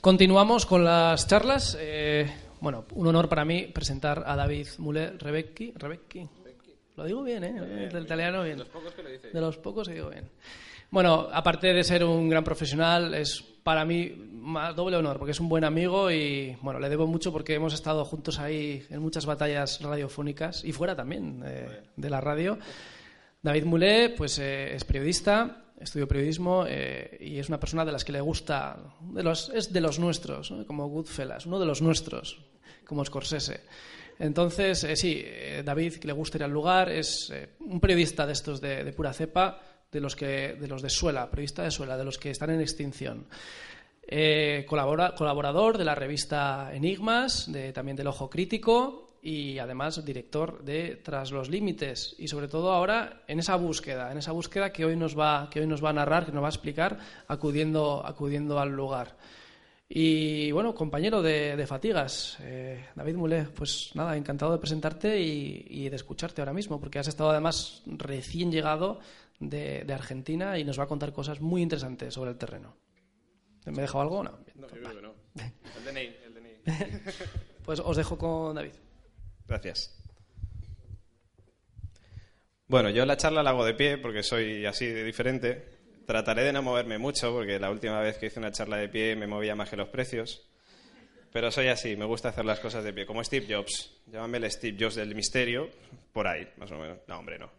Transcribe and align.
Continuamos 0.00 0.64
con 0.64 0.84
las 0.84 1.26
charlas. 1.26 1.76
Eh, 1.80 2.30
bueno, 2.60 2.84
un 2.94 3.06
honor 3.08 3.28
para 3.28 3.44
mí 3.44 3.66
presentar 3.66 4.22
a 4.26 4.36
David 4.36 4.68
Muller 4.78 5.18
Rebecki. 5.18 5.72
Rebecki. 5.74 6.28
Lo 6.96 7.04
digo 7.04 7.22
bien, 7.24 7.42
¿eh? 7.42 7.88
Del 7.92 8.04
italiano 8.04 8.44
bien. 8.44 8.58
De 8.58 8.64
los 8.64 8.68
pocos 8.68 8.92
que 8.94 9.02
lo 9.02 9.08
dice. 9.08 9.30
De 9.30 9.40
los 9.40 9.56
pocos 9.56 9.88
que 9.88 9.94
digo 9.94 10.10
bien. 10.10 10.30
Bueno, 10.90 11.28
aparte 11.32 11.72
de 11.72 11.82
ser 11.82 12.04
un 12.04 12.28
gran 12.28 12.44
profesional, 12.44 13.12
es 13.14 13.42
para 13.42 13.84
mí 13.84 14.10
más 14.32 14.74
doble 14.74 14.96
honor, 14.96 15.18
porque 15.18 15.32
es 15.32 15.40
un 15.40 15.48
buen 15.48 15.64
amigo 15.64 16.10
y 16.10 16.56
bueno, 16.62 16.78
le 16.78 16.88
debo 16.88 17.06
mucho 17.06 17.32
porque 17.32 17.54
hemos 17.54 17.74
estado 17.74 18.04
juntos 18.04 18.38
ahí 18.38 18.86
en 18.90 19.00
muchas 19.00 19.26
batallas 19.26 19.80
radiofónicas 19.82 20.64
y 20.64 20.72
fuera 20.72 20.94
también 20.94 21.42
eh, 21.44 21.82
de 21.96 22.10
la 22.10 22.20
radio. 22.20 22.58
David 23.42 23.64
Mulé, 23.64 24.10
pues 24.10 24.38
eh, 24.38 24.74
es 24.74 24.84
periodista, 24.84 25.64
estudió 25.80 26.08
periodismo 26.08 26.64
eh, 26.66 27.16
y 27.20 27.38
es 27.38 27.48
una 27.48 27.60
persona 27.60 27.84
de 27.84 27.92
las 27.92 28.04
que 28.04 28.12
le 28.12 28.20
gusta, 28.20 28.78
de 29.00 29.22
los, 29.22 29.50
es 29.54 29.72
de 29.72 29.80
los 29.80 29.98
nuestros, 29.98 30.52
como 30.66 30.88
Goodfellas, 30.88 31.46
uno 31.46 31.58
de 31.58 31.66
los 31.66 31.82
nuestros, 31.82 32.38
como 32.84 33.04
Scorsese. 33.04 33.60
Entonces, 34.18 34.84
sí, 34.96 35.24
David, 35.64 35.94
que 35.94 36.08
le 36.08 36.12
gusta 36.12 36.38
ir 36.38 36.44
al 36.44 36.50
lugar, 36.50 36.90
es 36.90 37.32
un 37.60 37.78
periodista 37.78 38.26
de 38.26 38.32
estos 38.32 38.60
de, 38.60 38.92
pura 38.92 39.12
cepa, 39.12 39.60
de 39.92 40.00
los, 40.00 40.16
que, 40.16 40.56
de 40.60 40.66
los 40.66 40.82
de 40.82 40.90
Suela, 40.90 41.30
periodista 41.30 41.62
de 41.62 41.70
Suela, 41.70 41.96
de 41.96 42.04
los 42.04 42.18
que 42.18 42.30
están 42.30 42.50
en 42.50 42.60
extinción. 42.60 43.28
Eh, 44.10 44.64
colaborador 44.66 45.76
de 45.76 45.84
la 45.84 45.94
revista 45.94 46.70
Enigmas, 46.72 47.52
de, 47.52 47.74
también 47.74 47.94
del 47.94 48.06
Ojo 48.06 48.30
Crítico 48.30 49.07
y 49.28 49.58
además 49.58 50.02
director 50.02 50.64
de 50.64 50.96
Tras 50.96 51.32
los 51.32 51.50
Límites 51.50 52.16
y 52.18 52.28
sobre 52.28 52.48
todo 52.48 52.72
ahora 52.72 53.24
en 53.26 53.38
esa 53.38 53.56
búsqueda, 53.56 54.10
en 54.10 54.16
esa 54.16 54.32
búsqueda 54.32 54.72
que 54.72 54.86
hoy 54.86 54.96
nos 54.96 55.18
va, 55.18 55.50
que 55.50 55.60
hoy 55.60 55.66
nos 55.66 55.84
va 55.84 55.90
a 55.90 55.92
narrar, 55.92 56.24
que 56.24 56.32
nos 56.32 56.42
va 56.42 56.46
a 56.46 56.50
explicar 56.50 56.98
acudiendo, 57.26 58.02
acudiendo 58.06 58.58
al 58.58 58.70
lugar. 58.70 59.18
Y 59.86 60.50
bueno, 60.52 60.74
compañero 60.74 61.20
de, 61.20 61.62
Fatigas, 61.66 62.38
eh, 62.40 62.86
David 62.94 63.16
Mulé, 63.16 63.42
pues 63.44 63.90
nada, 63.94 64.16
encantado 64.16 64.52
de 64.52 64.58
presentarte 64.58 65.20
y, 65.20 65.66
y, 65.68 65.88
de 65.90 65.96
escucharte 65.96 66.40
ahora 66.40 66.54
mismo, 66.54 66.80
porque 66.80 66.98
has 66.98 67.08
estado 67.08 67.30
además 67.30 67.82
recién 67.84 68.50
llegado 68.50 69.00
de, 69.40 69.84
Argentina 69.92 70.58
y 70.58 70.64
nos 70.64 70.78
va 70.78 70.84
a 70.84 70.88
contar 70.88 71.12
cosas 71.12 71.42
muy 71.42 71.60
interesantes 71.60 72.14
sobre 72.14 72.30
el 72.30 72.38
terreno. 72.38 72.76
¿Me 73.66 73.78
he 73.78 73.82
dejado 73.82 74.00
algo? 74.00 74.24
No, 74.24 74.30
no 74.54 74.68
yo 74.68 74.74
creo 74.74 74.96
que 74.96 75.02
no. 75.02 75.14
El 75.76 75.84
DNI, 75.84 76.16
el 76.24 76.34
DNI. 76.34 77.00
pues 77.64 77.80
os 77.80 77.96
dejo 77.96 78.16
con 78.16 78.54
David. 78.54 78.72
Gracias. 79.48 79.94
Bueno, 82.66 82.90
yo 82.90 83.06
la 83.06 83.16
charla 83.16 83.42
la 83.42 83.50
hago 83.50 83.64
de 83.64 83.72
pie 83.72 83.96
porque 83.96 84.22
soy 84.22 84.66
así 84.66 84.86
de 84.86 85.02
diferente. 85.02 85.64
Trataré 86.06 86.44
de 86.44 86.52
no 86.52 86.62
moverme 86.62 86.98
mucho 86.98 87.32
porque 87.32 87.58
la 87.58 87.70
última 87.70 88.00
vez 88.00 88.18
que 88.18 88.26
hice 88.26 88.38
una 88.38 88.52
charla 88.52 88.76
de 88.76 88.88
pie 88.90 89.16
me 89.16 89.26
movía 89.26 89.54
más 89.54 89.70
que 89.70 89.76
los 89.76 89.88
precios. 89.88 90.46
Pero 91.32 91.50
soy 91.50 91.68
así, 91.68 91.96
me 91.96 92.04
gusta 92.04 92.28
hacer 92.28 92.44
las 92.44 92.60
cosas 92.60 92.84
de 92.84 92.92
pie. 92.92 93.06
Como 93.06 93.24
Steve 93.24 93.46
Jobs. 93.48 93.94
Llámame 94.06 94.38
el 94.38 94.50
Steve 94.50 94.76
Jobs 94.78 94.96
del 94.96 95.14
misterio. 95.14 95.70
Por 96.12 96.26
ahí, 96.26 96.46
más 96.56 96.70
o 96.70 96.78
menos. 96.78 96.98
No, 97.06 97.18
hombre, 97.18 97.38
no. 97.38 97.50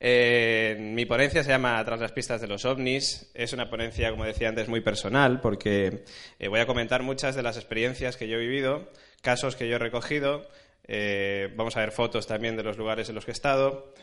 Eh, 0.00 0.76
mi 0.80 1.06
ponencia 1.06 1.42
se 1.42 1.50
llama 1.50 1.82
Tras 1.84 2.00
las 2.00 2.12
pistas 2.12 2.40
de 2.40 2.48
los 2.48 2.64
ovnis. 2.64 3.30
Es 3.34 3.52
una 3.52 3.70
ponencia, 3.70 4.10
como 4.10 4.24
decía 4.24 4.48
antes, 4.48 4.68
muy 4.68 4.80
personal 4.80 5.40
porque 5.40 6.04
eh, 6.38 6.48
voy 6.48 6.60
a 6.60 6.66
comentar 6.66 7.02
muchas 7.02 7.36
de 7.36 7.42
las 7.42 7.56
experiencias 7.56 8.16
que 8.16 8.28
yo 8.28 8.36
he 8.36 8.40
vivido, 8.40 8.90
casos 9.22 9.56
que 9.56 9.68
yo 9.68 9.76
he 9.76 9.78
recogido. 9.78 10.48
Eh, 10.86 11.52
vamos 11.56 11.76
a 11.76 11.80
ver 11.80 11.92
fotos 11.92 12.26
también 12.26 12.56
de 12.56 12.62
los 12.62 12.76
lugares 12.76 13.08
en 13.08 13.14
los 13.14 13.24
que 13.24 13.30
he 13.30 13.32
estado. 13.32 13.94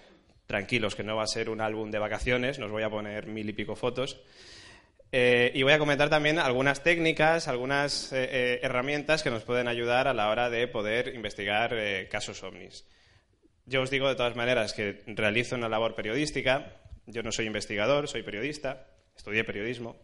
Tranquilos, 0.48 0.96
que 0.96 1.04
no 1.04 1.16
va 1.16 1.24
a 1.24 1.28
ser 1.28 1.50
un 1.50 1.62
álbum 1.62 1.92
de 1.92 2.00
vacaciones, 2.00 2.60
nos 2.60 2.72
voy 2.72 2.84
a 2.84 2.90
poner 2.90 3.28
mil 3.28 3.50
y 3.50 3.54
pico 3.54 3.76
fotos. 3.76 4.22
y 5.12 5.64
voy 5.64 5.74
a 5.74 5.80
comentar 5.80 6.10
también 6.10 6.40
algunas 6.40 6.84
técnicas, 6.84 7.48
algunas 7.48 8.12
herramientas 8.12 9.24
que 9.24 9.30
nos 9.30 9.44
pueden 9.44 9.68
ayudar 9.68 10.08
a 10.08 10.14
la 10.14 10.30
hora 10.30 10.50
de 10.50 10.68
poder 10.68 11.14
investigar 11.16 11.76
casos 12.10 12.44
ovnis. 12.44 12.86
Yo 13.66 13.82
os 13.82 13.90
digo 13.90 14.10
de 14.10 14.16
todas 14.16 14.36
maneras 14.36 14.74
que 14.74 15.02
realizo 15.08 15.56
una 15.56 15.70
labor 15.70 15.96
periodística. 15.96 16.82
Yo 17.06 17.24
no 17.24 17.32
soy 17.32 17.46
investigador, 17.46 18.08
soy 18.08 18.24
periodista, 18.24 18.88
estudié 19.16 19.44
periodismo. 19.44 19.98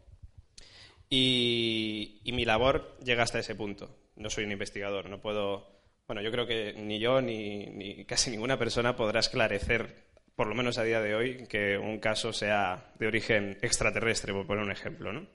Y, 1.10 2.22
mi 2.26 2.46
labor 2.46 2.98
llega 3.04 3.24
hasta 3.24 3.40
ese 3.40 3.56
punto. 3.56 3.96
No 4.16 4.30
soy 4.30 4.44
un 4.44 4.52
investigador, 4.52 5.10
no 5.10 5.22
puedo. 5.22 5.77
Bueno, 6.08 6.22
yo 6.22 6.32
creo 6.32 6.48
que 6.48 6.72
ni 6.72 7.00
yo 7.00 7.22
ni, 7.22 8.06
casi 8.06 8.32
ninguna 8.32 8.58
persona 8.58 8.96
podrá 8.96 9.20
esclarecer, 9.20 10.06
por 10.38 10.48
lo 10.48 10.56
menos 10.56 10.78
a 10.78 10.84
día 10.84 11.02
de 11.02 11.14
hoy, 11.14 11.46
que 11.50 11.78
un 11.78 12.00
caso 12.00 12.32
sea 12.32 12.94
de 12.98 13.08
origen 13.08 13.58
extraterrestre, 13.62 14.32
por 14.32 14.48
poner 14.48 14.64
un 14.64 14.72
ejemplo. 14.72 15.12
¿no? 15.12 15.28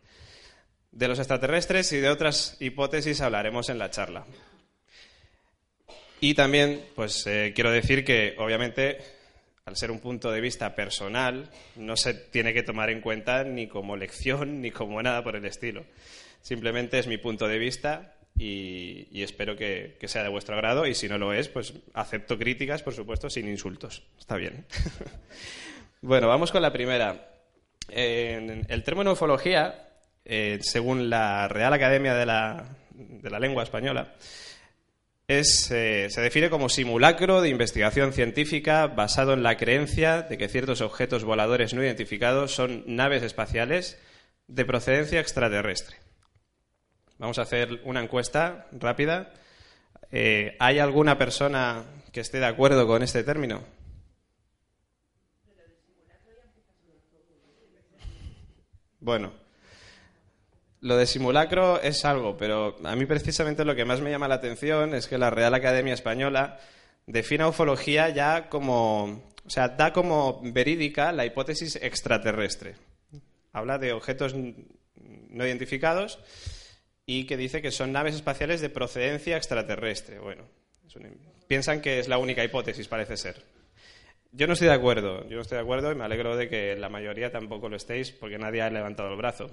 De 0.91 1.09
los 1.09 1.19
extraterrestres 1.19 1.93
y 1.93 1.99
de 1.99 2.09
otras 2.09 2.56
hipótesis 2.59 3.21
hablaremos 3.21 3.69
en 3.69 3.78
la 3.78 3.91
charla. 3.91 4.25
Y 6.21 6.32
también, 6.32 6.82
pues 6.94 7.27
eh, 7.27 7.53
quiero 7.55 7.71
decir 7.71 8.03
que, 8.03 8.34
obviamente, 8.38 8.97
al 9.66 9.77
ser 9.77 9.91
un 9.91 10.00
punto 10.00 10.31
de 10.31 10.41
vista 10.41 10.75
personal, 10.75 11.50
no 11.77 11.99
se 11.99 12.15
tiene 12.15 12.55
que 12.55 12.62
tomar 12.62 12.88
en 12.88 13.03
cuenta 13.03 13.44
ni 13.44 13.66
como 13.66 13.94
lección 13.94 14.62
ni 14.62 14.71
como 14.71 15.03
nada 15.03 15.22
por 15.22 15.37
el 15.37 15.44
estilo. 15.44 15.84
Simplemente 16.41 16.99
es 16.99 17.09
mi 17.09 17.19
punto 17.19 17.47
de 17.47 17.59
vista 17.59 18.15
y, 18.43 19.23
espero 19.23 19.57
que, 19.57 19.97
sea 20.05 20.23
de 20.23 20.29
vuestro 20.29 20.55
agrado 20.55 20.87
y 20.87 20.95
si 20.95 21.09
no 21.09 21.19
lo 21.19 21.33
es, 21.33 21.49
pues 21.49 21.75
acepto 21.95 22.39
críticas, 22.39 22.83
por 22.83 22.95
supuesto, 22.95 23.31
sin 23.31 23.49
insultos. 23.49 24.03
Está 24.19 24.37
bien. 24.37 24.67
bueno, 26.03 26.29
vamos 26.29 26.51
con 26.51 26.63
la 26.63 26.73
primera. 26.73 27.29
el 27.89 28.83
término 28.85 29.13
ufología, 29.13 29.89
eh, 30.25 30.59
según 30.63 31.11
la 31.11 31.49
Real 31.49 31.73
Academia 31.73 32.15
de 32.15 32.27
la 32.27 33.39
Lengua 33.41 33.63
Española, 33.63 34.15
eh, 35.29 35.45
se 35.45 36.21
define 36.21 36.51
como 36.51 36.69
simulacro 36.69 37.41
de 37.41 37.49
investigación 37.49 38.13
científica 38.13 38.89
basado 38.89 39.33
en 39.33 39.43
la 39.43 39.57
creencia 39.57 40.21
de 40.21 40.37
que 40.37 40.49
ciertos 40.49 40.83
objetos 40.83 41.25
voladores 41.25 41.73
no 41.73 41.83
identificados 41.83 42.55
son 42.55 42.85
naves 42.87 43.23
espaciales 43.23 43.99
de 44.47 44.65
procedencia 44.67 45.21
extraterrestre. 45.21 46.02
Vamos 47.22 47.38
a 47.38 47.43
hacer 47.43 47.81
una 47.84 48.03
encuesta 48.03 48.66
rápida. 48.72 49.33
Eh, 50.10 50.56
¿Hay 50.59 50.81
alguna 50.81 51.19
persona 51.19 51.84
que 52.10 52.19
esté 52.19 52.41
de 52.41 52.47
acuerdo 52.47 52.84
con 52.84 53.00
este 53.00 53.22
término? 53.22 53.62
Bueno, 58.99 59.32
lo 60.81 60.97
de 60.97 61.06
simulacro 61.06 61.81
es 61.81 62.05
algo, 62.05 62.37
pero 62.37 62.77
a 62.82 62.97
mí 62.97 63.06
precisamente 63.06 63.65
lo 63.65 63.77
que 63.77 63.84
más 63.84 64.00
me 64.00 64.11
llama 64.11 64.27
la 64.27 64.34
atención 64.34 64.93
es 64.93 65.06
que 65.06 65.16
la 65.16 65.31
Real 65.31 65.55
Academia 65.55 65.94
Española 65.94 66.59
define 67.06 67.47
ufología 67.47 68.09
ya 68.09 68.49
como, 68.49 69.05
o 69.47 69.50
sea, 69.50 69.69
da 69.69 69.93
como 69.93 70.41
verídica 70.43 71.12
la 71.12 71.25
hipótesis 71.25 71.77
extraterrestre. 71.77 72.75
Habla 73.53 73.78
de 73.78 73.93
objetos 73.93 74.34
no 74.34 75.47
identificados 75.47 76.19
y 77.07 77.27
que 77.27 77.37
dice 77.37 77.63
que 77.63 77.71
son 77.71 77.93
naves 77.93 78.15
espaciales 78.15 78.61
de 78.61 78.71
procedencia 78.71 79.37
extraterrestre. 79.37 80.19
Bueno, 80.19 80.45
piensan 81.49 81.81
que 81.81 81.99
es 81.99 82.09
la 82.09 82.19
única 82.19 82.45
hipótesis, 82.45 82.89
parece 82.89 83.17
ser. 83.17 83.43
Yo 84.33 84.47
no 84.47 84.55
estoy 84.55 84.69
de 84.69 84.75
acuerdo, 84.75 85.29
yo 85.29 85.37
no 85.37 85.43
estoy 85.43 85.57
de 85.57 85.62
acuerdo 85.62 85.93
y 85.93 85.95
me 85.95 86.05
alegro 86.05 86.37
de 86.37 86.49
que 86.49 86.75
la 86.77 86.89
mayoría 86.89 87.31
tampoco 87.31 87.69
lo 87.69 87.77
estéis 87.77 88.12
porque 88.12 88.39
nadie 88.39 88.62
ha 88.62 88.71
levantado 88.71 89.11
el 89.11 89.17
brazo. 89.17 89.51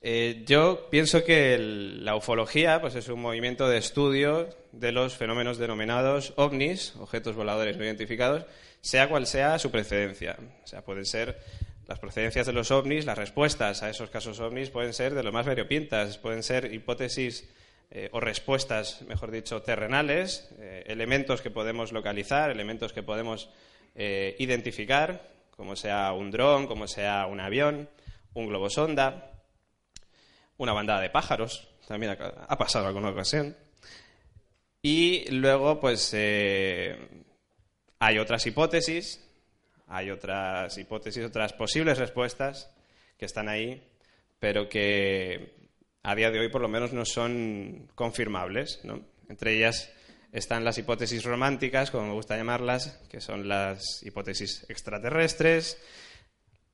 Eh, 0.00 0.44
yo 0.46 0.88
pienso 0.90 1.24
que 1.24 1.58
la 1.58 2.16
ufología 2.16 2.80
pues, 2.80 2.94
es 2.94 3.08
un 3.08 3.20
movimiento 3.20 3.68
de 3.68 3.78
estudio 3.78 4.48
de 4.72 4.92
los 4.92 5.16
fenómenos 5.16 5.58
denominados 5.58 6.32
ovnis, 6.36 6.94
objetos 6.96 7.34
voladores 7.34 7.76
no 7.76 7.84
identificados, 7.84 8.44
sea 8.80 9.08
cual 9.08 9.26
sea 9.26 9.58
su 9.58 9.70
precedencia. 9.70 10.36
O 10.62 10.66
sea, 10.66 10.82
pueden 10.82 11.04
ser 11.04 11.38
las 11.86 11.98
procedencias 11.98 12.46
de 12.46 12.52
los 12.52 12.70
ovnis, 12.70 13.06
las 13.06 13.18
respuestas 13.18 13.82
a 13.82 13.90
esos 13.90 14.10
casos 14.10 14.40
ovnis 14.40 14.70
pueden 14.70 14.92
ser 14.92 15.14
de 15.14 15.22
lo 15.22 15.32
más 15.32 15.46
variopintas, 15.46 16.18
pueden 16.18 16.42
ser 16.42 16.72
hipótesis 16.72 17.48
eh, 17.90 18.08
o 18.12 18.20
respuestas, 18.20 19.02
mejor 19.02 19.30
dicho, 19.30 19.62
terrenales, 19.62 20.50
eh, 20.58 20.84
elementos 20.86 21.42
que 21.42 21.50
podemos 21.50 21.92
localizar, 21.92 22.50
elementos 22.50 22.92
que 22.92 23.02
podemos 23.02 23.50
identificar, 23.98 25.30
como 25.52 25.74
sea 25.74 26.12
un 26.12 26.30
dron, 26.30 26.66
como 26.66 26.86
sea 26.86 27.26
un 27.26 27.40
avión, 27.40 27.88
un 28.34 28.46
globo 28.46 28.68
sonda 28.68 29.36
una 30.58 30.72
bandada 30.72 31.00
de 31.00 31.10
pájaros, 31.10 31.68
también 31.86 32.16
ha, 32.20 32.58
pasado 32.58 32.86
alguna 32.86 33.10
ocasión. 33.10 33.56
Y 34.82 35.30
luego, 35.30 35.80
pues, 35.80 36.10
eh, 36.14 36.96
hay 37.98 38.18
otras 38.18 38.46
hipótesis, 38.46 39.25
hay 39.86 40.10
otras 40.10 40.76
hipótesis, 40.78 41.24
otras 41.24 41.52
posibles 41.52 41.98
respuestas 41.98 42.70
que 43.16 43.24
están 43.24 43.48
ahí, 43.48 43.82
pero 44.38 44.68
que 44.68 45.54
a 46.02 46.14
día 46.14 46.30
de 46.30 46.40
hoy 46.40 46.48
por 46.48 46.60
lo 46.60 46.68
menos 46.68 46.92
no 46.92 47.04
son 47.04 47.88
confirmables. 47.94 48.80
Entre 49.28 49.56
ellas 49.56 49.92
están 50.32 50.64
las 50.64 50.78
hipótesis 50.78 51.24
románticas, 51.24 51.90
como 51.90 52.08
me 52.08 52.12
gusta 52.12 52.36
llamarlas, 52.36 53.00
que 53.08 53.20
son 53.20 53.48
las 53.48 54.02
hipótesis 54.02 54.66
extraterrestres, 54.68 55.80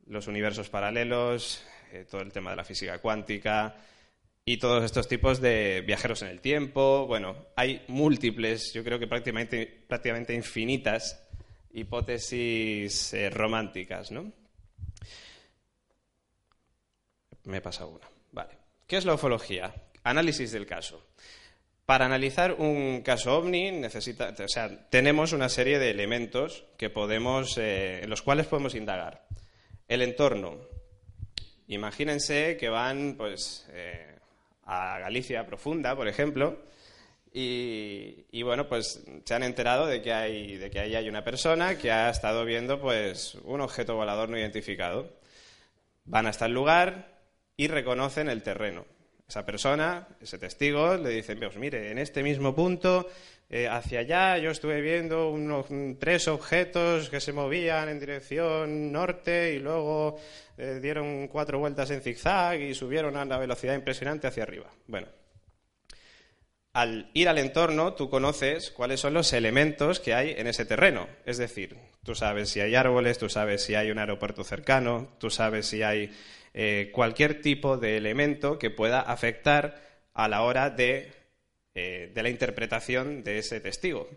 los 0.06 0.26
universos 0.26 0.68
paralelos, 0.68 1.64
eh, 1.92 2.06
todo 2.10 2.22
el 2.22 2.32
tema 2.32 2.50
de 2.50 2.56
la 2.56 2.64
física 2.64 2.98
cuántica, 2.98 3.76
y 4.44 4.56
todos 4.56 4.82
estos 4.84 5.06
tipos 5.06 5.40
de 5.40 5.84
viajeros 5.86 6.22
en 6.22 6.28
el 6.28 6.40
tiempo. 6.40 7.06
Bueno, 7.06 7.36
hay 7.54 7.84
múltiples, 7.88 8.72
yo 8.72 8.82
creo 8.82 8.98
que 8.98 9.06
prácticamente, 9.06 9.84
prácticamente 9.86 10.34
infinitas 10.34 11.22
hipótesis 11.72 13.12
eh, 13.14 13.30
románticas, 13.30 14.10
¿no? 14.10 14.32
Me 17.44 17.58
he 17.58 17.60
pasado 17.60 17.90
una. 17.90 18.08
Vale. 18.32 18.58
¿Qué 18.86 18.96
es 18.96 19.04
la 19.04 19.14
ufología? 19.14 19.74
Análisis 20.04 20.52
del 20.52 20.66
caso. 20.66 21.02
Para 21.86 22.06
analizar 22.06 22.54
un 22.54 23.02
caso 23.02 23.36
ovni 23.36 23.70
necesita, 23.72 24.34
o 24.38 24.48
sea, 24.48 24.88
tenemos 24.88 25.32
una 25.32 25.48
serie 25.48 25.78
de 25.78 25.90
elementos 25.90 26.64
que 26.76 26.90
podemos, 26.90 27.58
eh, 27.58 28.02
en 28.02 28.10
los 28.10 28.22
cuales 28.22 28.46
podemos 28.46 28.74
indagar. 28.74 29.26
El 29.88 30.02
entorno. 30.02 30.58
Imagínense 31.66 32.56
que 32.56 32.68
van, 32.68 33.16
pues, 33.16 33.66
eh, 33.72 34.16
a 34.64 34.98
Galicia 35.00 35.44
profunda, 35.44 35.96
por 35.96 36.06
ejemplo, 36.06 36.62
y, 37.32 38.42
bueno, 38.42 38.68
pues 38.68 39.02
se 39.24 39.34
han 39.34 39.42
enterado 39.42 39.86
de 39.86 40.02
que 40.02 40.12
hay, 40.12 40.56
de 40.56 40.70
que 40.70 40.80
ahí 40.80 40.94
hay 40.94 41.08
una 41.08 41.24
persona 41.24 41.78
que 41.78 41.90
ha 41.90 42.10
estado 42.10 42.44
viendo, 42.44 42.80
pues, 42.80 43.36
un 43.44 43.60
objeto 43.60 43.94
volador 43.94 44.28
no 44.28 44.38
identificado. 44.38 45.20
Van 46.04 46.26
hasta 46.26 46.46
el 46.46 46.52
lugar 46.52 47.20
y 47.56 47.68
reconocen 47.68 48.28
el 48.28 48.42
terreno 48.42 48.84
esa 49.32 49.46
persona, 49.46 50.06
ese 50.20 50.36
testigo, 50.36 50.94
le 50.98 51.08
dice, 51.08 51.34
pues 51.36 51.56
mire, 51.56 51.90
en 51.90 51.96
este 51.96 52.22
mismo 52.22 52.54
punto, 52.54 53.08
eh, 53.48 53.66
hacia 53.66 54.00
allá, 54.00 54.36
yo 54.36 54.50
estuve 54.50 54.82
viendo 54.82 55.30
unos 55.30 55.66
tres 55.98 56.28
objetos 56.28 57.08
que 57.08 57.18
se 57.18 57.32
movían 57.32 57.88
en 57.88 57.98
dirección 57.98 58.92
norte 58.92 59.54
y 59.54 59.58
luego 59.58 60.18
eh, 60.58 60.80
dieron 60.82 61.28
cuatro 61.28 61.58
vueltas 61.58 61.90
en 61.90 62.02
zigzag 62.02 62.60
y 62.60 62.74
subieron 62.74 63.16
a 63.16 63.22
una 63.22 63.38
velocidad 63.38 63.74
impresionante 63.74 64.26
hacia 64.26 64.42
arriba. 64.42 64.70
Bueno, 64.86 65.08
al 66.72 67.10
ir 67.12 67.28
al 67.28 67.38
entorno, 67.38 67.92
tú 67.94 68.08
conoces 68.08 68.70
cuáles 68.70 69.00
son 69.00 69.14
los 69.14 69.32
elementos 69.32 70.00
que 70.00 70.14
hay 70.14 70.34
en 70.36 70.46
ese 70.46 70.64
terreno. 70.64 71.06
Es 71.26 71.36
decir, 71.36 71.76
tú 72.02 72.14
sabes 72.14 72.48
si 72.48 72.60
hay 72.60 72.74
árboles, 72.74 73.18
tú 73.18 73.28
sabes 73.28 73.62
si 73.62 73.74
hay 73.74 73.90
un 73.90 73.98
aeropuerto 73.98 74.42
cercano, 74.42 75.08
tú 75.18 75.28
sabes 75.28 75.66
si 75.66 75.82
hay 75.82 76.10
eh, 76.54 76.90
cualquier 76.92 77.42
tipo 77.42 77.76
de 77.76 77.96
elemento 77.96 78.58
que 78.58 78.70
pueda 78.70 79.00
afectar 79.00 79.82
a 80.14 80.28
la 80.28 80.42
hora 80.42 80.74
eh, 80.78 82.10
de, 82.14 82.22
la 82.22 82.28
interpretación 82.28 83.22
de 83.22 83.38
ese 83.38 83.60
testigo. 83.60 84.08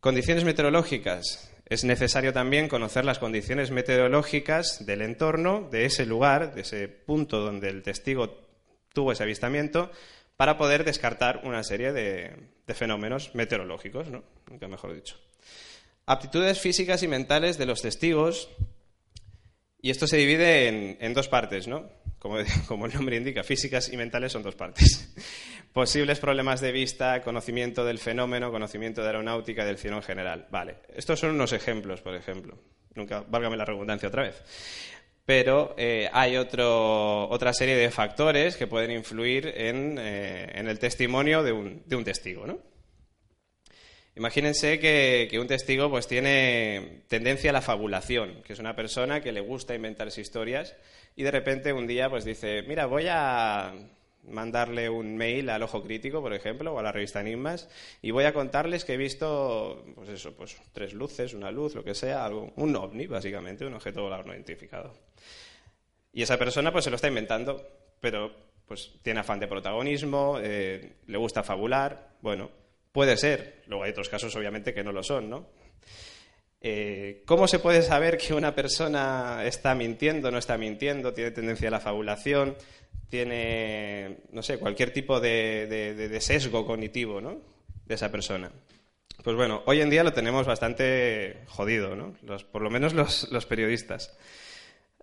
Condiciones 0.00 0.44
meteorológicas. 0.44 1.52
Es 1.68 1.82
necesario 1.82 2.32
también 2.32 2.68
conocer 2.68 3.04
las 3.04 3.18
condiciones 3.18 3.72
meteorológicas 3.72 4.86
del 4.86 5.02
entorno, 5.02 5.68
de 5.70 5.84
ese 5.84 6.06
lugar, 6.06 6.54
de 6.54 6.60
ese 6.60 6.86
punto 6.86 7.40
donde 7.40 7.68
el 7.68 7.82
testigo 7.82 8.46
tuvo 8.92 9.10
ese 9.10 9.24
avistamiento, 9.24 9.90
para 10.36 10.58
poder 10.58 10.84
descartar 10.84 11.40
una 11.44 11.62
serie 11.62 11.92
de, 11.92 12.34
fenómenos 12.74 13.34
meteorológicos, 13.34 14.08
¿no? 14.08 14.24
Nunca 14.50 14.68
mejor 14.68 14.94
dicho. 14.94 15.16
Aptitudes 16.04 16.60
físicas 16.60 17.02
y 17.02 17.08
mentales 17.08 17.58
de 17.58 17.66
los 17.66 17.82
testigos 17.82 18.48
y 19.80 19.90
esto 19.90 20.06
se 20.06 20.16
divide 20.16 20.96
en, 21.00 21.14
dos 21.14 21.28
partes, 21.28 21.68
¿no? 21.68 21.88
Como, 22.18 22.38
como, 22.68 22.86
el 22.86 22.94
nombre 22.94 23.16
indica, 23.16 23.42
físicas 23.42 23.88
y 23.92 23.96
mentales 23.96 24.32
son 24.32 24.42
dos 24.42 24.54
partes. 24.54 25.14
Posibles 25.72 26.18
problemas 26.18 26.60
de 26.60 26.72
vista, 26.72 27.22
conocimiento 27.22 27.84
del 27.84 27.98
fenómeno, 27.98 28.50
conocimiento 28.50 29.02
de 29.02 29.08
aeronáutica 29.08 29.64
del 29.64 29.78
cielo 29.78 29.96
en 29.96 30.02
general. 30.02 30.46
Vale, 30.50 30.76
estos 30.94 31.20
son 31.20 31.30
unos 31.30 31.52
ejemplos, 31.52 32.00
por 32.00 32.14
ejemplo. 32.14 32.58
Nunca, 32.94 33.24
válgame 33.28 33.58
la 33.58 33.64
redundancia 33.66 34.08
otra 34.08 34.22
vez. 34.22 34.42
Pero 35.26 35.74
eh, 35.76 36.08
hay 36.12 36.36
otro, 36.36 37.28
otra 37.28 37.52
serie 37.52 37.76
de 37.76 37.90
factores 37.90 38.56
que 38.56 38.66
pueden 38.66 38.92
influir 38.92 39.52
en, 39.54 39.98
eh, 39.98 40.52
en 40.54 40.68
el 40.68 40.78
testimonio 40.78 41.42
de 41.42 41.52
un, 41.52 41.82
de 41.84 41.96
un 41.96 42.04
testigo, 42.04 42.46
¿no? 42.46 42.58
Imagínense 44.16 44.78
que, 44.80 45.28
un 45.38 45.46
testigo 45.46 45.90
pues 45.90 46.08
tiene 46.08 47.02
tendencia 47.06 47.50
a 47.50 47.52
la 47.52 47.60
fabulación, 47.60 48.42
que 48.44 48.54
es 48.54 48.58
una 48.58 48.74
persona 48.74 49.20
que 49.20 49.30
le 49.30 49.40
gusta 49.40 49.74
inventarse 49.74 50.22
historias 50.22 50.74
y 51.16 51.22
de 51.22 51.30
repente 51.30 51.74
un 51.74 51.86
día 51.86 52.08
pues 52.08 52.24
dice, 52.24 52.62
mira, 52.62 52.86
voy 52.86 53.08
a 53.10 53.74
mandarle 54.28 54.88
un 54.88 55.16
mail 55.16 55.50
al 55.50 55.62
Ojo 55.62 55.82
Crítico, 55.82 56.20
por 56.20 56.34
ejemplo, 56.34 56.72
o 56.72 56.78
a 56.78 56.82
la 56.82 56.92
revista 56.92 57.20
Enigmas, 57.20 57.68
y 58.02 58.10
voy 58.10 58.24
a 58.24 58.32
contarles 58.32 58.84
que 58.84 58.94
he 58.94 58.96
visto, 58.96 59.84
pues 59.94 60.08
eso, 60.08 60.34
pues 60.34 60.56
tres 60.72 60.94
luces, 60.94 61.34
una 61.34 61.50
luz, 61.50 61.74
lo 61.74 61.84
que 61.84 61.94
sea, 61.94 62.24
algo, 62.24 62.52
un 62.56 62.74
ovni, 62.76 63.06
básicamente, 63.06 63.66
un 63.66 63.74
objeto 63.74 64.02
volador 64.02 64.26
no 64.26 64.34
identificado. 64.34 64.94
Y 66.12 66.22
esa 66.22 66.38
persona 66.38 66.72
pues 66.72 66.84
se 66.84 66.90
lo 66.90 66.96
está 66.96 67.08
inventando, 67.08 67.62
pero 68.00 68.32
pues 68.66 68.92
tiene 69.02 69.20
afán 69.20 69.38
de 69.38 69.46
protagonismo, 69.46 70.38
eh, 70.42 70.96
le 71.06 71.18
gusta 71.18 71.42
fabular, 71.42 72.16
bueno, 72.20 72.50
Puede 72.96 73.18
ser, 73.18 73.62
luego 73.66 73.84
hay 73.84 73.90
otros 73.90 74.08
casos 74.08 74.34
obviamente 74.36 74.72
que 74.72 74.82
no 74.82 74.90
lo 74.90 75.02
son, 75.02 75.28
¿no? 75.28 75.50
Eh, 76.60 77.22
¿Cómo 77.26 77.46
se 77.48 77.58
puede 77.58 77.82
saber 77.82 78.18
que 78.18 78.34
una 78.34 78.54
persona 78.54 79.44
está 79.44 79.74
mintiendo, 79.74 80.30
no 80.30 80.38
está 80.38 80.56
mintiendo, 80.56 81.12
tiene 81.12 81.30
tendencia 81.30 81.68
a 81.68 81.72
la 81.72 81.80
fabulación, 81.80 82.56
tiene, 83.08 84.18
no 84.32 84.42
sé, 84.42 84.58
cualquier 84.58 84.92
tipo 84.92 85.20
de, 85.20 86.18
sesgo 86.20 86.66
cognitivo, 86.66 87.20
¿no? 87.20 87.40
De 87.84 87.94
esa 87.94 88.10
persona. 88.10 88.50
Pues 89.22 89.36
bueno, 89.36 89.62
hoy 89.66 89.80
en 89.80 89.90
día 89.90 90.04
lo 90.04 90.12
tenemos 90.12 90.46
bastante 90.46 91.44
jodido, 91.46 91.96
¿no? 91.96 92.14
por 92.52 92.62
lo 92.62 92.70
menos 92.70 92.92
los, 92.94 93.46
periodistas. 93.46 94.16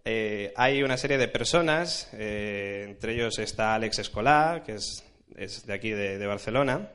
Eh, 0.05 0.53
hay 0.55 0.83
una 0.83 0.97
serie 0.97 1.17
de 1.17 1.27
personas, 1.27 2.09
eh, 2.13 2.85
entre 2.89 3.13
ellos 3.13 3.39
está 3.39 3.75
Alex 3.75 3.99
Escolá, 3.99 4.63
que 4.65 4.75
es, 4.75 5.65
de 5.65 5.73
aquí 5.73 5.91
de 5.91 6.25
Barcelona, 6.25 6.89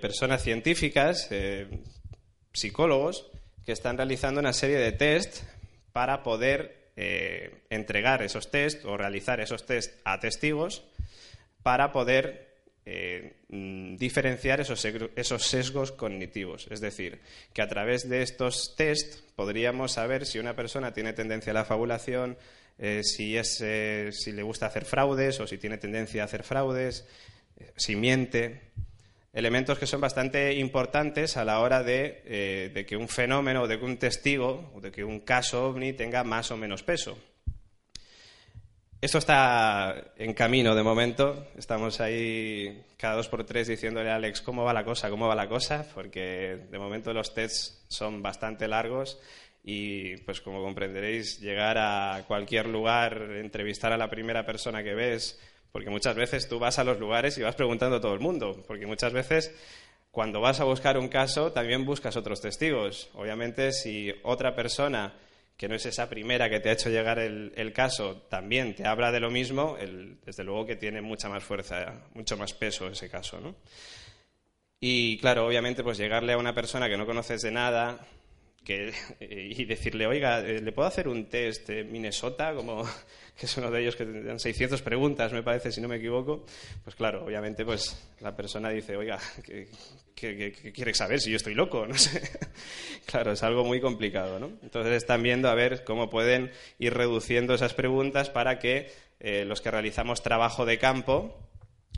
personas 0.00 0.42
científicas, 0.42 1.30
psicólogos, 2.56 3.30
que 3.64 3.72
están 3.72 3.96
realizando 3.96 4.40
una 4.40 4.52
serie 4.52 4.78
de 4.78 4.92
test 4.92 5.42
para 5.92 6.22
poder 6.22 6.90
eh, 6.96 7.62
entregar 7.68 8.22
esos 8.22 8.50
test 8.50 8.84
o 8.84 8.96
realizar 8.96 9.40
esos 9.40 9.66
test 9.66 9.92
a 10.04 10.20
testigos 10.20 10.84
para 11.62 11.92
poder 11.92 12.46
mm, 13.48 13.96
diferenciar 13.96 14.60
esos, 14.60 14.84
esos 15.16 15.42
sesgos 15.42 15.92
cognitivos. 15.92 16.68
Es 16.70 16.80
decir, 16.80 17.20
que 17.52 17.62
a 17.62 17.68
través 17.68 18.08
de 18.08 18.22
estos 18.22 18.76
test 18.76 19.20
podríamos 19.34 19.92
saber 19.92 20.24
si 20.24 20.38
una 20.38 20.54
persona 20.54 20.94
tiene 20.94 21.12
tendencia 21.12 21.50
a 21.50 21.54
la 21.54 21.64
fabulación, 21.64 22.38
si, 23.02 23.36
es, 23.36 23.64
si 24.10 24.32
le 24.32 24.42
gusta 24.42 24.66
hacer 24.66 24.84
fraudes 24.84 25.40
o 25.40 25.46
si 25.46 25.56
tiene 25.56 25.78
tendencia 25.78 26.22
a 26.22 26.26
hacer 26.26 26.44
fraudes, 26.44 27.06
si 27.74 27.96
miente 27.96 28.60
elementos 29.36 29.78
que 29.78 29.86
son 29.86 30.00
bastante 30.00 30.54
importantes 30.54 31.36
a 31.36 31.44
la 31.44 31.60
hora 31.60 31.84
eh, 31.86 32.70
de, 32.72 32.86
que 32.86 32.96
un 32.96 33.06
fenómeno 33.06 33.66
de 33.66 33.78
que 33.78 33.84
un 33.84 33.98
testigo 33.98 34.72
de 34.80 34.90
que 34.90 35.04
un 35.04 35.20
caso 35.20 35.68
ovni 35.68 35.92
tenga 35.92 36.24
más 36.24 36.50
o 36.50 36.56
menos 36.56 36.82
peso. 36.82 37.18
Esto 38.98 39.18
está 39.18 39.94
en 40.16 40.32
camino 40.32 40.74
de 40.74 40.82
momento. 40.82 41.48
Estamos 41.54 42.00
ahí 42.00 42.82
cada 42.96 43.16
dos 43.16 43.28
por 43.28 43.44
tres 43.44 43.68
diciéndole 43.68 44.10
a 44.10 44.16
Alex 44.16 44.40
cómo 44.40 44.64
va 44.64 44.72
la 44.72 44.84
cosa, 44.84 45.10
cómo 45.10 45.28
va 45.28 45.34
la 45.34 45.50
cosa, 45.50 45.86
porque 45.94 46.58
de 46.70 46.78
momento 46.78 47.12
los 47.12 47.34
tests 47.34 47.84
son 47.88 48.22
bastante 48.22 48.66
largos 48.66 49.20
y, 49.62 50.16
pues 50.18 50.40
como 50.40 50.62
comprenderéis, 50.62 51.40
llegar 51.40 51.76
a 51.76 52.24
cualquier 52.26 52.68
lugar, 52.68 53.32
entrevistar 53.34 53.92
a 53.92 53.98
la 53.98 54.08
primera 54.08 54.46
persona 54.46 54.82
que 54.82 54.94
ves, 54.94 55.38
porque 55.76 55.90
muchas 55.90 56.16
veces 56.16 56.48
tú 56.48 56.58
vas 56.58 56.78
a 56.78 56.84
los 56.84 56.98
lugares 56.98 57.36
y 57.36 57.42
vas 57.42 57.54
preguntando 57.54 57.96
a 57.96 58.00
todo 58.00 58.14
el 58.14 58.20
mundo, 58.20 58.64
porque 58.66 58.86
muchas 58.86 59.12
veces 59.12 59.54
cuando 60.10 60.40
vas 60.40 60.58
a 60.58 60.64
buscar 60.64 60.96
un 60.96 61.08
caso 61.08 61.52
también 61.52 61.84
buscas 61.84 62.16
otros 62.16 62.40
testigos. 62.40 63.10
Obviamente 63.12 63.72
si 63.72 64.10
otra 64.22 64.56
persona 64.56 65.12
que 65.54 65.68
no 65.68 65.74
es 65.74 65.84
esa 65.84 66.08
primera 66.08 66.48
que 66.48 66.60
te 66.60 66.70
ha 66.70 66.72
hecho 66.72 66.88
llegar 66.88 67.18
el, 67.18 67.72
caso, 67.74 68.22
también 68.30 68.74
te 68.74 68.86
habla 68.86 69.12
de 69.12 69.20
lo 69.20 69.30
mismo, 69.30 69.76
desde 70.24 70.44
luego 70.44 70.64
que 70.64 70.76
tiene 70.76 71.02
mucha 71.02 71.28
más 71.28 71.44
fuerza, 71.44 72.06
mucho 72.14 72.38
más 72.38 72.54
peso 72.54 72.88
ese 72.88 73.10
caso, 73.10 73.38
¿no? 73.38 73.54
Y 74.80 75.18
claro, 75.18 75.46
obviamente, 75.46 75.82
pues 75.82 75.98
llegarle 75.98 76.32
a 76.32 76.38
una 76.38 76.54
persona 76.54 76.88
que 76.88 76.96
no 76.96 77.04
conoces 77.04 77.42
de 77.42 77.50
nada, 77.50 77.98
y 78.74 79.64
decirle, 79.64 80.06
oiga, 80.06 80.40
eh, 80.40 80.60
¿le 80.60 80.72
puedo 80.72 80.88
hacer 80.88 81.08
un 81.08 81.26
test 81.26 81.68
de 81.68 81.84
Minnesota? 81.84 82.54
Como 82.54 82.84
que 83.38 83.46
es 83.46 83.56
uno 83.56 83.70
de 83.70 83.80
ellos 83.82 83.96
que 83.96 84.04
tendrán 84.04 84.40
600 84.40 84.82
preguntas, 84.82 85.32
me 85.32 85.42
parece, 85.42 85.70
si 85.70 85.80
no 85.80 85.88
me 85.88 85.96
equivoco. 85.96 86.44
Pues 86.82 86.96
claro, 86.96 87.24
obviamente, 87.24 87.64
pues 87.64 87.96
la 88.20 88.34
persona 88.34 88.70
dice, 88.70 88.96
oiga, 88.96 89.18
¿qué, 89.44 90.72
quiere 90.74 90.94
saber 90.94 91.20
si 91.20 91.30
yo 91.30 91.36
estoy 91.36 91.54
loco? 91.54 91.86
No 91.96 91.96
sé. 91.96 92.22
claro, 93.06 93.32
es 93.32 93.42
algo 93.42 93.64
muy 93.64 93.80
complicado, 93.80 94.38
¿no? 94.38 94.50
Entonces 94.62 94.94
están 94.94 95.22
viendo 95.22 95.48
a 95.48 95.54
ver 95.54 95.84
cómo 95.84 96.10
pueden 96.10 96.50
ir 96.78 96.94
reduciendo 96.94 97.54
esas 97.54 97.74
preguntas 97.74 98.30
para 98.30 98.58
que 98.58 98.90
eh, 99.20 99.44
los 99.44 99.60
que 99.60 99.70
realizamos 99.70 100.22
trabajo 100.22 100.66
de 100.66 100.78
campo 100.78 101.36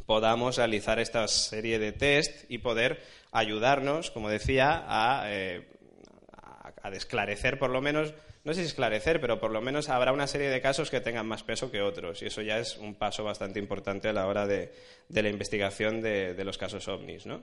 podamos 0.06 0.56
realizar 0.56 0.98
esta 0.98 1.28
serie 1.28 1.78
de 1.78 1.92
test 1.92 2.50
y 2.50 2.58
poder 2.58 3.02
ayudarnos, 3.30 4.10
como 4.10 4.30
decía, 4.30 4.84
a 4.86 5.24
eh, 5.26 5.68
a 6.82 6.90
desclarecer 6.90 7.58
por 7.58 7.70
lo 7.70 7.80
menos 7.80 8.14
no 8.48 8.54
sé 8.54 8.62
si 8.62 8.68
esclarecer, 8.68 9.20
pero 9.20 9.38
por 9.38 9.50
lo 9.50 9.60
menos 9.60 9.90
habrá 9.90 10.10
una 10.10 10.26
serie 10.26 10.48
de 10.48 10.62
casos 10.62 10.90
que 10.90 11.02
tengan 11.02 11.26
más 11.26 11.42
peso 11.42 11.70
que 11.70 11.82
otros. 11.82 12.22
Y 12.22 12.26
eso 12.26 12.40
ya 12.40 12.58
es 12.58 12.78
un 12.78 12.94
paso 12.94 13.22
bastante 13.22 13.58
importante 13.58 14.08
a 14.08 14.12
la 14.14 14.26
hora 14.26 14.46
de, 14.46 14.72
la 15.10 15.28
investigación 15.28 16.00
de, 16.00 16.42
los 16.44 16.56
casos 16.56 16.88
ovnis. 16.88 17.26
¿no? 17.26 17.42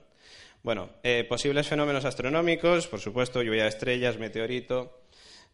Bueno, 0.64 0.90
eh, 1.04 1.24
posibles 1.24 1.68
fenómenos 1.68 2.06
astronómicos, 2.06 2.88
por 2.88 3.00
supuesto, 3.00 3.44
lluvia 3.44 3.64
de 3.64 3.70
estrellas, 3.70 4.18
meteorito, 4.18 5.00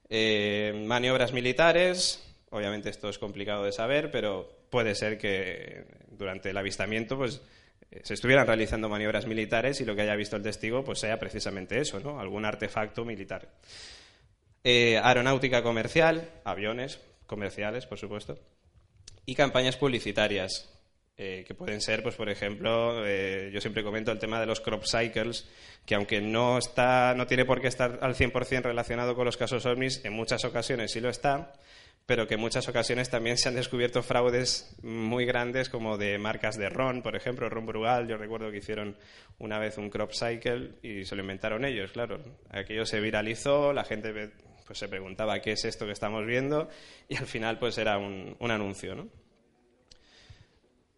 eh, 0.10 0.86
maniobras 0.86 1.34
militares. 1.34 2.24
Obviamente 2.52 2.90
esto 2.90 3.10
es 3.10 3.18
complicado 3.18 3.66
de 3.66 3.74
saber, 3.74 4.10
pero 4.10 4.50
puede 4.70 4.96
ser 4.96 5.18
que 5.18 5.84
durante 6.12 6.52
el 6.52 6.58
avistamiento 6.58 7.18
pues, 7.18 7.42
se 8.04 8.14
estuvieran 8.14 8.48
realizando 8.48 8.90
maniobras 8.90 9.28
militares 9.28 9.82
y 9.82 9.86
lo 9.86 9.96
que 9.96 10.04
haya 10.04 10.16
visto 10.16 10.36
el 10.36 10.44
testigo 10.44 10.84
pues 10.84 11.00
sea 11.00 11.20
precisamente 11.20 11.80
eso, 11.80 12.00
¿no? 12.00 12.20
algún 12.20 12.46
artefacto 12.46 13.04
militar. 13.04 13.50
Eh, 14.64 15.00
aeronáutica 15.04 15.64
comercial, 15.64 16.30
aviones 16.44 17.00
comerciales, 17.26 17.86
por 17.86 17.98
supuesto, 17.98 18.38
y 19.26 19.36
campañas 19.36 19.78
publicitarias, 19.78 20.70
eh, 21.18 21.44
que 21.46 21.54
pueden 21.54 21.82
ser, 21.82 22.02
pues 22.02 22.16
por 22.16 22.30
ejemplo, 22.30 23.06
yo 23.50 23.62
siempre 23.62 23.84
comento 23.84 24.12
el 24.12 24.20
tema 24.20 24.40
de 24.40 24.46
los 24.46 24.62
crop 24.62 24.84
cycles, 24.86 25.48
que 25.86 25.96
aunque 25.96 26.22
no, 26.22 26.58
está, 26.58 27.14
no 27.16 27.28
tiene 27.28 27.46
por 27.46 27.62
qué 27.62 27.68
estar 27.68 28.00
al 28.02 28.16
100% 28.16 28.64
relacionado 28.64 29.16
con 29.16 29.26
los 29.26 29.38
casos 29.38 29.66
ovnis, 29.66 30.04
en 30.06 30.14
muchas 30.14 30.46
ocasiones 30.46 30.92
sí 30.92 31.00
lo 31.00 31.10
está, 31.10 31.54
pero 32.06 32.28
que 32.28 32.34
en 32.34 32.40
muchas 32.40 32.68
ocasiones 32.68 33.10
también 33.10 33.38
se 33.38 33.50
han 33.50 33.56
descubierto 33.56 34.04
fraudes 34.04 34.76
muy 34.82 35.26
grandes 35.26 35.70
como 35.70 35.98
de 35.98 36.18
marcas 36.18 36.58
de 36.58 36.70
ron, 36.70 37.02
por 37.02 37.16
ejemplo, 37.16 37.50
Ron 37.50 37.66
Brugal, 37.66 38.08
yo 38.08 38.18
recuerdo 38.18 38.52
que 38.52 38.58
hicieron 38.58 38.98
una 39.40 39.60
vez 39.60 39.78
un 39.78 39.90
crop 39.90 40.12
cycle 40.12 40.74
y 40.82 41.06
se 41.06 41.16
lo 41.16 41.22
inventaron 41.22 41.66
ellos, 41.66 41.92
claro. 41.92 42.20
Aquello 42.50 42.86
se 42.86 43.00
viralizó, 43.00 43.74
la 43.74 43.84
gente 43.84 44.32
pues, 44.66 44.78
se 44.78 44.88
preguntaba 44.88 45.40
qué 45.42 45.54
es 45.54 45.66
esto 45.66 45.86
que 45.86 45.92
estamos 45.92 46.26
viendo 46.26 46.70
y 47.08 47.18
al 47.18 47.28
final 47.28 47.60
pues 47.60 47.78
era 47.78 47.98
un, 47.98 48.36
un 48.40 48.52
anuncio, 48.52 48.96
¿no? 48.96 49.10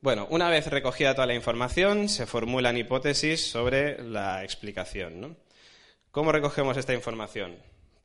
Bueno, 0.02 0.28
una 0.30 0.50
vez 0.50 0.68
recogida 0.68 1.16
toda 1.16 1.28
la 1.28 1.34
información, 1.34 2.10
se 2.10 2.26
formulan 2.26 2.76
hipótesis 2.76 3.50
sobre 3.50 4.04
la 4.04 4.44
explicación. 4.44 5.38
¿Cómo 6.12 6.34
recogemos 6.34 6.76
esta 6.76 6.94
información? 6.94 7.58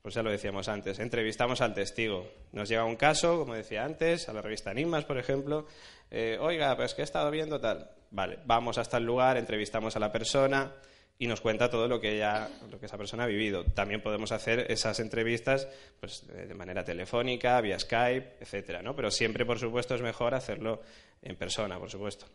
Pues 0.02 0.14
ya 0.14 0.22
lo 0.22 0.30
decíamos 0.30 0.68
antes, 0.68 0.98
entrevistamos 0.98 1.60
al 1.60 1.74
testigo. 1.74 2.30
Nos 2.52 2.68
llega 2.68 2.84
un 2.84 2.96
caso, 2.96 3.38
como 3.38 3.54
decía 3.54 3.84
antes, 3.84 4.28
a 4.28 4.32
la 4.32 4.42
revista 4.42 4.70
Enigmas, 4.70 5.04
por 5.04 5.18
ejemplo. 5.18 5.66
Eh, 6.10 6.38
Oiga, 6.40 6.76
pues 6.76 6.94
que 6.94 7.02
he 7.02 7.04
estado 7.04 7.30
viendo 7.30 7.60
tal. 7.60 7.90
Vale, 8.10 8.38
vamos 8.46 8.78
hasta 8.78 8.96
el 8.96 9.04
lugar, 9.04 9.36
entrevistamos 9.36 9.96
a 9.96 9.98
la 9.98 10.10
persona 10.10 10.72
y 11.18 11.26
nos 11.26 11.40
cuenta 11.40 11.68
todo 11.68 11.88
lo 11.88 12.00
que 12.00 12.14
ella, 12.14 12.48
lo 12.70 12.78
que 12.78 12.86
esa 12.86 12.96
persona 12.96 13.24
ha 13.24 13.26
vivido. 13.26 13.64
También 13.64 14.00
podemos 14.00 14.30
hacer 14.30 14.70
esas 14.70 15.00
entrevistas 15.00 15.68
pues, 15.98 16.26
de 16.26 16.54
manera 16.54 16.84
telefónica, 16.84 17.60
vía 17.60 17.78
Skype, 17.78 18.36
etcétera, 18.40 18.82
¿no? 18.82 18.94
Pero 18.94 19.10
siempre, 19.10 19.44
por 19.44 19.58
supuesto, 19.58 19.96
es 19.96 20.00
mejor 20.00 20.34
hacerlo 20.34 20.80
en 21.20 21.34
persona, 21.36 21.78
por 21.78 21.90
supuesto. 21.90 22.26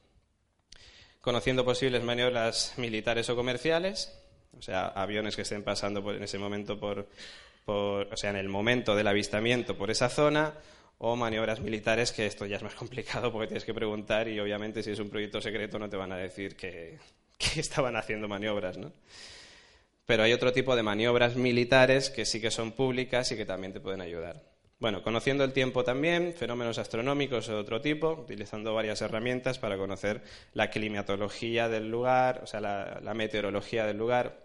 Conociendo 1.22 1.63
posibles 1.63 2.03
maniobras 2.03 2.74
militares 2.77 3.29
o 3.29 3.36
comerciales, 3.38 4.20
o 4.58 4.62
sea, 4.62 4.88
aviones 4.88 5.38
que 5.38 5.43
estén 5.43 5.63
pasando 5.63 6.13
en 6.13 6.22
ese 6.22 6.38
momento 6.38 6.77
por, 6.77 7.08
o 7.65 8.17
sea, 8.17 8.29
en 8.29 8.36
el 8.36 8.50
momento 8.50 8.96
del 8.96 9.08
avistamiento 9.08 9.77
por 9.77 9.91
esa 9.91 10.10
zona, 10.10 10.53
o 11.05 11.17
maniobras 11.17 11.60
militares, 11.60 12.13
que 12.13 12.25
esto 12.25 12.46
ya 12.46 12.55
es 12.55 12.63
más 12.63 12.75
complicado 12.82 13.32
porque 13.32 13.48
tienes 13.48 13.65
que 13.65 13.74
preguntar 13.74 14.29
y 14.29 14.39
obviamente 14.39 14.82
si 14.82 14.91
es 14.91 15.00
un 15.00 15.10
proyecto 15.10 15.41
secreto 15.41 15.77
no 15.77 15.89
te 15.89 15.98
van 15.98 16.13
a 16.13 16.17
decir 16.17 16.55
que, 16.55 16.98
estaban 17.58 17.98
haciendo 17.98 18.29
maniobras, 18.29 18.77
¿no? 18.77 18.93
Pero 20.05 20.24
hay 20.24 20.32
otro 20.32 20.53
tipo 20.53 20.75
de 20.75 20.84
maniobras 20.84 21.36
militares 21.36 22.10
que 22.10 22.25
sí 22.25 22.39
que 22.39 22.51
son 22.51 22.72
públicas 22.72 23.32
y 23.32 23.38
que 23.38 23.46
también 23.46 23.74
te 23.74 23.82
pueden 23.82 24.01
ayudar. 24.01 24.41
Bueno, 24.79 25.01
conociendo 25.01 25.43
el 25.43 25.53
tiempo 25.53 25.84
también, 25.84 26.34
fenómenos 26.34 26.77
astronómicos 26.77 27.48
de 27.48 27.55
otro 27.55 27.82
tipo, 27.82 28.12
utilizando 28.12 28.74
varias 28.74 29.01
herramientas 29.01 29.60
para 29.60 29.77
conocer 29.77 30.22
la 30.53 30.70
climatología 30.70 31.70
del 31.70 31.89
lugar, 31.89 32.41
o 32.43 32.48
sea, 32.48 32.60
la 32.62 33.13
meteorología 33.13 33.86
del 33.86 33.98
lugar, 33.98 34.43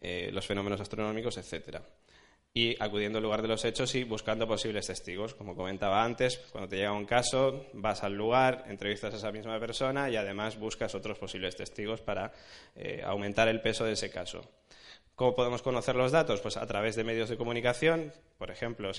eh, 0.00 0.30
los 0.32 0.46
fenómenos 0.46 0.80
astronómicos, 0.80 1.36
etcétera. 1.38 1.82
Y 2.52 2.74
acudiendo 2.82 3.18
al 3.18 3.24
lugar 3.24 3.42
de 3.42 3.48
los 3.48 3.64
hechos 3.64 3.94
y 3.94 4.04
buscando 4.04 4.48
posibles 4.48 4.86
testigos. 4.86 5.34
Como 5.34 5.54
comentaba 5.54 6.02
antes, 6.02 6.38
cuando 6.50 6.68
te 6.68 6.76
llega 6.76 6.92
un 6.92 7.04
caso, 7.04 7.66
vas 7.74 8.02
al 8.02 8.14
lugar, 8.14 8.64
entrevistas 8.68 9.12
a 9.12 9.16
esa 9.18 9.30
misma 9.30 9.60
persona 9.60 10.08
y 10.08 10.16
además 10.16 10.58
buscas 10.58 10.94
otros 10.94 11.18
posibles 11.18 11.54
testigos 11.54 12.00
para 12.00 12.32
eh, 12.74 13.02
aumentar 13.04 13.48
el 13.48 13.60
peso 13.60 13.84
de 13.84 13.92
ese 13.92 14.10
caso. 14.10 14.42
¿Cómo 15.16 15.34
podemos 15.34 15.62
conocer 15.62 15.96
los 15.96 16.12
datos? 16.12 16.42
Pues 16.42 16.58
a 16.58 16.66
través 16.66 16.94
de 16.94 17.02
medios 17.02 17.30
de 17.30 17.38
comunicación, 17.38 18.12
por 18.36 18.50
ejemplo, 18.50 18.90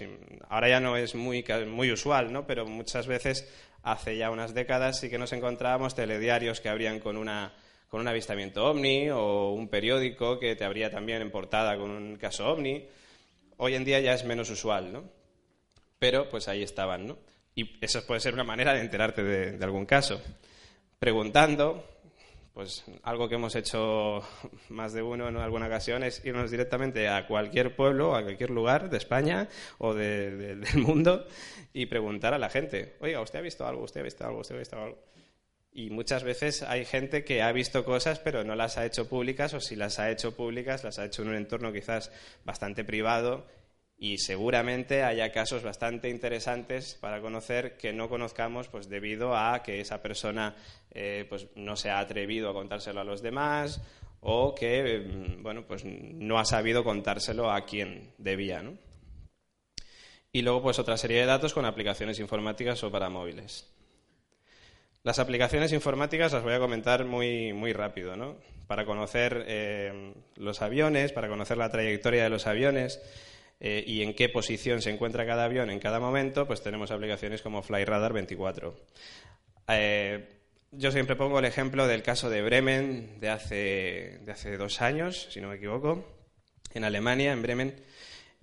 ahora 0.49 0.67
ya 0.67 0.79
no 0.79 0.97
es 0.97 1.13
muy, 1.13 1.45
muy 1.67 1.91
usual, 1.91 2.33
¿no? 2.33 2.47
pero 2.47 2.65
muchas 2.65 3.05
veces 3.05 3.47
hace 3.83 4.17
ya 4.17 4.31
unas 4.31 4.55
décadas 4.55 4.99
sí 4.99 5.11
que 5.11 5.19
nos 5.19 5.31
encontrábamos 5.31 5.93
telediarios 5.93 6.59
que 6.59 6.69
abrían 6.69 6.99
con 6.99 7.17
una 7.17 7.53
con 7.89 8.01
un 8.01 8.07
avistamiento 8.07 8.65
ovni 8.65 9.09
o 9.09 9.51
un 9.51 9.69
periódico 9.69 10.39
que 10.39 10.55
te 10.55 10.65
abría 10.65 10.91
también 10.91 11.21
en 11.21 11.31
portada 11.31 11.77
con 11.77 11.89
un 11.89 12.15
caso 12.17 12.47
ovni. 12.47 12.85
Hoy 13.57 13.75
en 13.75 13.85
día 13.85 13.99
ya 13.99 14.13
es 14.13 14.25
menos 14.25 14.49
usual, 14.49 14.91
¿no? 14.91 15.03
Pero 15.99 16.29
pues 16.29 16.47
ahí 16.47 16.63
estaban, 16.63 17.07
¿no? 17.07 17.17
Y 17.55 17.83
eso 17.83 18.05
puede 18.05 18.19
ser 18.19 18.33
una 18.33 18.43
manera 18.43 18.73
de 18.73 18.81
enterarte 18.81 19.23
de, 19.23 19.63
algún 19.63 19.85
caso. 19.85 20.21
Preguntando, 20.99 21.83
pues 22.53 22.83
algo 23.03 23.27
que 23.27 23.35
hemos 23.35 23.55
hecho 23.55 24.21
más 24.69 24.93
de 24.93 25.01
uno 25.01 25.27
en 25.29 25.37
alguna 25.37 25.67
ocasión 25.67 26.03
es 26.03 26.23
irnos 26.23 26.51
directamente 26.51 27.07
a 27.07 27.25
cualquier 27.25 27.75
pueblo, 27.75 28.15
a 28.15 28.21
cualquier 28.21 28.51
lugar 28.51 28.89
de 28.89 28.97
España 28.97 29.47
o 29.79 29.93
del 29.95 30.61
mundo 30.75 31.25
y 31.73 31.85
preguntar 31.87 32.33
a 32.33 32.37
la 32.37 32.49
gente, 32.49 32.97
oiga, 32.99 33.21
¿usted 33.21 33.39
ha 33.39 33.41
visto 33.41 33.65
algo? 33.65 33.83
¿Usted 33.83 34.01
ha 34.01 34.03
visto 34.03 34.25
algo? 34.25 34.41
¿Usted 34.41 34.55
ha 34.55 34.59
visto 34.59 34.77
algo? 34.77 34.97
Y 35.71 35.89
muchas 35.91 36.23
veces 36.23 36.63
hay 36.63 36.85
gente 36.85 37.23
que 37.23 37.41
ha 37.41 37.51
visto 37.51 37.85
cosas 37.85 38.19
pero 38.19 38.43
no 38.43 38.55
las 38.55 38.77
ha 38.77 38.85
hecho 38.85 39.07
públicas 39.07 39.53
o 39.53 39.59
si 39.59 39.75
las 39.75 39.99
ha 39.99 40.09
hecho 40.09 40.35
públicas 40.35 40.83
las 40.83 40.97
ha 40.97 41.05
hecho 41.05 41.21
en 41.21 41.29
un 41.29 41.35
entorno 41.35 41.71
quizás 41.71 42.11
bastante 42.45 42.83
privado 42.83 43.45
y 43.99 44.19
seguramente 44.19 45.03
haya 45.03 45.31
casos 45.31 45.63
bastante 45.63 46.09
interesantes 46.09 46.95
para 47.01 47.19
conocer 47.19 47.77
que 47.77 47.93
no 47.93 48.09
conozcamos 48.09 48.67
pues 48.67 48.89
debido 48.89 49.35
a 49.35 49.63
que 49.63 49.81
esa 49.81 50.01
persona 50.03 50.55
eh, 50.91 51.25
pues 51.27 51.47
no 51.55 51.75
se 51.75 51.89
ha 51.89 51.99
atrevido 51.99 52.49
a 52.49 52.53
contárselo 52.53 53.01
a 53.01 53.03
los 53.03 53.23
demás 53.23 53.81
o 54.19 54.53
que 54.53 54.99
mm, 54.99 55.41
bueno 55.41 55.65
pues 55.65 55.83
no 55.83 56.37
ha 56.37 56.45
sabido 56.45 56.83
contárselo 56.83 57.51
a 57.51 57.65
quien 57.65 58.13
debía 58.19 58.63
y 60.31 60.41
luego 60.43 60.61
pues 60.61 60.77
otra 60.77 60.97
serie 60.97 61.21
de 61.21 61.25
datos 61.25 61.53
con 61.53 61.65
aplicaciones 61.65 62.19
informáticas 62.19 62.83
o 62.83 62.91
para 62.91 63.09
móviles 63.09 63.67
las 65.07 65.19
aplicaciones 65.19 65.71
informáticas 65.71 66.33
las 66.33 66.43
voy 66.43 66.51
a 66.51 66.59
comentar 66.59 67.05
muy, 67.05 67.53
muy 67.53 67.71
rápido, 67.71 68.17
¿no? 68.17 68.35
Para 68.67 68.83
conocer 68.83 69.45
eh, 69.47 70.13
los 70.35 70.61
aviones, 70.61 71.13
para 71.13 71.29
conocer 71.29 71.57
la 71.57 71.71
trayectoria 71.71 72.23
de 72.23 72.29
los 72.29 72.45
aviones 72.45 72.99
eh, 73.61 73.85
y 73.87 74.01
en 74.01 74.13
qué 74.13 74.27
posición 74.27 74.81
se 74.81 74.89
encuentra 74.89 75.25
cada 75.25 75.45
avión 75.45 75.69
en 75.69 75.79
cada 75.79 76.01
momento, 76.01 76.45
pues 76.45 76.61
tenemos 76.61 76.91
aplicaciones 76.91 77.41
como 77.41 77.63
FlyRadar 77.63 78.11
24. 78.11 78.75
Eh, 79.69 80.27
yo 80.73 80.91
siempre 80.91 81.15
pongo 81.15 81.39
el 81.39 81.45
ejemplo 81.45 81.87
del 81.87 82.03
caso 82.03 82.29
de 82.29 82.41
Bremen 82.41 83.21
de 83.21 83.29
hace, 83.29 84.19
de 84.25 84.31
hace 84.33 84.57
dos 84.57 84.81
años, 84.81 85.29
si 85.31 85.39
no 85.39 85.47
me 85.47 85.55
equivoco, 85.55 86.05
en 86.73 86.83
Alemania, 86.83 87.31
en 87.31 87.41
Bremen 87.41 87.81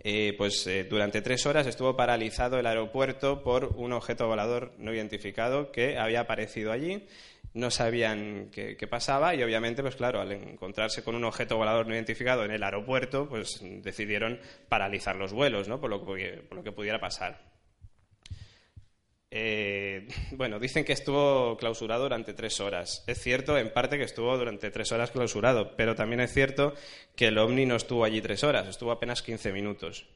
eh, 0.06 0.34
pues 0.36 0.66
eh, 0.66 0.84
durante 0.84 1.22
tres 1.22 1.46
horas 1.46 1.66
estuvo 1.66 1.96
paralizado 1.96 2.58
el 2.58 2.66
aeropuerto 2.66 3.42
por 3.42 3.64
un 3.76 3.94
objeto 3.94 4.26
volador 4.26 4.74
no 4.76 4.92
identificado 4.92 5.72
que 5.72 5.96
había 5.96 6.20
aparecido 6.20 6.72
allí. 6.72 7.06
No 7.54 7.70
sabían 7.70 8.50
qué, 8.52 8.76
pasaba 8.86 9.34
y 9.34 9.42
obviamente, 9.42 9.80
pues 9.80 9.96
claro, 9.96 10.20
al 10.20 10.32
encontrarse 10.32 11.02
con 11.02 11.14
un 11.14 11.24
objeto 11.24 11.56
volador 11.56 11.86
no 11.86 11.94
identificado 11.94 12.44
en 12.44 12.50
el 12.50 12.62
aeropuerto, 12.62 13.28
pues 13.28 13.60
decidieron 13.62 14.40
paralizar 14.68 15.16
los 15.16 15.32
vuelos, 15.32 15.68
¿no? 15.68 15.80
por 15.80 15.88
lo 15.88 16.04
que 16.64 16.72
pudiera 16.72 17.00
pasar. 17.00 17.53
Eh, 19.36 20.06
bueno, 20.30 20.60
dicen 20.60 20.84
que 20.84 20.92
estuvo 20.92 21.56
clausurado 21.56 22.04
durante 22.04 22.34
tres 22.34 22.60
horas. 22.60 23.02
Es 23.08 23.20
cierto, 23.20 23.58
en 23.58 23.72
parte, 23.72 23.98
que 23.98 24.04
estuvo 24.04 24.38
durante 24.38 24.70
tres 24.70 24.92
horas 24.92 25.10
clausurado, 25.10 25.76
pero 25.76 25.96
también 25.96 26.20
es 26.20 26.32
cierto 26.32 26.74
que 27.16 27.26
el 27.26 27.38
ovni 27.38 27.66
no 27.66 27.74
estuvo 27.74 28.04
allí 28.04 28.20
tres 28.20 28.44
horas, 28.44 28.68
estuvo 28.68 28.92
apenas 28.92 29.22
15 29.22 29.52
minutos. 29.52 30.06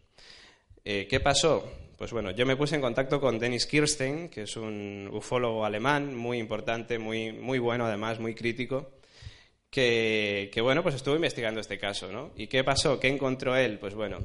Eh, 0.84 1.08
¿Qué 1.10 1.18
pasó? 1.18 1.68
Pues 1.98 2.12
bueno, 2.12 2.30
yo 2.30 2.46
me 2.46 2.56
puse 2.56 2.76
en 2.76 2.80
contacto 2.80 3.20
con 3.20 3.40
Dennis 3.40 3.66
Kirstein, 3.66 4.28
que 4.28 4.42
es 4.42 4.56
un 4.56 5.10
ufólogo 5.12 5.64
alemán 5.64 6.14
muy 6.14 6.38
importante, 6.38 7.00
muy, 7.00 7.32
muy 7.32 7.58
bueno 7.58 7.86
además, 7.86 8.20
muy 8.20 8.36
crítico, 8.36 8.92
que, 9.68 10.48
que, 10.54 10.60
bueno, 10.60 10.84
pues 10.84 10.94
estuvo 10.94 11.16
investigando 11.16 11.60
este 11.60 11.76
caso, 11.76 12.12
¿no? 12.12 12.30
¿Y 12.36 12.46
qué 12.46 12.62
pasó? 12.62 13.00
¿Qué 13.00 13.08
encontró 13.08 13.56
él? 13.56 13.80
Pues 13.80 13.94
bueno, 13.96 14.18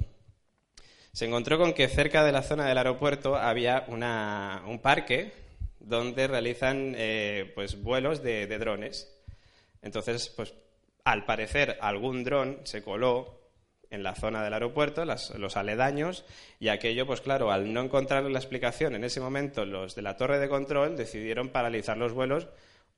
se 1.13 1.25
encontró 1.25 1.57
con 1.57 1.73
que 1.73 1.87
cerca 1.87 2.23
de 2.23 2.31
la 2.31 2.41
zona 2.41 2.65
del 2.65 2.77
aeropuerto 2.77 3.35
había 3.35 3.85
un 3.87 4.79
parque 4.79 5.31
donde 5.79 6.27
realizan 6.27 6.95
eh, 6.97 7.51
pues, 7.55 7.81
vuelos 7.81 8.23
de, 8.23 8.47
drones. 8.57 9.13
Entonces, 9.81 10.29
pues, 10.35 10.53
al 11.03 11.25
parecer, 11.25 11.77
algún 11.81 12.23
dron 12.23 12.61
se 12.63 12.81
coló 12.81 13.41
en 13.89 14.01
la 14.01 14.15
zona 14.15 14.43
del 14.43 14.53
aeropuerto, 14.53 15.05
los 15.05 15.55
aledaños, 15.55 16.25
y 16.59 16.69
aquello, 16.69 17.05
pues 17.05 17.21
claro, 17.21 17.51
al 17.51 17.71
no 17.71 17.81
encontrar 17.81 18.23
la 18.23 18.39
explicación 18.39 18.95
en 18.95 19.03
ese 19.03 19.19
momento, 19.19 19.65
los 19.65 19.93
de 19.93 20.01
la 20.01 20.17
torre 20.17 20.39
de 20.39 20.49
control 20.49 20.97
decidieron 20.97 21.49
paralizar 21.49 21.95
los 21.95 22.13
vuelos, 22.13 22.47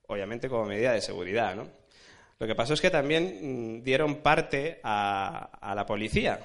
obviamente 0.07 0.48
como 0.48 0.65
medida 0.65 0.93
de 0.93 1.01
seguridad, 1.01 1.53
¿no? 1.53 1.67
Lo 2.39 2.48
que 2.48 2.55
pasó 2.55 2.74
es 2.74 2.81
que 2.81 2.89
también 2.89 3.79
mm, 3.79 3.84
dieron 3.84 4.17
parte 4.17 4.79
a, 4.84 5.74
la 5.75 5.86
policía. 5.86 6.39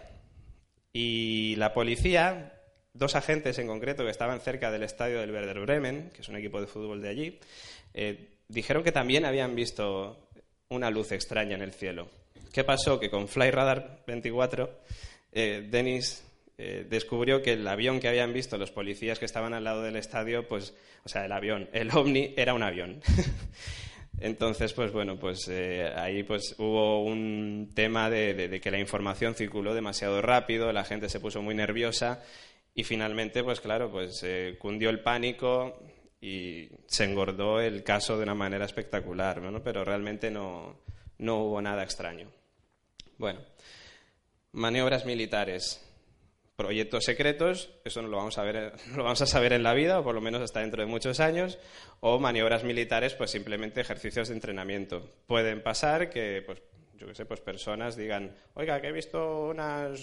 Y 0.92 1.54
la 1.56 1.73
policía, 1.73 2.52
dos 2.92 3.14
agentes 3.14 3.59
en 3.59 3.66
concreto 3.66 4.04
que 4.04 4.11
estaban 4.11 4.40
cerca 4.40 4.70
del 4.70 4.82
estadio 4.82 5.20
del 5.20 5.32
Werder 5.32 5.61
Bremen, 5.61 6.11
que 6.14 6.23
es 6.23 6.28
un 6.28 6.37
equipo 6.37 6.61
de 6.61 6.66
fútbol 6.66 7.00
de 7.00 7.09
allí, 7.09 7.38
eh, 7.94 8.28
dijeron 8.49 8.82
que 8.82 8.92
también 8.92 9.25
habían 9.25 9.54
visto 9.54 10.28
una 10.68 10.90
luz 10.90 11.12
extraña 11.12 11.56
en 11.56 11.62
el 11.62 11.73
cielo. 11.73 12.09
¿Qué 12.52 12.64
pasó? 12.64 12.99
Que 12.99 13.11
con 13.11 13.28
Flyradar 13.28 14.02
24, 14.06 14.70
eh, 15.32 15.68
Dennis 15.70 16.25
eh, 16.59 16.87
descubrió 16.88 17.42
que 17.42 17.52
el 17.52 17.66
avión 17.66 18.00
que 18.00 18.09
habían 18.09 18.32
visto 18.32 18.59
los 18.59 18.70
policías 18.70 19.18
que 19.18 19.25
estaban 19.25 19.54
al 19.54 19.64
lado 19.64 19.82
del 19.82 19.97
estadio, 19.97 20.47
pues, 20.47 20.75
o 21.04 21.09
sea, 21.09 21.25
el 21.25 21.32
avión, 21.32 21.68
el 21.73 21.90
ovni, 21.90 22.35
era 22.37 22.54
un 22.54 22.62
avión. 22.62 23.00
Entonces, 24.20 24.74
pues 24.74 24.92
bueno, 24.92 25.18
pues 25.18 25.48
eh, 25.48 25.90
ahí 25.96 26.22
pues 26.22 26.54
hubo 26.58 27.02
un 27.02 27.70
tema 27.74 28.10
de, 28.10 28.60
que 28.62 28.70
la 28.70 28.78
información 28.78 29.34
circuló 29.34 29.74
demasiado 29.74 30.20
rápido, 30.20 30.70
la 30.72 30.84
gente 30.84 31.08
se 31.08 31.20
puso 31.20 31.40
muy 31.40 31.54
nerviosa 31.54 32.22
y 32.74 32.84
finalmente, 32.84 33.42
pues 33.42 33.60
claro, 33.60 33.90
pues 33.90 34.22
eh, 34.22 34.56
cundió 34.58 34.90
el 34.90 35.00
pánico 35.00 35.82
y 36.20 36.68
se 36.86 37.04
engordó 37.04 37.60
el 37.60 37.82
caso 37.82 38.18
de 38.18 38.24
una 38.24 38.34
manera 38.34 38.66
espectacular, 38.66 39.40
¿no? 39.40 39.62
Pero 39.62 39.86
realmente 39.86 40.30
no, 40.30 40.80
no 41.16 41.38
hubo 41.44 41.62
nada 41.62 41.82
extraño. 41.82 42.30
Bueno, 43.16 43.40
maniobras 44.52 45.06
militares 45.06 45.89
proyectos 46.61 47.05
secretos, 47.05 47.71
eso 47.87 48.02
no 48.02 48.09
lo 48.09 48.19
vamos 48.19 48.37
a 48.37 48.43
ver, 48.43 48.75
lo 48.95 49.02
vamos 49.02 49.23
a 49.23 49.26
saber 49.26 49.55
en 49.55 49.62
la 49.62 49.73
vida, 49.73 49.99
o 49.99 50.05
por 50.05 50.14
lo 50.14 50.21
menos 50.21 50.43
hasta 50.43 50.61
dentro 50.61 50.83
de 50.83 50.87
muchos 50.87 51.19
años, 51.19 51.59
o 52.00 52.19
maniobras 52.19 52.64
militares, 52.64 53.14
pues 53.14 53.31
simplemente 53.31 53.81
ejercicios 53.81 54.29
de 54.29 54.35
entrenamiento. 54.35 55.11
Pueden 55.26 55.62
pasar 55.62 56.11
que, 56.11 56.43
pues, 56.45 56.61
yo 56.99 57.07
qué 57.07 57.14
sé, 57.14 57.25
pues 57.25 57.40
personas 57.40 57.97
digan, 57.97 58.37
oiga, 58.52 58.79
que 58.79 58.88
he 58.88 58.93
visto 58.93 59.55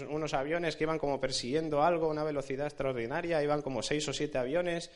unos 0.10 0.34
aviones 0.34 0.76
que 0.76 0.86
iban 0.86 0.98
como 0.98 1.22
persiguiendo 1.22 1.84
algo, 1.84 2.10
una 2.10 2.24
velocidad 2.24 2.66
extraordinaria, 2.66 3.44
iban 3.44 3.62
como 3.62 3.84
seis 3.84 4.08
o 4.08 4.14
siete 4.14 4.40
aviones, 4.40 4.90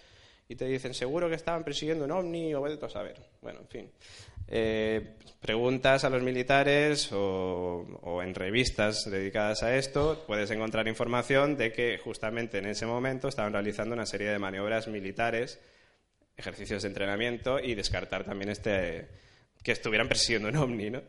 y 0.48 0.56
te 0.56 0.66
dicen, 0.66 0.94
seguro 0.94 1.30
que 1.30 1.36
estaban 1.36 1.64
persiguiendo 1.64 2.06
un 2.06 2.12
ovni, 2.12 2.54
o 2.54 2.62
vete 2.62 2.86
a 2.86 2.90
saber. 2.90 3.16
Bueno, 3.42 3.60
en 3.62 3.68
fin. 3.68 3.92
Eh, 4.48 5.16
preguntas 5.40 6.04
a 6.04 6.10
los 6.10 6.22
militares 6.22 7.10
o, 7.14 8.22
en 8.22 8.36
revistas 8.36 9.10
dedicadas 9.10 9.64
a 9.64 9.78
esto, 9.78 10.24
puedes 10.28 10.52
encontrar 10.52 10.88
información 10.90 11.56
de 11.56 11.72
que 11.72 11.98
justamente 11.98 12.58
en 12.58 12.66
ese 12.66 12.86
momento 12.86 13.30
estaban 13.30 13.54
realizando 13.54 13.96
una 13.96 14.06
serie 14.06 14.30
de 14.30 14.40
maniobras 14.40 14.90
militares, 14.90 15.60
ejercicios 16.36 16.82
de 16.82 16.90
entrenamiento 16.90 17.60
y 17.60 17.76
descartar 17.76 18.26
también 18.26 18.50
este 18.50 19.08
que 19.64 19.72
estuvieran 19.72 20.08
persiguiendo 20.08 20.50
un 20.50 20.58
ovni, 20.58 20.90
¿no? 20.90 21.02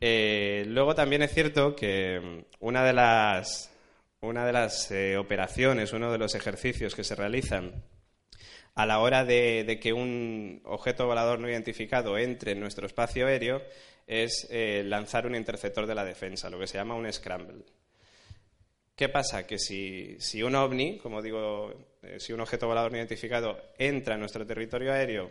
Eh, 0.00 0.64
luego 0.66 0.96
también 0.96 1.22
es 1.22 1.32
cierto 1.32 1.76
que 1.76 2.44
una 2.58 2.82
de 2.82 2.92
las, 2.92 3.70
una 4.20 4.44
de 4.44 4.52
las 4.52 4.90
eh, 4.90 5.16
operaciones, 5.16 5.92
uno 5.92 6.10
de 6.10 6.18
los 6.18 6.34
ejercicios 6.34 6.96
que 6.96 7.04
se 7.04 7.14
realizan 7.14 7.84
a 8.74 8.86
la 8.86 9.00
hora 9.00 9.24
de, 9.24 9.78
que 9.80 9.92
un 9.92 10.62
objeto 10.64 11.06
volador 11.06 11.38
no 11.38 11.48
identificado 11.48 12.16
entre 12.16 12.52
en 12.52 12.60
nuestro 12.60 12.86
espacio 12.86 13.26
aéreo 13.26 13.62
es 14.06 14.46
eh, 14.50 14.82
lanzar 14.86 15.26
un 15.26 15.34
interceptor 15.34 15.86
de 15.86 15.94
la 15.94 16.04
defensa, 16.04 16.50
lo 16.50 16.58
que 16.58 16.66
se 16.66 16.78
llama 16.78 16.94
un 16.94 17.10
scramble. 17.12 17.64
¿Qué 18.96 19.08
pasa? 19.08 19.46
Que 19.46 19.58
si, 19.58 20.42
un 20.42 20.54
ovni, 20.54 20.98
como 20.98 21.22
digo, 21.22 21.72
eh, 22.02 22.18
si 22.18 22.32
un 22.32 22.40
objeto 22.40 22.66
volador 22.66 22.92
no 22.92 22.98
identificado 22.98 23.58
entra 23.78 24.14
en 24.14 24.20
nuestro 24.20 24.46
territorio 24.46 24.92
aéreo 24.92 25.30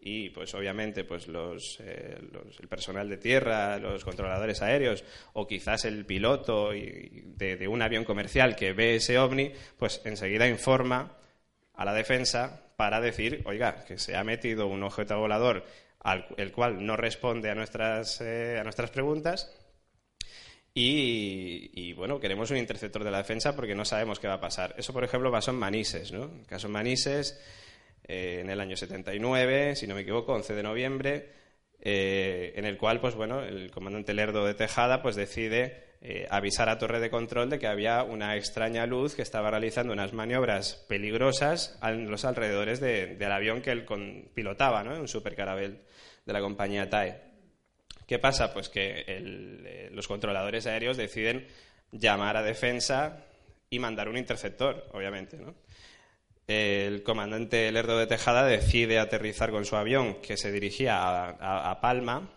y 0.00 0.30
pues 0.30 0.54
obviamente 0.54 1.04
pues 1.04 1.26
eh, 1.80 2.16
el 2.60 2.68
personal 2.68 3.08
de 3.08 3.16
tierra, 3.16 3.78
los 3.78 4.04
controladores 4.04 4.62
aéreos 4.62 5.04
o 5.32 5.46
quizás 5.46 5.84
el 5.84 6.06
piloto 6.06 6.70
de, 6.70 7.34
de, 7.36 7.68
un 7.68 7.82
avión 7.82 8.04
comercial 8.04 8.54
que 8.54 8.72
ve 8.72 8.96
ese 8.96 9.18
ovni, 9.18 9.52
pues 9.76 10.00
enseguida 10.04 10.48
informa 10.48 11.18
a 11.78 11.84
la 11.84 11.94
defensa 11.94 12.60
para 12.76 13.00
decir, 13.00 13.42
oiga, 13.46 13.84
que 13.84 13.98
se 13.98 14.16
ha 14.16 14.24
metido 14.24 14.66
un 14.66 14.82
objeto 14.82 15.18
volador 15.18 15.64
al, 16.00 16.26
el 16.36 16.52
cual 16.52 16.84
no 16.84 16.96
responde 16.96 17.50
a 17.50 17.54
nuestras, 17.54 18.20
eh, 18.20 18.58
a 18.60 18.64
nuestras 18.64 18.90
preguntas 18.90 19.54
y, 20.74 21.92
bueno, 21.94 22.20
queremos 22.20 22.52
un 22.52 22.56
interceptor 22.56 23.02
de 23.02 23.10
la 23.10 23.18
defensa 23.18 23.56
porque 23.56 23.74
no 23.74 23.84
sabemos 23.84 24.20
qué 24.20 24.28
va 24.28 24.34
a 24.34 24.40
pasar. 24.40 24.74
Eso, 24.78 24.92
por 24.92 25.02
ejemplo, 25.02 25.32
pasó 25.32 25.50
en 25.50 25.56
Manises, 25.56 26.12
¿no? 26.12 26.24
El 26.24 26.46
caso 26.46 26.68
Manises, 26.68 27.40
eh, 28.06 28.38
en 28.42 28.50
el 28.50 28.60
año 28.60 28.76
79, 28.76 29.74
si 29.74 29.88
no 29.88 29.96
me 29.96 30.02
equivoco, 30.02 30.34
11 30.34 30.54
de 30.54 30.62
noviembre, 30.62 31.32
eh, 31.80 32.52
en 32.54 32.64
el 32.64 32.76
cual, 32.78 33.00
pues 33.00 33.16
bueno, 33.16 33.42
el 33.42 33.72
comandante 33.72 34.14
Lerdo 34.14 34.44
de 34.44 34.54
Tejada, 34.54 35.02
pues 35.02 35.16
decide 35.16 35.87
eh, 36.00 36.28
avisar 36.30 36.68
a 36.68 36.78
Torre 36.78 37.00
de 37.00 37.10
Control 37.10 37.50
de 37.50 37.58
que 37.58 37.66
había 37.66 38.04
una 38.04 38.36
extraña 38.36 38.86
luz 38.86 39.16
que 39.16 39.22
estaba 39.22 39.50
realizando 39.50 39.92
unas 39.92 40.12
maniobras 40.12 40.84
peligrosas 40.88 41.76
en 41.82 42.08
los 42.08 42.24
alrededores 42.24 42.78
del 42.78 43.32
avión 43.32 43.62
que 43.62 43.72
él 43.72 43.84
pilotaba, 44.32 44.84
¿no? 44.84 44.98
un 44.98 45.08
supercarabel 45.08 45.80
de 46.24 46.32
la 46.32 46.40
compañía 46.40 46.88
TAE. 46.88 47.20
¿Qué 48.06 48.20
pasa? 48.20 48.54
Pues 48.54 48.68
que 48.68 49.04
eh, 49.08 49.90
los 49.92 50.06
controladores 50.06 50.68
aéreos 50.68 50.96
deciden 50.96 51.48
llamar 51.90 52.36
a 52.36 52.42
defensa 52.44 53.24
y 53.68 53.80
mandar 53.80 54.08
un 54.08 54.16
interceptor, 54.16 54.86
obviamente. 54.92 55.36
¿no? 55.36 55.56
El 56.46 57.02
comandante 57.02 57.72
Lerdo 57.72 57.98
de 57.98 58.06
Tejada 58.06 58.44
decide 58.46 59.00
aterrizar 59.00 59.50
con 59.50 59.64
su 59.64 59.74
avión, 59.74 60.22
que 60.22 60.36
se 60.36 60.52
dirigía 60.52 61.28
a 61.28 61.80
Palma, 61.80 62.30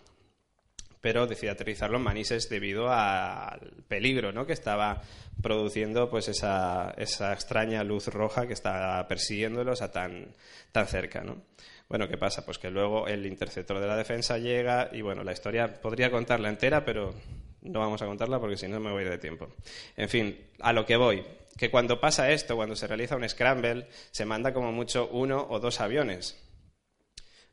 pero 1.01 1.27
decide 1.27 1.51
aterrizarlo 1.51 1.97
en 1.97 2.03
Manises 2.03 2.47
debido 2.47 2.91
al 2.91 3.83
peligro 3.87 4.31
¿no? 4.31 4.45
que 4.45 4.53
estaba 4.53 5.01
produciendo 5.41 6.09
pues 6.09 6.27
esa, 6.27 6.93
esa, 6.97 7.33
extraña 7.33 7.83
luz 7.83 8.07
roja 8.07 8.47
que 8.47 8.53
está 8.53 9.07
persiguiéndolos 9.07 9.81
a 9.81 9.91
tan, 9.91 10.27
tan 10.71 10.87
cerca. 10.87 11.21
¿no? 11.21 11.41
Bueno, 11.89 12.07
¿qué 12.07 12.17
pasa? 12.17 12.45
Pues 12.45 12.59
que 12.59 12.69
luego 12.69 13.07
el 13.07 13.25
interceptor 13.25 13.79
de 13.79 13.87
la 13.87 13.97
defensa 13.97 14.37
llega 14.37 14.89
y 14.93 15.01
bueno, 15.01 15.23
la 15.23 15.33
historia 15.33 15.81
podría 15.81 16.11
contarla 16.11 16.49
entera, 16.49 16.85
pero 16.85 17.15
no 17.63 17.79
vamos 17.79 18.01
a 18.01 18.05
contarla 18.05 18.39
porque 18.39 18.57
si 18.57 18.67
no 18.67 18.79
me 18.79 18.91
voy 18.91 19.03
de 19.03 19.17
tiempo. 19.17 19.49
En 19.97 20.07
fin, 20.07 20.39
a 20.59 20.71
lo 20.71 20.85
que 20.85 20.95
voy, 20.95 21.23
que 21.57 21.69
cuando 21.69 21.99
pasa 21.99 22.31
esto, 22.31 22.55
cuando 22.55 22.75
se 22.75 22.87
realiza 22.87 23.15
un 23.15 23.27
scramble, 23.27 23.87
se 24.11 24.25
manda 24.25 24.53
como 24.53 24.71
mucho 24.71 25.09
uno 25.11 25.45
o 25.49 25.59
dos 25.59 25.81
aviones. 25.81 26.37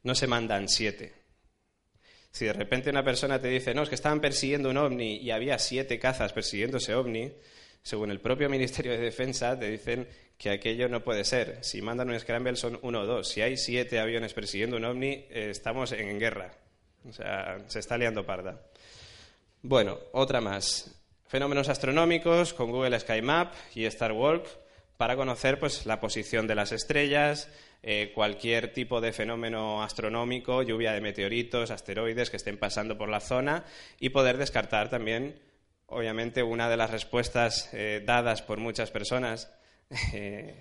No 0.03 0.15
se 0.15 0.27
mandan 0.27 0.69
siete. 0.69 1.15
Si 2.39 2.45
de 2.45 2.53
repente 2.53 2.89
una 2.89 3.03
persona 3.03 3.41
te 3.41 3.49
dice, 3.49 3.75
no, 3.75 3.83
es 3.83 3.89
que 3.89 3.97
estaban 3.97 4.21
persiguiendo 4.21 4.71
un 4.71 4.77
ovni 4.77 5.17
y 5.17 5.33
había 5.33 5.59
siete 5.59 5.99
cazas 5.99 6.33
persiguiendo 6.33 6.77
ese 6.77 6.95
ovni, 6.95 7.33
según 7.83 8.13
el 8.13 8.21
propio 8.21 8.49
Ministerio 8.49 8.93
de 8.93 8.99
Defensa, 8.99 9.59
te 9.59 9.69
dicen 9.69 10.07
que 10.37 10.51
aquello 10.51 10.89
no 10.89 11.03
puede 11.03 11.25
ser. 11.25 11.59
Si 11.63 11.83
mandan 11.83 12.11
un 12.11 12.21
scramble 12.21 12.55
son 12.55 12.79
uno 12.83 13.01
o 13.01 13.07
dos. 13.07 13.29
Si 13.29 13.43
hay 13.43 13.57
siete 13.57 13.99
aviones 13.99 14.35
persiguiendo 14.35 14.77
un 14.77 14.85
ovni, 14.85 15.27
eh, 15.31 15.49
estamos 15.51 15.91
en 15.91 16.17
guerra. 16.21 16.53
O 17.09 17.13
sea, 17.13 17.59
se 17.67 17.81
está 17.81 17.99
liando 17.99 18.25
parda. 18.25 18.63
Bueno, 19.63 19.99
otra 20.13 20.41
más. 20.41 20.95
Fenómenos 21.27 21.69
astronómicos 21.69 22.55
con 22.55 22.71
Google 22.71 23.01
Sky 23.01 23.21
Map 23.21 23.53
y 23.75 23.85
Star 23.87 24.13
Walk 24.13 24.47
para 24.97 25.17
conocer 25.17 25.59
pues, 25.59 25.87
la 25.87 25.99
posición 25.99 26.47
de 26.47 26.55
las 26.55 26.71
estrellas, 26.71 27.49
eh, 27.83 28.11
cualquier 28.15 28.73
tipo 28.73 29.01
de 29.01 29.13
fenómeno 29.13 29.83
astronómico, 29.83 30.63
lluvia 30.63 30.93
de 30.93 31.01
meteoritos, 31.01 31.71
asteroides 31.71 32.29
que 32.29 32.37
estén 32.37 32.59
pasando 32.59 32.99
por 32.99 33.09
la 33.09 33.21
zona 33.21 33.65
y 34.01 34.09
poder 34.09 34.37
descartar 34.37 34.91
también, 34.91 35.39
obviamente, 35.87 36.43
una 36.43 36.69
de 36.69 36.77
las 36.77 36.91
respuestas 36.91 37.71
eh, 37.73 38.03
dadas 38.05 38.43
por 38.43 38.59
muchas 38.59 38.91
personas. 38.91 39.53
Eh, 40.13 40.55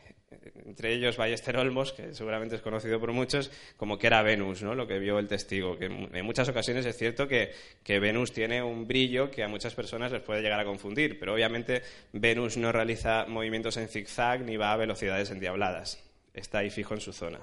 entre 0.65 0.93
ellos 0.93 1.15
Ballester 1.15 1.55
Olmos, 1.55 1.93
que 1.93 2.13
seguramente 2.13 2.57
es 2.57 2.61
conocido 2.61 2.99
por 2.99 3.13
muchos, 3.13 3.49
como 3.77 3.97
que 3.97 4.07
era 4.07 4.21
Venus, 4.21 4.61
¿no? 4.61 4.75
lo 4.75 4.85
que 4.85 4.99
vio 4.99 5.19
el 5.19 5.27
testigo. 5.27 5.77
Que 5.77 5.85
en 5.85 6.25
muchas 6.25 6.49
ocasiones 6.49 6.85
es 6.85 6.97
cierto 6.97 7.29
que, 7.29 7.51
que, 7.83 7.99
Venus 7.99 8.33
tiene 8.33 8.61
un 8.61 8.87
brillo 8.87 9.31
que 9.31 9.43
a 9.43 9.47
muchas 9.47 9.73
personas 9.73 10.11
les 10.11 10.21
puede 10.21 10.41
llegar 10.41 10.59
a 10.59 10.65
confundir, 10.65 11.17
pero 11.17 11.33
obviamente 11.33 11.81
Venus 12.11 12.57
no 12.57 12.73
realiza 12.73 13.25
movimientos 13.25 13.77
en 13.77 13.87
zigzag 13.87 14.41
ni 14.41 14.57
va 14.57 14.73
a 14.73 14.77
velocidades 14.77 15.31
endiabladas 15.31 16.06
está 16.37 16.59
ahí 16.59 16.69
fijo 16.69 16.93
en 16.93 17.01
su 17.01 17.11
zona. 17.11 17.39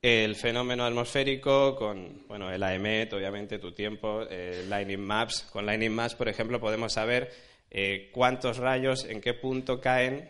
El 0.00 0.34
fenómeno 0.34 0.84
atmosférico 0.84 1.76
con 1.76 2.26
bueno, 2.26 2.50
el 2.50 2.62
AEMET, 2.62 3.12
obviamente, 3.12 3.60
tu 3.60 3.70
tiempo, 3.72 4.24
eh, 4.28 4.64
Lightning 4.68 5.00
Maps. 5.00 5.48
Con 5.52 5.64
Lightning 5.64 5.92
Maps, 5.92 6.16
por 6.16 6.28
ejemplo, 6.28 6.58
podemos 6.58 6.92
saber 6.92 7.32
eh, 7.70 8.10
cuántos 8.12 8.56
rayos 8.56 9.04
en 9.04 9.20
qué 9.20 9.32
punto 9.32 9.80
caen 9.80 10.28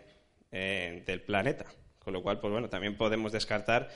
eh, 0.50 1.02
del 1.06 1.22
planeta. 1.22 1.64
Con 1.98 2.12
lo 2.12 2.22
cual, 2.22 2.38
pues 2.38 2.52
bueno, 2.52 2.68
también 2.68 2.96
podemos 2.96 3.32
descartar 3.32 3.88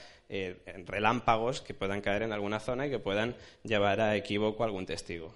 relámpagos 0.85 1.61
que 1.61 1.73
puedan 1.73 2.01
caer 2.01 2.23
en 2.23 2.33
alguna 2.33 2.59
zona 2.59 2.87
y 2.87 2.89
que 2.89 2.99
puedan 2.99 3.35
llevar 3.63 4.01
a 4.01 4.15
equívoco 4.15 4.63
a 4.63 4.65
algún 4.65 4.85
testigo. 4.85 5.33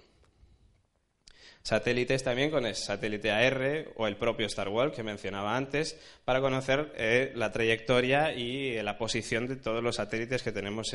Satélites 1.62 2.22
también 2.24 2.50
con 2.50 2.66
el 2.66 2.74
satélite 2.74 3.30
AR 3.30 3.92
o 3.96 4.06
el 4.06 4.16
propio 4.16 4.46
Star 4.46 4.68
Wars 4.68 4.94
que 4.94 5.02
mencionaba 5.02 5.56
antes 5.56 5.96
para 6.24 6.40
conocer 6.40 6.92
eh, 6.96 7.32
la 7.34 7.52
trayectoria 7.52 8.34
y 8.34 8.80
la 8.82 8.98
posición 8.98 9.46
de 9.46 9.56
todos 9.56 9.82
los 9.82 9.96
satélites 9.96 10.42
que 10.42 10.52
tenemos 10.52 10.94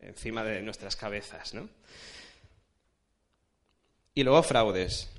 encima 0.00 0.44
de 0.44 0.62
nuestras 0.62 0.96
cabezas. 0.96 1.54
Y 4.14 4.22
luego 4.24 4.42
fraudes, 4.42 5.10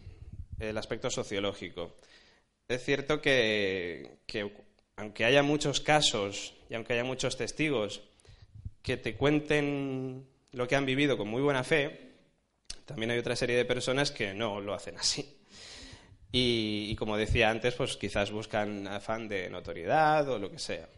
el 0.59 0.77
aspecto 0.77 1.09
sociológico. 1.09 1.95
Es 2.67 2.83
cierto 2.83 3.21
que, 3.21 4.19
que 4.27 4.51
aunque 4.95 5.25
haya 5.25 5.41
muchos 5.41 5.81
casos 5.81 6.53
y 6.69 6.75
aunque 6.75 6.93
haya 6.93 7.03
muchos 7.03 7.35
testigos 7.37 8.03
que 8.83 8.97
te 8.97 9.15
cuenten 9.15 10.27
lo 10.51 10.67
que 10.67 10.75
han 10.75 10.85
vivido 10.85 11.17
con 11.17 11.27
muy 11.27 11.41
buena 11.41 11.63
fe, 11.63 12.08
también 12.89 13.11
hay 13.11 13.19
otra 13.19 13.35
serie 13.35 13.55
de 13.55 13.65
personas 13.65 14.09
que 14.09 14.33
no 14.33 14.59
lo 14.59 14.73
hacen 14.73 14.97
así. 14.97 15.37
Y, 16.31 16.95
como 16.95 17.17
decía 17.17 17.51
antes, 17.51 17.75
pues 17.75 17.97
quizás 17.97 18.31
buscan 18.31 18.87
afán 18.87 19.27
de 19.27 19.47
notoriedad 19.47 20.27
o 20.27 20.39
lo 20.39 20.49
que 20.49 20.57
sea. 20.57 20.89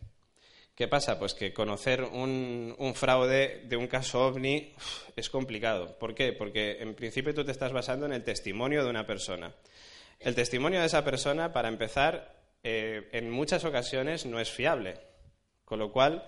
¿Qué 0.73 0.88
pasa? 0.88 1.19
Pues 1.19 1.34
que 1.34 1.54
conocer 1.54 2.04
un, 2.04 2.93
fraude 2.95 3.63
de 3.65 3.75
un 3.75 3.88
caso 3.88 4.25
ovni 4.25 4.73
es 5.17 5.30
complicado. 5.30 5.97
¿Por 5.99 6.15
qué? 6.15 6.32
Porque 6.32 6.77
en 6.80 6.95
principio 6.95 7.34
tú 7.34 7.43
te 7.43 7.51
estás 7.51 7.73
basando 7.73 8.06
en 8.06 8.13
el 8.13 8.23
testimonio 8.23 8.86
de 8.86 8.89
una 8.89 9.06
persona. 9.06 9.54
El 10.17 10.34
testimonio 10.34 10.80
de 10.80 10.86
esa 10.86 11.04
persona, 11.04 11.51
para 11.51 11.67
empezar, 11.67 12.34
eh, 12.63 13.10
en 13.12 13.30
muchas 13.30 13.65
ocasiones 13.65 14.25
no 14.25 14.39
es 14.39 14.49
fiable. 14.49 14.95
Con 15.65 15.80
lo 15.80 15.91
cual, 15.91 16.25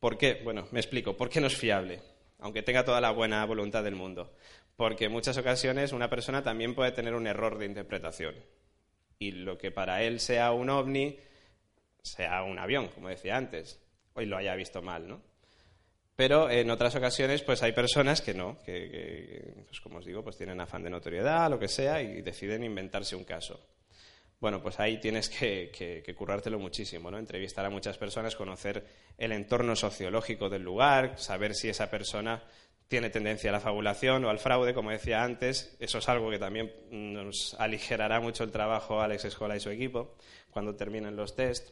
¿por 0.00 0.18
qué? 0.18 0.40
Bueno, 0.44 0.68
me 0.70 0.80
explico. 0.80 1.16
¿Por 1.16 1.30
qué 1.30 1.40
no 1.40 1.46
es 1.46 1.56
fiable? 1.56 2.00
Aunque 2.40 2.62
tenga 2.62 2.84
toda 2.84 3.00
la 3.00 3.10
buena 3.10 3.44
voluntad 3.46 3.82
del 3.82 3.94
mundo 3.94 4.32
porque 4.78 5.06
en 5.06 5.12
muchas 5.12 5.36
ocasiones 5.36 5.92
una 5.92 6.08
persona 6.08 6.44
también 6.44 6.72
puede 6.72 6.92
tener 6.92 7.12
un 7.14 7.26
error 7.26 7.58
de 7.58 7.66
interpretación. 7.66 8.36
Y 9.18 9.32
lo 9.32 9.58
que 9.58 9.72
para 9.72 10.04
él 10.04 10.20
sea 10.20 10.52
un 10.52 10.70
ovni, 10.70 11.18
sea 12.00 12.44
un 12.44 12.60
avión, 12.60 12.86
como 12.86 13.08
decía 13.08 13.36
antes, 13.36 13.80
hoy 14.14 14.26
lo 14.26 14.36
haya 14.36 14.54
visto 14.54 14.80
mal, 14.80 15.08
¿no? 15.08 15.20
Pero 16.14 16.48
en 16.48 16.70
otras 16.70 16.94
ocasiones, 16.94 17.42
pues 17.42 17.60
hay 17.64 17.72
personas 17.72 18.22
que 18.22 18.34
no, 18.34 18.56
que, 18.64 19.64
pues 19.66 19.80
como 19.80 19.98
os 19.98 20.06
digo, 20.06 20.22
pues 20.22 20.36
tienen 20.36 20.60
afán 20.60 20.84
de 20.84 20.90
notoriedad, 20.90 21.50
lo 21.50 21.58
que 21.58 21.66
sea, 21.66 22.00
y 22.00 22.22
deciden 22.22 22.62
inventarse 22.62 23.16
un 23.16 23.24
caso. 23.24 23.60
Bueno, 24.38 24.62
pues 24.62 24.78
ahí 24.78 25.00
tienes 25.00 25.28
que, 25.28 25.72
que, 25.72 26.14
currártelo 26.14 26.60
muchísimo, 26.60 27.10
¿no? 27.10 27.18
Entrevistar 27.18 27.64
a 27.64 27.70
muchas 27.70 27.98
personas, 27.98 28.36
conocer 28.36 28.86
el 29.16 29.32
entorno 29.32 29.74
sociológico 29.74 30.48
del 30.48 30.62
lugar, 30.62 31.18
saber 31.18 31.56
si 31.56 31.68
esa 31.68 31.90
persona 31.90 32.44
tiene 32.88 33.10
tendencia 33.10 33.50
a 33.50 33.52
la 33.52 33.60
fabulación 33.60 34.24
o 34.24 34.30
al 34.30 34.38
fraude, 34.38 34.74
como 34.74 34.90
decía 34.90 35.22
antes. 35.22 35.76
Eso 35.78 35.98
es 35.98 36.08
algo 36.08 36.30
que 36.30 36.38
también 36.38 36.72
nos 36.90 37.54
aligerará 37.58 38.20
mucho 38.20 38.44
el 38.44 38.50
trabajo 38.50 39.00
a 39.00 39.04
Alex 39.04 39.26
Escola 39.26 39.56
y 39.56 39.60
su 39.60 39.70
equipo 39.70 40.16
cuando 40.50 40.74
terminen 40.74 41.14
los 41.14 41.36
test. 41.36 41.70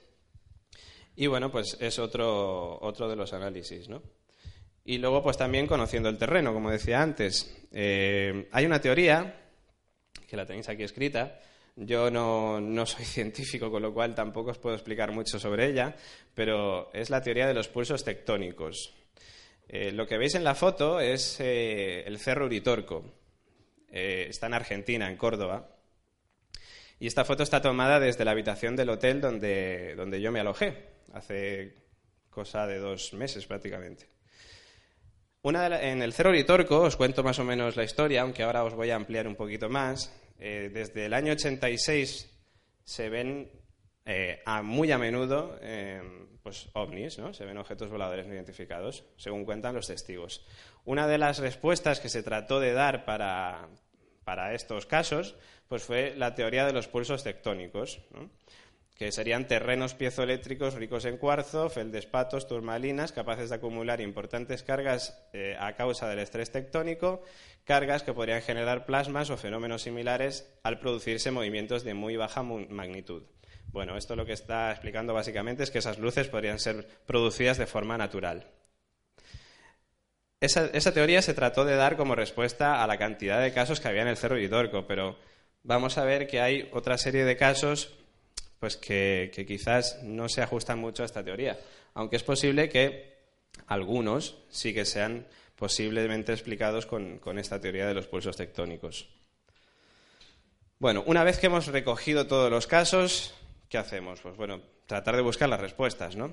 Y 1.16 1.26
bueno, 1.26 1.50
pues 1.50 1.78
es 1.80 1.98
otro, 1.98 2.78
otro 2.82 3.08
de 3.08 3.16
los 3.16 3.32
análisis, 3.32 3.88
¿no? 3.88 4.02
Y 4.84 4.98
luego, 4.98 5.22
pues 5.22 5.38
también 5.38 5.66
conociendo 5.66 6.10
el 6.10 6.18
terreno, 6.18 6.52
como 6.52 6.70
decía 6.70 7.02
antes. 7.02 7.66
Eh, 7.72 8.48
hay 8.52 8.66
una 8.66 8.80
teoría, 8.80 9.42
que 10.28 10.36
la 10.36 10.46
tenéis 10.46 10.68
aquí 10.68 10.82
escrita, 10.82 11.40
yo 11.74 12.10
no, 12.10 12.60
no, 12.60 12.84
soy 12.84 13.04
científico, 13.06 13.70
con 13.70 13.82
lo 13.82 13.94
cual 13.94 14.14
tampoco 14.14 14.50
os 14.50 14.58
puedo 14.58 14.76
explicar 14.76 15.12
mucho 15.12 15.38
sobre 15.38 15.66
ella, 15.66 15.96
pero 16.34 16.92
es 16.92 17.08
la 17.08 17.22
teoría 17.22 17.46
de 17.48 17.54
los 17.54 17.68
pulsos 17.68 18.04
tectónicos. 18.04 18.94
Eh, 19.68 19.90
lo 19.92 20.06
que 20.06 20.18
veis 20.18 20.34
en 20.34 20.44
la 20.44 20.54
foto 20.54 21.00
es 21.00 21.40
eh, 21.40 22.04
el 22.06 22.18
Cerro 22.18 22.46
Uritorco. 22.46 23.04
Eh, 23.90 24.26
está 24.28 24.46
en 24.46 24.54
Argentina, 24.54 25.08
en 25.08 25.16
Córdoba. 25.16 25.68
Y 26.98 27.06
esta 27.06 27.24
foto 27.24 27.42
está 27.42 27.60
tomada 27.60 28.00
desde 28.00 28.24
la 28.24 28.30
habitación 28.30 28.76
del 28.76 28.90
hotel 28.90 29.20
donde, 29.20 29.94
donde 29.96 30.20
yo 30.20 30.32
me 30.32 30.40
alojé, 30.40 30.88
hace 31.12 31.74
cosa 32.30 32.66
de 32.66 32.78
dos 32.78 33.12
meses 33.12 33.46
prácticamente. 33.46 34.08
Una 35.42 35.80
en 35.82 36.00
el 36.00 36.12
Cerro 36.12 36.30
Uritorco, 36.30 36.80
os 36.80 36.96
cuento 36.96 37.22
más 37.22 37.38
o 37.38 37.44
menos 37.44 37.76
la 37.76 37.84
historia, 37.84 38.22
aunque 38.22 38.42
ahora 38.42 38.64
os 38.64 38.74
voy 38.74 38.90
a 38.90 38.96
ampliar 38.96 39.28
un 39.28 39.36
poquito 39.36 39.68
más. 39.68 40.12
desde 40.38 41.06
el 41.06 41.14
año 41.14 41.32
86 41.32 42.30
se 42.82 43.08
ven 43.10 43.50
a 44.44 44.62
muy 44.62 44.92
a 44.92 44.98
menudo 44.98 45.58
pues, 46.46 46.68
ovnis, 46.74 47.18
¿no? 47.18 47.34
Se 47.34 47.44
ven 47.44 47.58
objetos 47.58 47.90
voladores 47.90 48.28
no 48.28 48.34
identificados, 48.34 49.04
según 49.16 49.44
cuentan 49.44 49.74
los 49.74 49.88
testigos. 49.88 50.46
Una 50.84 51.08
de 51.08 51.18
las 51.18 51.40
respuestas 51.40 51.98
que 51.98 52.08
se 52.08 52.22
trató 52.22 52.60
de 52.60 52.72
dar 52.72 53.04
para, 53.04 53.68
estos 54.52 54.86
casos 54.86 55.34
pues 55.66 55.82
fue 55.82 56.14
la 56.16 56.36
teoría 56.36 56.64
de 56.64 56.72
los 56.72 56.86
pulsos 56.86 57.24
tectónicos, 57.24 57.98
que 58.94 59.10
serían 59.10 59.48
terrenos 59.48 59.94
piezoeléctricos 59.94 60.74
ricos 60.74 61.04
en 61.04 61.18
cuarzo, 61.18 61.68
feldespatos, 61.68 62.46
turmalinas, 62.46 63.10
capaces 63.10 63.50
de 63.50 63.56
acumular 63.56 64.00
importantes 64.00 64.62
cargas 64.62 65.20
eh, 65.32 65.56
a 65.58 65.74
causa 65.74 66.08
del 66.08 66.20
estrés 66.20 66.52
tectónico, 66.52 67.22
cargas 67.64 68.04
que 68.04 68.14
podrían 68.14 68.40
generar 68.40 68.86
plasmas 68.86 69.30
o 69.30 69.36
fenómenos 69.36 69.82
similares 69.82 70.48
al 70.62 70.78
producirse 70.78 71.32
movimientos 71.32 71.82
de 71.82 71.94
muy 71.94 72.16
baja 72.16 72.44
magnitud. 72.44 73.24
Bueno, 73.72 73.96
esto 73.96 74.16
lo 74.16 74.24
que 74.24 74.32
está 74.32 74.70
explicando 74.70 75.12
básicamente 75.14 75.62
es 75.62 75.70
que 75.70 75.78
esas 75.78 75.98
luces 75.98 76.28
podrían 76.28 76.58
ser 76.58 76.86
producidas 77.06 77.58
de 77.58 77.66
forma 77.66 77.98
natural. 77.98 78.46
Esa, 80.40 80.92
teoría 80.92 81.22
se 81.22 81.34
trató 81.34 81.64
de 81.64 81.76
dar 81.76 81.96
como 81.96 82.14
respuesta 82.14 82.82
a 82.82 82.86
la 82.86 82.98
cantidad 82.98 83.40
de 83.40 83.52
casos 83.52 83.80
que 83.80 83.88
había 83.88 84.02
en 84.02 84.08
el 84.08 84.16
Cerro 84.16 84.38
Itorco, 84.38 84.86
pero 84.86 85.16
vamos 85.62 85.98
a 85.98 86.04
ver 86.04 86.26
que 86.26 86.40
hay 86.40 86.68
otra 86.72 86.98
serie 86.98 87.24
de 87.24 87.36
casos 87.36 87.94
pues 88.60 88.76
que, 88.76 89.30
quizás 89.46 90.02
no 90.02 90.28
se 90.28 90.42
ajustan 90.42 90.78
mucho 90.78 91.02
a 91.02 91.06
esta 91.06 91.24
teoría, 91.24 91.58
aunque 91.94 92.16
es 92.16 92.22
posible 92.22 92.68
que 92.68 93.14
algunos 93.66 94.36
sí 94.50 94.72
que 94.74 94.84
sean 94.84 95.26
posiblemente 95.56 96.32
explicados 96.32 96.86
con 96.86 97.38
esta 97.38 97.60
teoría 97.60 97.86
de 97.86 97.94
los 97.94 98.06
pulsos 98.06 98.36
tectónicos. 98.36 99.08
Bueno, 100.78 101.02
una 101.06 101.24
vez 101.24 101.38
que 101.38 101.46
hemos 101.46 101.68
recogido 101.68 102.26
todos 102.26 102.50
los 102.50 102.66
casos, 102.66 103.34
¿qué 103.68 103.78
hacemos? 103.78 104.20
Pues 104.20 104.36
bueno, 104.36 104.60
tratar 104.86 105.16
de 105.16 105.22
buscar 105.22 105.48
las 105.48 105.60
respuestas, 105.60 106.16
¿no? 106.16 106.32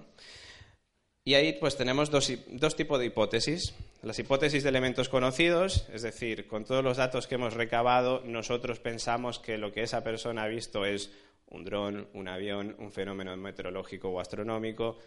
Y 1.25 1.35
ahí 1.35 1.53
pues 1.53 1.77
tenemos 1.77 2.09
dos, 2.09 2.31
dos, 2.49 2.75
tipos 2.75 2.99
de 2.99 3.05
hipótesis. 3.05 3.73
Las 4.01 4.19
hipótesis 4.19 4.63
de 4.63 4.69
elementos 4.69 5.07
conocidos, 5.07 5.87
es 5.93 6.01
decir, 6.01 6.47
con 6.47 6.65
todos 6.65 6.83
los 6.83 6.97
datos 6.97 7.27
que 7.27 7.35
hemos 7.35 7.53
recabado, 7.53 8.21
nosotros 8.25 8.79
pensamos 8.81 9.39
que 9.39 9.57
lo 9.57 9.71
que 9.71 9.83
esa 9.83 10.03
persona 10.03 10.43
ha 10.43 10.47
visto 10.47 10.85
es 10.85 11.11
un 11.47 11.63
dron, 11.63 12.09
un 12.13 12.27
avión, 12.27 12.75
un 12.77 12.91
fenómeno 12.91 13.37
meteorológico 13.37 14.09
o 14.09 14.19
astronómico, 14.19 14.99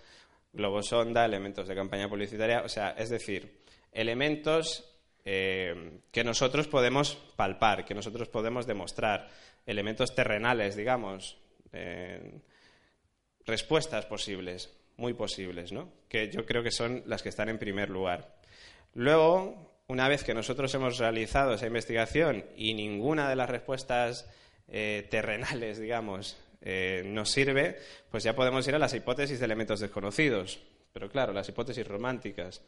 globosonda, 0.54 1.26
elementos 1.26 1.68
de 1.68 1.74
campaña 1.74 2.08
publicitaria, 2.08 2.62
o 2.62 2.68
sea, 2.68 2.92
es 2.92 3.10
decir, 3.10 3.60
elementos 3.92 4.84
eh, 5.24 6.00
que 6.10 6.24
nosotros 6.24 6.66
podemos 6.66 7.16
palpar, 7.36 7.84
que 7.84 7.94
nosotros 7.94 8.28
podemos 8.28 8.66
demostrar, 8.66 9.28
elementos 9.66 10.14
terrenales, 10.14 10.76
digamos, 10.76 11.36
respuestas 13.44 14.06
posibles, 14.06 14.72
muy 14.96 15.14
posibles, 15.14 15.72
¿no? 15.72 15.92
que 16.08 16.30
yo 16.30 16.44
creo 16.46 16.62
que 16.62 16.70
son 16.70 17.02
las 17.06 17.22
que 17.22 17.28
están 17.28 17.48
en 17.48 17.58
primer 17.58 17.90
lugar. 17.90 18.36
Luego, 18.94 19.82
una 19.88 20.08
vez 20.08 20.24
que 20.24 20.34
nosotros 20.34 20.74
hemos 20.74 20.98
realizado 20.98 21.54
esa 21.54 21.66
investigación 21.66 22.44
y 22.56 22.74
ninguna 22.74 23.28
de 23.28 23.36
las 23.36 23.50
respuestas 23.50 24.28
eh, 24.68 25.06
terrenales, 25.10 25.78
digamos, 25.78 26.36
eh, 26.62 27.02
nos 27.06 27.30
sirve, 27.30 27.78
pues 28.10 28.24
ya 28.24 28.34
podemos 28.34 28.66
ir 28.66 28.74
a 28.74 28.78
las 28.78 28.94
hipótesis 28.94 29.38
de 29.38 29.44
elementos 29.44 29.80
desconocidos. 29.80 30.60
Pero 30.92 31.10
claro, 31.10 31.32
las 31.32 31.48
hipótesis 31.48 31.86
románticas. 31.86 32.62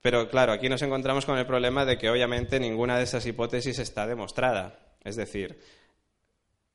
Pero 0.00 0.28
claro, 0.28 0.52
aquí 0.52 0.68
nos 0.68 0.82
encontramos 0.82 1.26
con 1.26 1.38
el 1.38 1.46
problema 1.46 1.84
de 1.84 1.98
que 1.98 2.08
obviamente 2.08 2.60
ninguna 2.60 2.96
de 2.98 3.04
esas 3.04 3.26
hipótesis 3.26 3.78
está 3.78 4.06
demostrada. 4.06 4.78
Es 5.04 5.16
decir, 5.16 5.58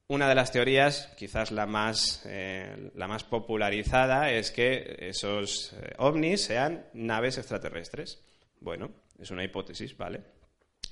una 0.10 0.30
de 0.30 0.36
las 0.36 0.52
teorías, 0.52 1.14
quizás 1.18 1.52
la 1.52 1.66
más, 1.66 2.24
eh, 2.26 2.92
la 2.96 3.08
más 3.08 3.24
popularizada, 3.24 4.32
es 4.32 4.52
que 4.52 4.96
esos 5.02 5.74
eh, 5.74 5.94
ovnis 5.98 6.46
sean 6.46 6.86
naves 6.94 7.38
extraterrestres. 7.38 8.24
Bueno, 8.62 8.90
es 9.20 9.32
una 9.32 9.44
hipótesis, 9.44 9.98
¿vale? 9.98 10.22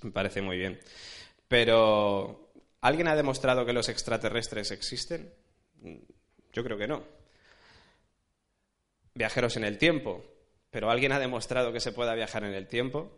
Me 0.01 0.11
parece 0.11 0.41
muy 0.41 0.57
bien. 0.57 0.79
Pero, 1.47 2.51
¿alguien 2.81 3.07
ha 3.07 3.15
demostrado 3.15 3.65
que 3.65 3.73
los 3.73 3.87
extraterrestres 3.87 4.71
existen? 4.71 5.33
Yo 6.51 6.63
creo 6.63 6.77
que 6.77 6.87
no. 6.87 7.03
Viajeros 9.13 9.55
en 9.55 9.63
el 9.63 9.77
tiempo. 9.77 10.25
¿Pero 10.71 10.91
alguien 10.91 11.13
ha 11.13 11.19
demostrado 11.19 11.71
que 11.71 11.79
se 11.79 11.93
pueda 11.93 12.15
viajar 12.15 12.43
en 12.43 12.53
el 12.53 12.67
tiempo? 12.67 13.17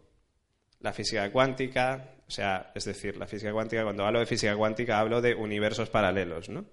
La 0.79 0.93
física 0.93 1.31
cuántica, 1.31 2.16
o 2.27 2.31
sea, 2.31 2.71
es 2.75 2.83
decir, 2.83 3.15
la 3.15 3.25
física 3.25 3.53
cuántica, 3.53 3.83
cuando 3.83 4.05
hablo 4.05 4.19
de 4.19 4.25
física 4.25 4.55
cuántica 4.55 4.99
hablo 4.99 5.21
de 5.21 5.33
universos 5.33 5.89
paralelos, 5.89 6.49
¿no? 6.49 6.65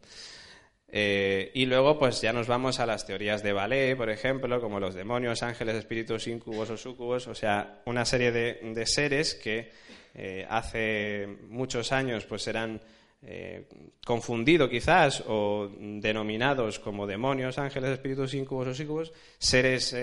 Eh, 0.96 1.50
y 1.54 1.66
luego, 1.66 1.98
pues 1.98 2.20
ya 2.20 2.32
nos 2.32 2.46
vamos 2.46 2.78
a 2.78 2.86
las 2.86 3.06
teorías 3.06 3.42
de 3.42 3.52
ballet, 3.52 3.96
por 3.96 4.10
ejemplo, 4.10 4.60
como 4.60 4.78
los 4.78 4.94
demonios, 4.94 5.42
ángeles, 5.42 5.76
espíritus, 5.76 6.28
incubos 6.28 6.70
o 6.70 6.76
sucubos, 6.76 7.26
o 7.26 7.34
sea, 7.34 7.82
una 7.86 8.04
serie 8.04 8.30
de, 8.30 8.86
seres 8.86 9.34
que 9.34 9.72
eh, 10.14 10.46
hace 10.48 11.26
muchos 11.48 11.90
años 11.90 12.24
pues 12.26 12.46
eran 12.46 12.80
eh, 13.22 13.66
confundidos 14.06 14.70
quizás 14.70 15.24
o 15.26 15.68
denominados 15.80 16.78
como 16.78 17.08
demonios, 17.08 17.58
ángeles, 17.58 17.90
espíritus, 17.90 18.34
incubos 18.34 18.68
o 18.68 18.74
sucubos, 18.74 19.12
seres 19.38 19.96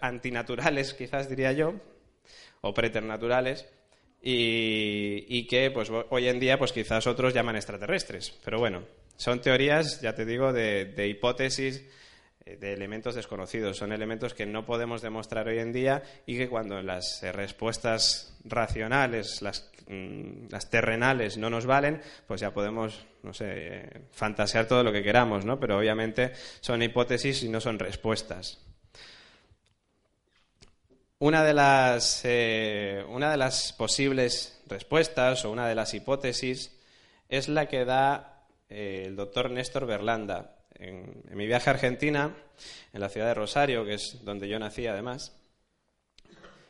antinaturales 0.00 0.94
quizás 0.94 1.28
diría 1.28 1.52
yo, 1.52 1.74
o 2.60 2.74
preternaturales, 2.74 3.66
y, 4.28 5.46
que 5.46 5.70
pues 5.70 5.88
hoy 6.10 6.26
en 6.26 6.40
día 6.40 6.58
pues 6.58 6.72
quizás 6.72 7.06
otros 7.06 7.32
llaman 7.32 7.54
extraterrestres. 7.54 8.36
Pero 8.44 8.58
bueno, 8.58 8.82
son 9.16 9.40
teorías, 9.40 10.00
ya 10.00 10.14
te 10.16 10.24
digo, 10.24 10.52
de, 10.52 11.06
hipótesis 11.08 11.84
eh, 12.44 12.56
de 12.56 12.72
elementos 12.72 13.14
desconocidos. 13.14 13.76
Son 13.76 13.92
elementos 13.92 14.34
que 14.34 14.44
no 14.44 14.66
podemos 14.66 15.00
demostrar 15.00 15.46
hoy 15.46 15.60
en 15.60 15.72
día 15.72 16.02
y 16.26 16.36
que 16.36 16.48
cuando 16.48 16.82
las 16.82 17.20
respuestas 17.22 18.36
racionales, 18.44 19.40
mm, 19.86 20.48
las, 20.50 20.70
terrenales 20.70 21.38
no 21.38 21.48
nos 21.48 21.66
valen, 21.66 22.00
pues 22.26 22.40
ya 22.40 22.52
podemos, 22.52 23.06
no 23.22 23.32
sé, 23.32 23.44
eh, 23.48 23.90
fantasear 24.10 24.66
todo 24.66 24.82
lo 24.82 24.92
que 24.92 25.04
queramos, 25.04 25.44
¿no? 25.44 25.60
Pero 25.60 25.78
obviamente 25.78 26.32
son 26.60 26.82
hipótesis 26.82 27.44
y 27.44 27.48
no 27.48 27.60
son 27.60 27.78
respuestas. 27.78 28.65
Una 31.18 31.42
de 31.44 31.54
las, 31.54 32.22
una 33.08 33.30
de 33.30 33.36
las 33.38 33.72
posibles 33.72 34.60
respuestas 34.66 35.46
o 35.46 35.50
una 35.50 35.66
de 35.66 35.74
las 35.74 35.94
hipótesis 35.94 36.78
es 37.30 37.48
la 37.48 37.68
que 37.68 37.86
da 37.86 38.44
eh, 38.68 39.04
el 39.06 39.16
doctor 39.16 39.50
Néstor 39.50 39.86
Berlanda. 39.86 40.58
En, 40.74 41.22
mi 41.32 41.46
viaje 41.46 41.70
a 41.70 41.72
Argentina, 41.72 42.36
en 42.92 43.00
la 43.00 43.08
ciudad 43.08 43.28
de 43.28 43.34
Rosario, 43.34 43.86
que 43.86 43.94
es 43.94 44.24
donde 44.26 44.46
yo 44.46 44.58
nací 44.58 44.86
además, 44.86 45.34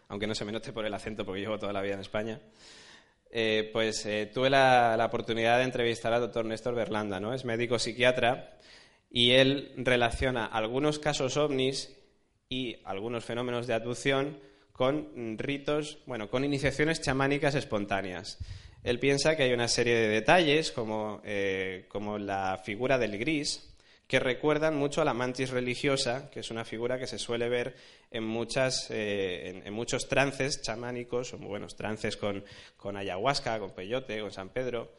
aunque 0.06 0.28
no 0.28 0.34
se 0.36 0.44
me 0.44 0.52
note 0.52 0.72
por 0.72 0.86
el 0.86 0.94
acento 0.94 1.24
porque 1.24 1.40
llevo 1.40 1.58
toda 1.58 1.72
la 1.72 1.82
vida 1.82 1.94
en 1.94 2.00
España, 2.00 2.40
eh, 3.32 3.68
pues 3.72 4.06
eh, 4.06 4.30
tuve 4.32 4.48
la, 4.48 4.96
oportunidad 5.04 5.58
de 5.58 5.64
entrevistar 5.64 6.12
al 6.12 6.20
doctor 6.20 6.44
Néstor 6.44 6.76
Berlanda, 6.76 7.18
¿no? 7.18 7.34
Es 7.34 7.44
médico 7.44 7.80
psiquiatra 7.80 8.56
y 9.10 9.32
él 9.32 9.72
relaciona 9.76 10.46
algunos 10.46 11.00
casos 11.00 11.36
ovnis 11.36 11.96
y 12.48 12.76
algunos 12.84 13.24
fenómenos 13.24 13.66
de 13.66 13.74
abducción 13.74 14.38
con 14.72 15.38
ritos, 15.38 15.98
bueno, 16.06 16.28
con 16.28 16.44
iniciaciones 16.44 17.00
chamánicas 17.00 17.54
espontáneas. 17.54 18.38
Él 18.82 18.98
piensa 19.00 19.36
que 19.36 19.44
hay 19.44 19.52
una 19.52 19.68
serie 19.68 19.94
de 19.94 20.08
detalles, 20.08 20.70
como, 20.70 21.20
eh, 21.24 21.86
como 21.88 22.18
la 22.18 22.60
figura 22.64 22.98
del 22.98 23.18
gris, 23.18 23.74
que 24.06 24.20
recuerdan 24.20 24.76
mucho 24.76 25.02
a 25.02 25.04
la 25.04 25.14
mantis 25.14 25.50
religiosa, 25.50 26.30
que 26.30 26.40
es 26.40 26.50
una 26.50 26.64
figura 26.64 26.98
que 26.98 27.08
se 27.08 27.18
suele 27.18 27.48
ver 27.48 27.74
en, 28.10 28.22
muchas, 28.22 28.88
eh, 28.90 29.62
en, 29.64 29.72
muchos 29.72 30.08
trances 30.08 30.62
chamánicos, 30.62 31.32
o 31.32 31.38
buenos 31.38 31.74
trances 31.74 32.16
con, 32.16 32.44
con 32.76 32.96
ayahuasca, 32.96 33.58
con 33.58 33.72
peyote, 33.72 34.20
con 34.20 34.30
San 34.30 34.50
Pedro, 34.50 34.92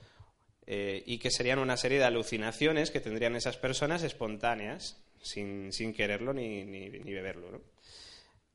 eh, 0.65 1.03
y 1.05 1.19
que 1.19 1.31
serían 1.31 1.59
una 1.59 1.77
serie 1.77 1.99
de 1.99 2.03
alucinaciones 2.03 2.91
que 2.91 2.99
tendrían 2.99 3.37
esas 3.37 3.55
personas 3.55 4.03
espontáneas, 4.03 5.01
sin, 5.21 5.71
quererlo 5.95 6.33
ni 6.33 7.13
beberlo. 7.13 7.61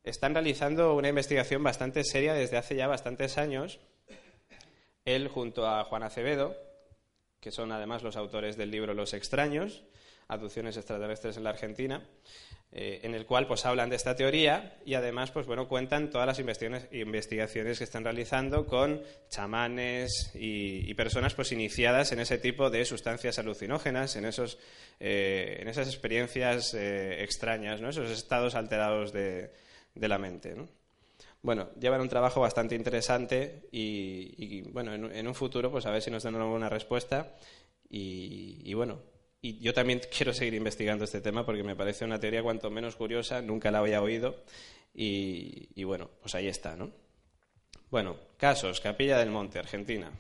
Están 0.05 0.35
realizando 0.35 0.95
una 0.95 1.09
investigación 1.09 1.63
bastante 1.63 2.03
seria 2.03 2.35
desde 2.35 2.57
hace 2.57 2.75
ya 2.75 2.89
bastantes 2.89 3.39
años 3.39 3.79
él 5.05 5.29
junto 5.29 5.67
a 5.67 5.85
Juan 5.85 6.03
Acevedo, 6.03 6.57
que 7.41 7.51
son 7.51 7.73
además 7.73 8.03
los 8.03 8.17
autores 8.17 8.57
del 8.57 8.71
libro 8.71 8.95
Los 8.95 9.15
extraños, 9.15 9.85
aducciones 10.33 10.77
extraterrestres 10.77 11.37
en 11.37 11.45
la 11.45 11.51
Argentina, 11.51 12.03
eh, 12.73 13.01
en 13.03 13.15
el 13.15 13.27
cual 13.27 13.47
pues 13.47 13.67
hablan 13.67 13.91
de 13.91 13.97
esta 13.97 14.17
teoría 14.17 14.79
y 14.87 14.95
además 14.95 15.31
pues 15.31 15.47
bueno 15.47 15.69
cuentan 15.69 16.09
todas 16.09 16.27
las 16.27 16.39
investigaciones, 16.39 17.79
que 17.79 17.85
están 17.85 18.03
realizando 18.05 18.67
con 18.67 19.03
chamanes 19.29 20.31
y, 20.35 20.93
personas 20.95 21.35
pues 21.35 21.53
iniciadas 21.53 22.13
en 22.13 22.21
ese 22.21 22.39
tipo 22.39 22.71
de 22.71 22.85
sustancias 22.85 23.39
alucinógenas, 23.39 24.17
en 24.17 24.25
esos 24.25 24.59
eh, 25.01 25.59
en 25.61 25.69
esas 25.69 25.87
experiencias 25.89 26.75
eh, 26.75 27.23
extrañas, 27.23 27.81
¿no? 27.81 27.91
esos 27.91 28.11
estados 28.11 28.55
alterados 28.55 29.13
de, 29.13 29.51
la 29.95 30.19
mente. 30.19 30.55
¿no? 30.55 30.69
bueno, 31.43 31.71
llevan 31.79 32.01
un 32.01 32.09
trabajo 32.09 32.41
bastante 32.41 32.75
interesante 32.75 33.69
y, 33.73 34.63
bueno, 34.71 34.95
en, 34.95 35.27
un 35.27 35.35
futuro 35.35 35.71
pues 35.71 35.85
a 35.87 35.91
ver 35.91 36.01
si 36.01 36.11
nos 36.11 36.23
dan 36.23 36.37
alguna 36.37 36.69
respuesta 36.69 37.35
y, 37.91 38.73
bueno, 38.75 39.01
y 39.43 39.59
yo 39.59 39.75
también 39.75 40.01
quiero 40.17 40.33
seguir 40.33 40.55
investigando 40.55 41.05
este 41.05 41.21
tema 41.21 41.45
porque 41.45 41.65
me 41.65 41.77
parece 41.77 42.05
una 42.05 42.19
teoría 42.19 42.43
cuanto 42.43 42.71
menos 42.71 42.97
curiosa, 42.97 43.43
nunca 43.43 43.71
la 43.71 43.81
había 43.81 44.01
oído 44.01 44.43
y, 44.95 45.85
bueno, 45.85 46.11
pues 46.21 46.35
ahí 46.35 46.49
está, 46.49 46.77
¿no? 46.77 46.91
Bueno, 47.91 48.17
casos, 48.37 48.81
Capilla 48.81 49.19
del 49.19 49.31
Monte, 49.31 49.59
Argentina. 49.59 50.11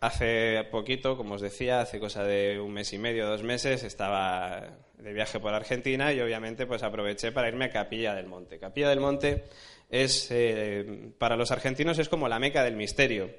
Hace 0.00 0.64
poquito, 0.70 1.16
como 1.16 1.34
os 1.34 1.40
decía, 1.40 1.80
hace 1.80 2.00
cosa 2.00 2.24
de 2.24 2.60
un 2.60 2.72
mes 2.72 2.92
y 2.92 2.98
medio, 2.98 3.26
dos 3.26 3.42
meses, 3.42 3.82
estaba 3.82 4.78
de 4.98 5.12
viaje 5.12 5.38
por 5.38 5.54
Argentina 5.54 6.12
y 6.12 6.20
obviamente 6.20 6.66
pues 6.66 6.82
aproveché 6.82 7.32
para 7.32 7.48
irme 7.48 7.66
a 7.66 7.70
Capilla 7.70 8.14
del 8.14 8.26
Monte. 8.26 8.58
Capilla 8.58 8.88
del 8.88 9.00
Monte 9.00 9.44
es, 9.90 10.28
eh, 10.30 11.12
para 11.18 11.36
los 11.36 11.50
argentinos 11.50 11.98
es 11.98 12.08
como 12.08 12.28
la 12.28 12.38
meca 12.38 12.64
del 12.64 12.76
misterio. 12.76 13.30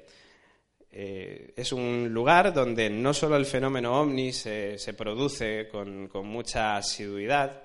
Eh, 0.90 1.52
es 1.54 1.72
un 1.72 2.08
lugar 2.12 2.54
donde 2.54 2.88
no 2.88 3.12
solo 3.12 3.36
el 3.36 3.44
fenómeno 3.44 4.00
ovni 4.00 4.32
se, 4.32 4.78
produce 4.96 5.68
con, 5.68 6.08
mucha 6.26 6.76
asiduidad, 6.76 7.62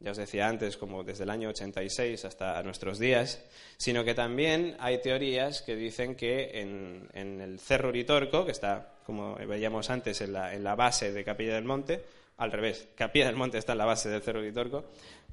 ya 0.00 0.10
os 0.10 0.16
decía 0.16 0.48
antes, 0.48 0.76
como 0.76 1.04
desde 1.04 1.24
el 1.24 1.30
año 1.30 1.48
86 1.50 2.24
hasta 2.24 2.62
nuestros 2.62 2.98
días, 2.98 3.42
sino 3.76 4.04
que 4.04 4.14
también 4.14 4.76
hay 4.80 5.00
teorías 5.00 5.62
que 5.62 5.76
dicen 5.76 6.16
que 6.16 6.60
en, 6.60 7.40
el 7.40 7.58
Cerro 7.60 7.90
Uritorco, 7.90 8.44
que 8.44 8.52
está, 8.52 8.94
como 9.06 9.36
veíamos 9.36 9.88
antes, 9.88 10.20
en 10.20 10.32
la, 10.32 10.74
base 10.74 11.12
de 11.12 11.24
Capilla 11.24 11.54
del 11.54 11.64
Monte, 11.64 12.04
al 12.38 12.52
revés, 12.52 12.88
Capilla 12.94 13.26
del 13.26 13.36
Monte 13.36 13.58
está 13.58 13.72
en 13.72 13.78
la 13.78 13.86
base 13.86 14.08
del 14.08 14.22
Cerro 14.22 14.40
Uritorco, 14.40 14.84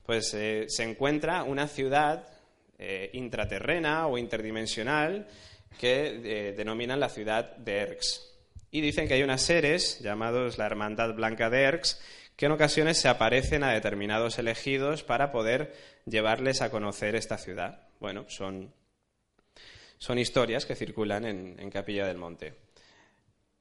pues 0.06 0.34
eh, 0.36 0.65
se 0.67 0.84
encuentra 0.84 1.43
una 1.43 1.67
ciudad 1.67 2.28
eh, 2.78 3.10
intraterrena 3.13 4.08
o 4.08 4.17
interdimensional 4.17 5.28
que 5.79 6.21
eh, 6.23 6.53
denominan 6.53 6.99
la 6.99 7.09
ciudad 7.09 7.55
de 7.57 7.77
Erx. 7.77 8.29
Y 8.71 8.81
dicen 8.81 9.07
que 9.07 9.13
hay 9.13 9.23
unas 9.23 9.41
seres 9.41 9.99
llamados 10.01 10.57
la 10.57 10.65
Hermandad 10.65 11.13
Blanca 11.13 11.49
de 11.49 11.62
Erx 11.62 12.01
que 12.36 12.47
en 12.47 12.51
ocasiones 12.51 12.97
se 12.97 13.07
aparecen 13.07 13.63
a 13.63 13.71
determinados 13.71 14.39
elegidos 14.39 15.03
para 15.03 15.31
poder 15.31 15.73
llevarles 16.05 16.62
a 16.62 16.71
conocer 16.71 17.15
esta 17.15 17.38
ciudad. 17.38 17.88
Bueno, 17.99 18.25
son, 18.27 18.73
son 19.97 20.17
historias 20.17 20.65
que 20.65 20.75
circulan 20.75 21.25
en, 21.25 21.69
Capilla 21.69 22.07
del 22.07 22.17
Monte. 22.17 22.53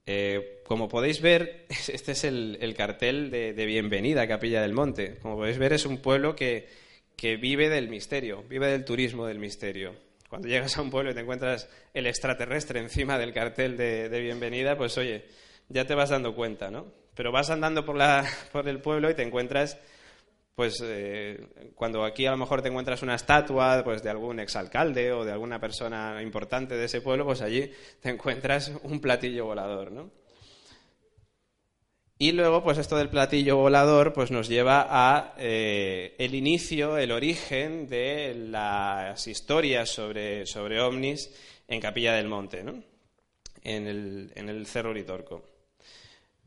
Eh, 0.06 0.62
como 0.64 0.88
podéis 0.88 1.20
ver, 1.20 1.66
este 1.68 2.12
es 2.12 2.24
el, 2.24 2.74
cartel 2.76 3.30
de, 3.30 3.66
bienvenida 3.66 4.22
a 4.22 4.28
Capilla 4.28 4.62
del 4.62 4.72
Monte. 4.72 5.18
Como 5.18 5.36
podéis 5.36 5.58
ver, 5.58 5.74
es 5.74 5.84
un 5.84 5.98
pueblo 5.98 6.34
que, 6.34 6.68
que 7.16 7.36
vive 7.36 7.68
del 7.68 7.88
misterio, 7.88 8.42
vive 8.48 8.68
del 8.68 8.84
turismo 8.84 9.26
del 9.26 9.38
misterio. 9.38 9.94
Cuando 10.32 10.48
llegas 10.48 10.78
a 10.78 10.80
un 10.80 10.88
pueblo 10.88 11.10
y 11.10 11.14
te 11.14 11.20
encuentras 11.20 11.68
el 11.92 12.06
extraterrestre 12.06 12.80
encima 12.80 13.18
del 13.18 13.34
cartel 13.34 13.76
de, 13.76 14.08
bienvenida, 14.18 14.78
pues 14.78 14.96
oye, 14.96 15.26
ya 15.68 15.84
te 15.84 15.94
vas 15.94 16.08
dando 16.08 16.34
cuenta, 16.34 16.70
¿no? 16.70 16.86
Pero 17.14 17.32
vas 17.32 17.50
andando 17.50 17.84
por, 17.84 17.96
la, 17.96 18.24
por 18.50 18.66
el 18.66 18.80
pueblo 18.80 19.10
y 19.10 19.14
te 19.14 19.24
encuentras, 19.24 19.78
pues 20.54 20.82
eh, 20.82 21.72
cuando 21.74 22.02
aquí 22.02 22.24
a 22.24 22.30
lo 22.30 22.38
mejor 22.38 22.62
te 22.62 22.70
encuentras 22.70 23.02
una 23.02 23.14
estatua 23.14 23.84
pues, 23.84 24.02
de 24.02 24.08
algún 24.08 24.40
exalcalde 24.40 25.12
o 25.12 25.22
de 25.22 25.32
alguna 25.32 25.60
persona 25.60 26.22
importante 26.22 26.76
de 26.76 26.86
ese 26.86 27.02
pueblo, 27.02 27.26
pues 27.26 27.42
allí 27.42 27.70
te 28.00 28.08
encuentras 28.08 28.72
un 28.84 29.02
platillo 29.02 29.44
volador, 29.44 29.92
¿no? 29.92 30.21
Y 32.22 32.30
luego, 32.30 32.62
pues 32.62 32.78
esto 32.78 32.96
del 32.96 33.08
platillo 33.08 33.56
volador, 33.56 34.12
pues 34.12 34.30
nos 34.30 34.46
lleva 34.46 34.86
a 34.88 35.34
eh, 35.38 36.14
el 36.18 36.36
inicio, 36.36 36.96
el 36.96 37.10
origen 37.10 37.88
de 37.88 38.32
las 38.36 39.26
historias 39.26 39.90
sobre, 39.90 40.46
sobre 40.46 40.80
ovnis 40.80 41.34
en 41.66 41.80
Capilla 41.80 42.12
del 42.12 42.28
Monte, 42.28 42.62
¿no? 42.62 42.80
en, 43.64 43.88
el, 43.88 44.32
en 44.36 44.48
el 44.48 44.68
Cerro 44.68 44.90
Uritorco. 44.90 45.42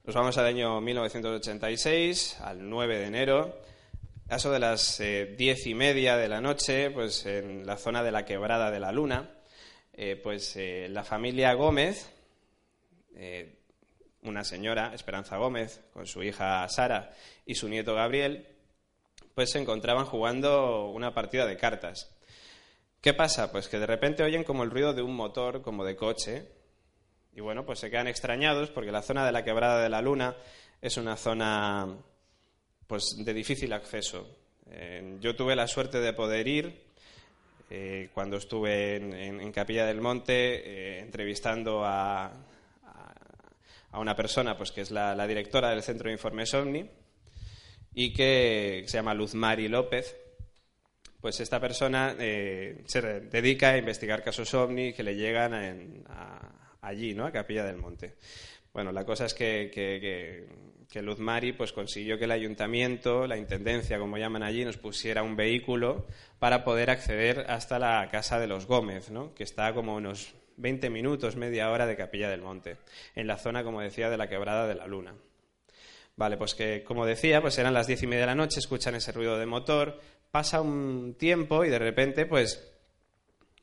Nos 0.05 0.15
vamos 0.15 0.37
al 0.37 0.45
año 0.45 0.79
1986, 0.79 2.37
al 2.39 2.69
9 2.69 2.97
de 2.97 3.05
enero, 3.07 3.59
a 4.29 4.37
eso 4.37 4.53
de 4.53 4.59
las 4.59 5.01
eh, 5.01 5.35
diez 5.37 5.67
y 5.67 5.73
media 5.73 6.15
de 6.15 6.29
la 6.29 6.39
noche, 6.39 6.89
pues 6.89 7.25
en 7.25 7.65
la 7.65 7.75
zona 7.75 8.01
de 8.01 8.13
la 8.13 8.23
Quebrada 8.23 8.71
de 8.71 8.79
la 8.79 8.93
Luna, 8.93 9.29
eh, 9.91 10.15
pues 10.23 10.57
la 10.57 11.03
familia 11.03 11.53
Gómez 11.53 12.13
una 14.25 14.43
señora, 14.43 14.93
Esperanza 14.93 15.37
Gómez, 15.37 15.81
con 15.93 16.07
su 16.07 16.23
hija 16.23 16.67
Sara 16.69 17.11
y 17.45 17.55
su 17.55 17.67
nieto 17.69 17.93
Gabriel, 17.95 18.47
pues 19.33 19.51
se 19.51 19.59
encontraban 19.59 20.05
jugando 20.05 20.89
una 20.89 21.13
partida 21.13 21.45
de 21.45 21.57
cartas. 21.57 22.11
¿Qué 23.01 23.13
pasa? 23.13 23.51
Pues 23.51 23.67
que 23.67 23.79
de 23.79 23.85
repente 23.85 24.23
oyen 24.23 24.43
como 24.43 24.63
el 24.63 24.71
ruido 24.71 24.93
de 24.93 25.01
un 25.01 25.15
motor, 25.15 25.61
como 25.61 25.85
de 25.85 25.95
coche, 25.95 26.47
y 27.35 27.41
bueno, 27.41 27.65
pues 27.65 27.79
se 27.79 27.91
quedan 27.91 28.07
extrañados 28.07 28.69
porque 28.69 28.91
la 28.91 29.01
zona 29.01 29.25
de 29.25 29.31
la 29.31 29.43
quebrada 29.43 29.83
de 29.83 29.89
la 29.89 30.01
luna 30.01 30.35
es 30.81 30.97
una 30.97 31.17
zona 31.17 31.97
pues, 32.87 33.17
de 33.17 33.33
difícil 33.33 33.73
acceso. 33.73 34.27
Eh, 34.71 35.17
yo 35.19 35.35
tuve 35.35 35.55
la 35.55 35.67
suerte 35.67 35.99
de 35.99 36.13
poder 36.13 36.47
ir 36.47 36.85
eh, 37.69 38.09
cuando 38.13 38.37
estuve 38.37 38.95
en, 38.95 39.51
Capilla 39.51 39.85
del 39.85 39.99
Monte 39.99 40.99
entrevistando 40.99 41.83
a, 41.83 42.31
a, 43.95 43.99
una 43.99 44.15
persona 44.15 44.57
pues, 44.57 44.71
que 44.71 44.81
es 44.81 44.91
la, 44.91 45.27
directora 45.27 45.69
del 45.69 45.83
Centro 45.83 46.07
de 46.07 46.13
Informes 46.13 46.53
OVNI 46.53 46.89
y 47.93 48.13
que 48.13 48.83
se 48.87 48.97
llama 48.97 49.13
Luz 49.13 49.33
Mari 49.33 49.67
López 49.67 50.15
pues 51.25 51.39
esta 51.39 51.59
persona 51.59 52.15
eh, 52.19 52.83
se 52.85 53.01
dedica 53.01 53.69
a 53.69 53.77
investigar 53.79 54.21
casos 54.21 54.53
ovni 54.53 54.93
que 54.93 55.01
le 55.01 55.15
llegan 55.15 56.05
allí, 56.81 57.15
¿no? 57.15 57.25
A 57.25 57.31
Capilla 57.31 57.65
del 57.65 57.77
Monte. 57.77 58.13
Bueno, 58.71 58.91
la 58.91 59.05
cosa 59.05 59.25
es 59.25 59.33
que, 59.33 59.71
que, 59.73 61.01
Luz 61.01 61.17
Mari 61.17 61.53
pues, 61.53 61.73
consiguió 61.73 62.19
que 62.19 62.25
el 62.25 62.31
ayuntamiento, 62.31 63.25
la 63.25 63.37
intendencia, 63.37 63.97
como 63.97 64.19
llaman 64.19 64.43
allí, 64.43 64.63
nos 64.65 64.77
pusiera 64.77 65.23
un 65.23 65.35
vehículo 65.35 66.05
para 66.37 66.63
poder 66.63 66.91
acceder 66.91 67.47
hasta 67.49 67.79
la 67.79 68.07
casa 68.11 68.39
de 68.39 68.45
los 68.45 68.67
Gómez, 68.67 69.09
¿no? 69.09 69.33
que 69.33 69.45
está 69.45 69.73
como 69.73 69.95
unos 69.95 70.35
20 70.57 70.89
minutos, 70.89 71.35
media 71.35 71.69
hora 71.71 71.85
de 71.85 71.95
Capilla 71.95 72.29
del 72.29 72.41
Monte, 72.41 72.77
en 73.15 73.27
la 73.27 73.37
zona, 73.37 73.63
como 73.63 73.81
decía, 73.81 74.09
de 74.09 74.17
la 74.17 74.29
Quebrada 74.29 74.67
de 74.67 74.75
la 74.75 74.87
Luna. 74.87 75.15
Vale, 76.17 76.37
pues 76.37 76.55
que, 76.55 76.83
como 76.83 77.05
decía, 77.05 77.41
pues 77.41 77.57
eran 77.57 77.73
las 77.73 77.87
diez 77.87 78.01
y 78.03 78.07
media 78.07 78.21
de 78.21 78.27
la 78.27 78.35
noche, 78.35 78.59
escuchan 78.59 78.95
ese 78.95 79.11
ruido 79.11 79.37
de 79.37 79.45
motor, 79.45 79.99
pasa 80.31 80.61
un 80.61 81.15
tiempo 81.17 81.65
y 81.65 81.69
de 81.69 81.79
repente 81.79 82.25
pues 82.25 82.71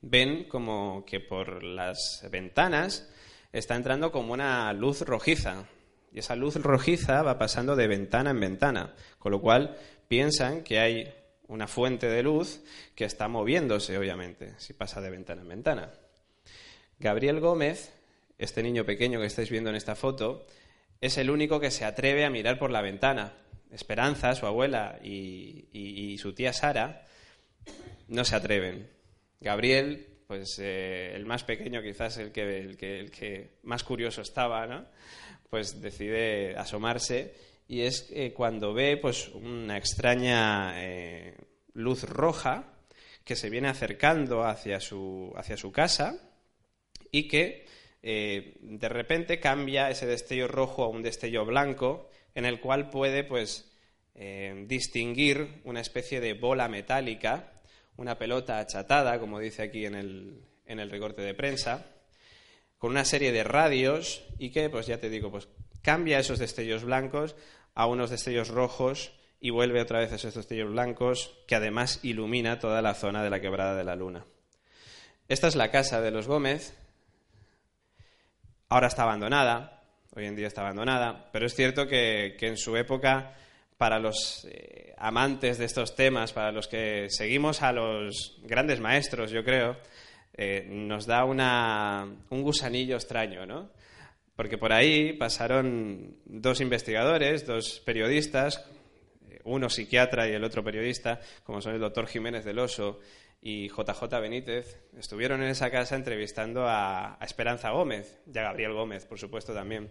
ven 0.03 0.45
como 0.45 1.05
que 1.07 1.21
por 1.21 1.63
las 1.63 2.27
ventanas 2.31 3.09
está 3.53 3.77
entrando 3.77 4.13
como 4.13 4.33
una 4.33 4.73
luz 4.73 5.03
rojiza. 5.03 5.65
Y 6.13 6.19
esa 6.19 6.37
luz 6.37 6.57
rojiza 6.57 7.23
va 7.23 7.39
pasando 7.39 7.75
de 7.75 7.89
ventana 7.89 8.31
en 8.31 8.41
ventana, 8.41 8.95
con 9.19 9.33
lo 9.33 9.41
cual 9.41 9.77
piensan 10.09 10.63
que 10.63 10.79
hay 10.79 11.15
una 11.49 11.67
fuente 11.67 12.07
de 12.07 12.23
luz 12.23 12.61
que 12.95 13.05
está 13.07 13.29
moviéndose, 13.29 13.97
obviamente, 13.97 14.55
si 14.59 14.75
pasa 14.75 15.01
de 15.01 15.11
ventana 15.11 15.43
en 15.43 15.49
ventana. 15.49 15.91
Gabriel 17.03 17.41
Gómez, 17.41 17.93
este 18.39 18.63
niño 18.63 18.85
pequeño 18.85 19.19
que 19.19 19.27
estáis 19.27 19.51
viendo 19.51 19.71
en 19.71 19.77
esta 19.77 19.97
foto, 19.97 20.47
es 21.01 21.19
el 21.19 21.31
único 21.31 21.59
que 21.59 21.73
se 21.73 21.85
atreve 21.85 22.25
a 22.25 22.31
mirar 22.31 22.61
por 22.61 22.71
la 22.71 22.81
ventana. 22.81 23.33
Esperanza, 23.73 24.37
su 24.37 24.47
abuela, 24.47 25.01
y, 25.03 26.17
su 26.19 26.33
tía 26.33 26.53
Sara 26.53 27.05
no 28.07 28.25
se 28.25 28.37
atreven. 28.37 28.89
Gabriel, 29.41 30.07
pues 30.29 30.61
eh, 30.61 31.13
el 31.17 31.27
más 31.27 31.43
pequeño 31.43 31.83
quizás 31.83 32.19
el 32.19 32.31
que, 32.31 33.51
más 33.65 33.83
curioso 33.83 34.23
estaba, 34.23 34.69
¿no? 34.69 34.87
pues 35.51 35.83
decide 35.83 36.57
asomarse 36.57 37.35
y 37.67 37.83
es 37.83 38.09
eh, 38.13 38.33
cuando 38.33 38.73
ve 38.73 38.97
pues 38.97 39.29
una 39.29 39.77
extraña 39.77 40.75
eh, 40.77 41.37
luz 41.75 42.05
roja 42.05 42.65
que 43.25 43.35
se 43.35 43.51
viene 43.51 43.69
acercando 43.69 44.45
hacia 44.45 44.79
su, 44.81 45.33
hacia 45.37 45.57
su 45.57 45.73
casa 45.73 46.32
y 47.13 47.29
que 47.29 47.67
de 48.03 48.89
repente 48.89 49.39
cambia 49.39 49.89
ese 49.89 50.07
destello 50.07 50.49
rojo 50.49 50.83
a 50.83 50.89
un 50.89 51.03
destello 51.03 51.45
blanco 51.45 52.09
en 52.35 52.47
el 52.47 52.61
cual 52.61 52.91
puede 52.91 53.23
pues, 53.23 53.71
eh, 54.15 54.65
distinguir 54.67 55.61
una 55.65 55.81
especie 55.81 56.21
de 56.21 56.35
bola 56.35 56.69
metálica, 56.69 57.53
una 57.97 58.19
pelota 58.19 58.59
achatada, 58.59 59.21
como 59.21 59.39
dice 59.39 59.63
aquí 59.63 59.87
en 59.87 59.95
el, 59.95 60.43
en 60.67 60.81
el 60.81 60.91
recorte 60.91 61.23
de 61.23 61.35
prensa, 61.35 61.87
con 62.79 62.91
una 62.91 63.05
serie 63.05 63.31
de 63.31 63.45
radios 63.45 64.25
y 64.39 64.51
que, 64.51 64.69
pues 64.69 64.87
ya 64.87 64.99
te 64.99 65.09
digo, 65.09 65.31
pues 65.31 65.49
cambia 65.83 66.19
esos 66.19 66.39
destellos 66.39 66.85
blancos 66.85 67.37
a 67.75 67.87
unos 67.87 68.11
destellos 68.11 68.49
rojos 68.49 69.13
y 69.41 69.51
vuelve 69.51 69.81
otra 69.81 70.01
vez 70.01 70.13
a 70.13 70.17
esos 70.17 70.35
destellos 70.35 70.71
blancos 70.71 71.39
que 71.47 71.55
además 71.55 72.01
ilumina 72.03 72.59
toda 72.59 72.83
la 72.83 72.95
zona 72.95 73.23
de 73.23 73.31
la 73.31 73.41
quebrada 73.41 73.77
de 73.77 73.85
la 73.85 73.97
luna. 73.97 74.27
Esta 75.29 75.49
es 75.49 75.57
la 75.57 75.71
casa 75.71 76.01
de 76.01 76.11
los 76.11 76.27
Gómez. 76.27 76.75
Ahora 78.73 78.87
está 78.87 79.03
abandonada, 79.03 79.83
hoy 80.17 80.25
en 80.25 80.35
día 80.35 80.47
está 80.47 80.63
abandonada, 80.63 81.29
pero 81.31 81.45
es 81.45 81.55
cierto 81.55 81.87
que, 81.87 82.39
en 82.41 82.57
su 82.57 82.75
época, 82.75 83.35
para 83.77 83.99
los 83.99 84.49
eh, 84.51 84.95
amantes 84.97 85.59
de 85.59 85.67
estos 85.67 85.95
temas, 85.95 86.33
para 86.33 86.53
los 86.53 86.69
que 86.69 87.09
seguimos 87.11 87.61
a 87.61 87.71
los 87.71 88.41
grandes 88.43 88.81
maestros, 88.81 89.31
yo 89.31 89.45
creo, 89.45 89.77
eh, 90.33 90.65
nos 90.71 91.05
da 91.05 91.27
un 91.27 92.43
gusanillo 92.43 92.97
extraño, 92.97 93.45
¿no? 93.45 93.69
Porque 94.37 94.57
por 94.57 94.73
ahí 94.73 95.13
pasaron 95.19 96.17
dos 96.25 96.63
investigadores, 96.63 97.45
dos 97.45 97.83
periodistas, 97.85 98.65
eh, 99.29 99.41
uno 99.45 99.69
psiquiatra 99.69 100.27
y 100.31 100.33
el 100.33 100.45
otro 100.45 100.65
periodista, 100.65 101.21
como 101.45 101.61
son 101.61 101.75
el 101.75 101.81
doctor 101.81 102.07
Jiménez 102.07 102.43
del 102.47 102.59
Oso 102.59 103.01
y 103.45 103.69
JJ 103.69 104.05
Benítez 104.21 104.79
estuvieron 104.97 105.43
en 105.43 105.49
esa 105.49 105.69
casa 105.71 105.97
entrevistando 105.97 106.65
a, 106.69 107.19
Esperanza 107.21 107.71
Gómez 107.71 108.21
y 108.33 108.39
a 108.39 108.43
Gabriel 108.43 108.73
Gómez, 108.73 109.05
por 109.05 109.19
supuesto, 109.19 109.53
también, 109.53 109.91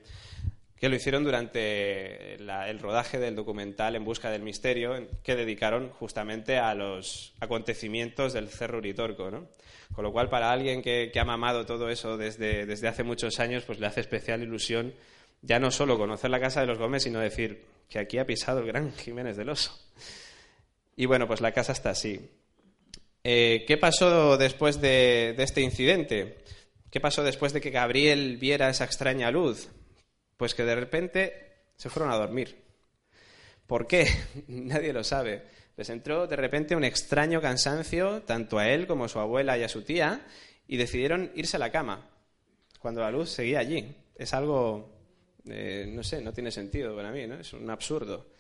que 0.77 0.87
lo 0.87 0.95
hicieron 0.95 1.25
durante 1.25 2.35
el 2.35 2.79
rodaje 2.79 3.19
del 3.19 3.35
documental 3.35 3.97
En 3.97 4.05
Busca 4.05 4.31
del 4.31 4.41
Misterio, 4.41 5.07
que 5.21 5.35
dedicaron 5.35 5.89
justamente 5.89 6.57
a 6.57 6.73
los 6.73 7.33
acontecimientos 7.41 8.31
del 8.31 8.47
Cerro 8.47 8.77
Uritorco. 8.77 9.29
¿no? 9.29 9.49
Con 9.93 10.05
lo 10.05 10.13
cual, 10.13 10.29
para 10.29 10.51
alguien 10.51 10.81
que, 10.81 11.11
ha 11.13 11.25
mamado 11.25 11.65
todo 11.65 11.89
eso 11.89 12.17
desde, 12.17 12.65
desde 12.65 12.87
hace 12.87 13.03
muchos 13.03 13.39
años, 13.41 13.65
pues 13.65 13.79
le 13.79 13.87
hace 13.87 13.99
especial 13.99 14.41
ilusión 14.41 14.93
ya 15.41 15.59
no 15.59 15.71
solo 15.71 15.97
conocer 15.97 16.29
la 16.29 16.39
casa 16.39 16.61
de 16.61 16.67
los 16.67 16.77
Gómez, 16.77 17.03
sino 17.03 17.19
decir 17.19 17.65
que 17.89 17.99
aquí 17.99 18.17
ha 18.17 18.25
pisado 18.25 18.59
el 18.59 18.67
gran 18.67 18.93
Jiménez 18.97 19.35
del 19.35 19.49
Oso. 19.49 19.77
Y 20.95 21.05
bueno, 21.05 21.27
pues 21.27 21.41
la 21.41 21.51
casa 21.51 21.73
está 21.73 21.89
así. 21.89 22.29
Eh, 23.23 23.65
¿Qué 23.67 23.77
pasó 23.77 24.37
después 24.37 24.81
de, 24.81 25.35
este 25.37 25.61
incidente? 25.61 26.39
¿Qué 26.89 26.99
pasó 26.99 27.23
después 27.23 27.53
de 27.53 27.61
que 27.61 27.69
Gabriel 27.69 28.37
viera 28.37 28.69
esa 28.69 28.85
extraña 28.85 29.29
luz? 29.31 29.69
Pues 30.37 30.55
que 30.55 30.63
de 30.63 30.75
repente 30.75 31.65
se 31.75 31.89
fueron 31.89 32.11
a 32.11 32.17
dormir. 32.17 32.63
¿Por 33.67 33.85
qué? 33.85 34.07
Nadie 34.47 34.93
lo 34.93 35.03
sabe. 35.03 35.43
Les 35.77 35.89
entró 35.89 36.27
de 36.27 36.35
repente 36.35 36.75
un 36.75 36.83
extraño 36.83 37.41
cansancio, 37.41 38.23
tanto 38.23 38.57
a 38.57 38.67
él 38.69 38.87
como 38.87 39.05
a 39.05 39.09
su 39.09 39.19
abuela 39.19 39.57
y 39.57 39.63
a 39.63 39.69
su 39.69 39.83
tía, 39.83 40.25
y 40.67 40.77
decidieron 40.77 41.31
irse 41.35 41.57
a 41.57 41.59
la 41.59 41.71
cama, 41.71 42.09
cuando 42.79 43.01
la 43.01 43.11
luz 43.11 43.29
seguía 43.29 43.59
allí. 43.59 43.95
Es 44.15 44.33
algo, 44.33 44.91
eh, 45.47 45.85
no 45.87 46.03
sé, 46.03 46.21
no 46.21 46.33
tiene 46.33 46.51
sentido 46.51 46.95
para 46.95 47.11
mí, 47.11 47.27
¿no? 47.27 47.35
Es 47.35 47.53
un 47.53 47.69
absurdo. 47.69 48.30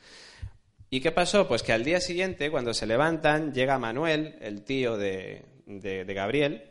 ¿Y 0.93 0.99
qué 0.99 1.13
pasó? 1.13 1.47
Pues 1.47 1.63
que 1.63 1.71
al 1.71 1.85
día 1.85 2.01
siguiente, 2.01 2.51
cuando 2.51 2.73
se 2.73 2.85
levantan, 2.85 3.53
llega 3.53 3.79
Manuel, 3.79 4.35
el 4.41 4.65
tío 4.65 4.97
de, 4.97 5.41
Gabriel, 5.65 6.65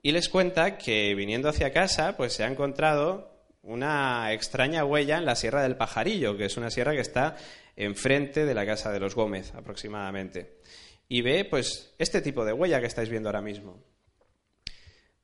y 0.00 0.12
les 0.12 0.30
cuenta 0.30 0.78
que 0.78 1.14
viniendo 1.14 1.50
hacia 1.50 1.70
casa, 1.70 2.16
pues 2.16 2.32
se 2.32 2.42
ha 2.42 2.46
encontrado 2.46 3.30
una 3.62 4.32
extraña 4.32 4.86
huella 4.86 5.18
en 5.18 5.26
la 5.26 5.36
Sierra 5.36 5.62
del 5.62 5.76
Pajarillo, 5.76 6.38
que 6.38 6.46
es 6.46 6.56
una 6.56 6.70
sierra 6.70 6.94
que 6.94 7.02
está 7.02 7.36
enfrente 7.76 8.46
de 8.46 8.54
la 8.54 8.64
casa 8.64 8.90
de 8.92 9.00
los 9.00 9.14
Gómez, 9.14 9.52
aproximadamente. 9.54 10.60
Y 11.06 11.20
ve, 11.20 11.44
pues, 11.44 11.94
este 11.98 12.22
tipo 12.22 12.46
de 12.46 12.54
huella 12.54 12.80
que 12.80 12.86
estáis 12.86 13.10
viendo 13.10 13.28
ahora 13.28 13.42
mismo. 13.42 13.84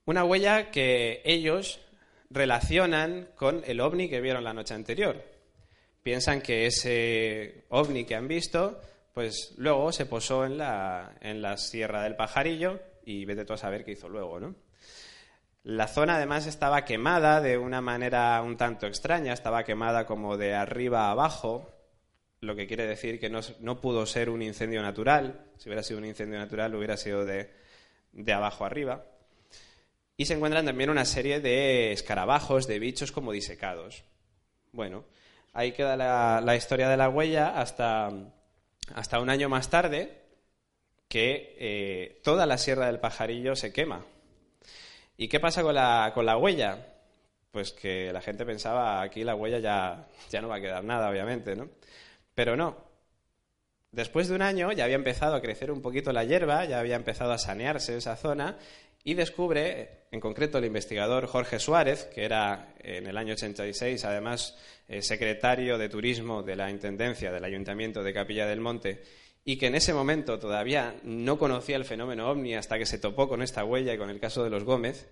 Una 0.05 0.25
huella 0.25 0.71
que 0.71 1.23
ellos 1.25 1.81
relacionan 2.29 3.31
con 3.35 3.63
el 3.65 3.81
ovni 3.81 4.11
que 4.11 4.21
vieron 4.21 4.45
la 4.45 4.53
noche 4.53 4.75
anterior 4.75 5.34
piensan 6.05 6.43
que 6.43 6.67
ese 6.67 7.65
ovni 7.71 8.05
que 8.05 8.15
han 8.15 8.29
visto, 8.29 8.81
pues 9.15 9.55
luego 9.57 9.91
se 9.91 10.07
posó 10.07 10.45
en 10.45 10.59
la, 10.59 11.17
en 11.21 11.41
la 11.41 11.57
Sierra 11.57 12.03
del 12.03 12.15
Pajarillo 12.15 12.79
y 13.05 13.25
vete 13.25 13.45
tú 13.45 13.55
a 13.55 13.57
saber 13.57 13.85
qué 13.85 13.93
hizo 13.93 14.09
luego, 14.09 14.39
¿no? 14.39 14.55
La 15.65 15.89
zona 15.89 16.17
además 16.17 16.47
estaba 16.47 16.85
quemada 16.85 17.41
de 17.41 17.57
una 17.57 17.81
manera 17.81 18.41
un 18.43 18.59
tanto 18.59 18.87
extraña, 18.87 19.33
estaba 19.33 19.65
quemada 19.65 20.05
como 20.05 20.37
de 20.37 20.55
arriba 20.55 21.07
a 21.07 21.13
abajo, 21.13 21.73
lo 22.41 22.55
que 22.55 22.67
quiere 22.67 22.87
decir 22.87 23.19
que 23.19 23.31
no, 23.31 23.41
no 23.61 23.81
pudo 23.81 24.05
ser 24.05 24.29
un 24.29 24.43
incendio 24.43 24.83
natural, 24.83 25.47
si 25.57 25.71
hubiera 25.71 25.83
sido 25.83 26.01
un 26.01 26.05
incendio 26.05 26.39
natural 26.39 26.75
hubiera 26.75 26.99
sido 26.99 27.25
de, 27.25 27.51
de 28.13 28.33
abajo 28.35 28.67
arriba. 28.67 29.07
Y 30.19 30.27
se 30.27 30.35
encuentran 30.35 30.67
también 30.67 30.91
una 30.91 31.07
serie 31.07 31.41
de 31.41 31.93
escarabajos, 31.93 32.67
de 32.67 32.79
bichos 32.79 33.11
como 33.11 33.33
disecados. 33.33 34.05
Bueno, 34.71 35.07
Ahí 35.55 35.71
queda 35.71 35.97
la, 35.97 36.57
historia 36.57 36.89
de 36.89 36.97
la 36.97 37.09
huella 37.09 37.61
hasta, 37.61 38.11
hasta 38.93 39.21
un 39.21 39.31
año 39.31 39.49
más 39.49 39.71
tarde, 39.71 40.21
que 41.09 41.57
eh, 41.61 42.21
toda 42.25 42.45
la 42.45 42.59
Sierra 42.59 42.87
del 42.87 42.99
Pajarillo 42.99 43.55
se 43.55 43.73
quema. 43.73 44.05
¿Y 45.17 45.29
qué 45.29 45.39
pasa 45.39 45.63
con 45.63 45.77
la, 45.77 46.11
con 46.13 46.27
la 46.27 46.37
huella? 46.37 46.79
Pues 47.53 47.71
que 47.71 48.13
la 48.13 48.21
gente 48.21 48.45
pensaba, 48.45 49.01
aquí 49.01 49.23
la 49.23 49.37
huella 49.37 49.61
ya, 49.61 50.09
ya 50.29 50.43
no 50.43 50.49
va 50.49 50.57
a 50.57 50.61
quedar 50.61 50.83
nada, 50.83 51.09
obviamente, 51.09 51.55
¿no? 51.55 51.69
Pero 52.35 52.57
no. 52.57 52.77
Después 53.93 54.27
de 54.27 54.35
un 54.35 54.43
año 54.43 54.73
ya 54.73 54.83
había 54.83 54.97
empezado 54.97 55.37
a 55.37 55.41
crecer 55.41 55.71
un 55.71 55.83
poquito 55.83 56.13
la 56.13 56.25
hierba, 56.25 56.65
ya 56.65 56.81
había 56.81 56.97
empezado 56.97 57.31
a 57.31 57.39
sanearse 57.39 57.97
esa 57.97 58.17
zona 58.17 58.59
y 59.05 59.13
descubre, 59.15 60.07
en 60.11 60.19
concreto 60.19 60.57
el 60.57 60.65
investigador 60.65 61.27
Jorge 61.27 61.59
Suárez, 61.59 62.05
que 62.07 62.25
era 62.25 62.75
en 62.83 63.07
el 63.07 63.19
año 63.19 63.35
86 63.35 64.03
además 64.07 64.57
eh, 64.89 65.03
secretario 65.03 65.77
de 65.77 65.91
Turismo 65.91 66.43
de 66.43 66.57
la 66.57 66.71
Intendencia 66.71 67.31
del 67.31 67.45
Ayuntamiento 67.45 68.03
de 68.03 68.15
Capilla 68.15 68.47
del 68.47 68.63
Monte, 68.63 69.03
y 69.45 69.59
que 69.59 69.67
en 69.67 69.75
ese 69.75 69.93
momento 69.93 70.39
todavía 70.39 70.97
no 71.03 71.39
conocía 71.39 71.77
el 71.77 71.85
fenómeno 71.85 72.31
ovni 72.31 72.55
hasta 72.55 72.79
que 72.79 72.87
se 72.87 72.99
topó 72.99 73.29
con 73.29 73.43
esta 73.43 73.63
huella 73.63 73.93
y 73.93 73.99
con 73.99 74.09
el 74.09 74.21
caso 74.21 74.43
de 74.43 74.49
los 74.49 74.65
Gómez, 74.65 75.07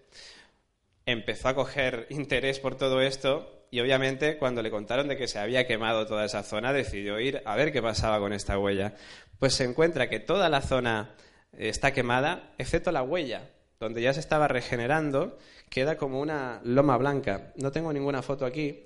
empezó 1.05 1.49
a 1.49 1.55
coger 1.55 2.07
interés 2.11 2.61
por 2.61 2.77
todo 2.77 3.03
esto 3.03 3.67
y 3.71 3.81
obviamente 3.81 4.39
cuando 4.39 4.63
le 4.63 4.71
contaron 4.71 5.09
de 5.09 5.19
que 5.19 5.29
se 5.29 5.39
había 5.39 5.67
quemado 5.67 6.07
toda 6.07 6.25
esa 6.25 6.43
zona, 6.43 6.73
decidió 6.73 7.21
ir 7.21 7.43
a 7.45 7.57
ver 7.57 7.73
qué 7.73 7.83
pasaba 7.83 8.19
con 8.21 8.33
esta 8.33 8.59
huella. 8.59 8.95
Pues 9.39 9.53
se 9.53 9.65
encuentra 9.65 10.09
que 10.09 10.21
toda 10.21 10.49
la 10.49 10.63
zona 10.63 11.15
está 11.53 11.93
quemada, 11.93 12.55
excepto 12.57 12.91
la 12.91 13.03
huella, 13.03 13.51
donde 13.83 14.01
ya 14.01 14.15
se 14.15 14.21
estaba 14.21 14.49
regenerando, 14.49 15.39
queda 15.69 15.97
como 15.97 16.21
una 16.21 16.61
loma 16.65 16.97
blanca. 16.97 17.53
No 17.57 17.73
tengo 17.73 17.93
ninguna 17.93 18.23
foto 18.23 18.47
aquí, 18.47 18.85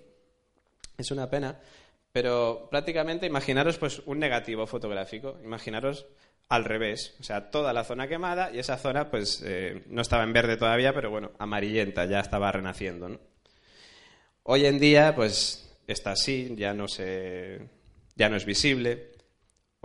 es 0.96 1.10
una 1.10 1.28
pena, 1.28 1.60
pero 2.12 2.68
prácticamente 2.70 3.26
imaginaros 3.26 3.76
pues 3.76 4.00
un 4.06 4.18
negativo 4.18 4.66
fotográfico, 4.66 5.38
imaginaros 5.44 6.06
al 6.48 6.64
revés, 6.64 7.14
o 7.20 7.24
sea, 7.24 7.50
toda 7.50 7.72
la 7.72 7.84
zona 7.84 8.08
quemada 8.08 8.50
y 8.52 8.58
esa 8.58 8.78
zona 8.78 9.10
pues 9.10 9.42
eh, 9.44 9.82
no 9.88 10.00
estaba 10.00 10.24
en 10.24 10.32
verde 10.32 10.56
todavía, 10.56 10.94
pero 10.94 11.10
bueno, 11.10 11.32
amarillenta, 11.38 12.06
ya 12.06 12.20
estaba 12.20 12.50
renaciendo, 12.50 13.08
¿no? 13.10 13.18
Hoy 14.44 14.64
en 14.64 14.78
día, 14.78 15.12
pues 15.14 15.76
está 15.86 16.12
así, 16.12 16.54
ya 16.56 16.72
no, 16.72 16.88
se, 16.88 17.60
ya 18.14 18.28
no 18.28 18.36
es 18.36 18.46
visible. 18.46 19.10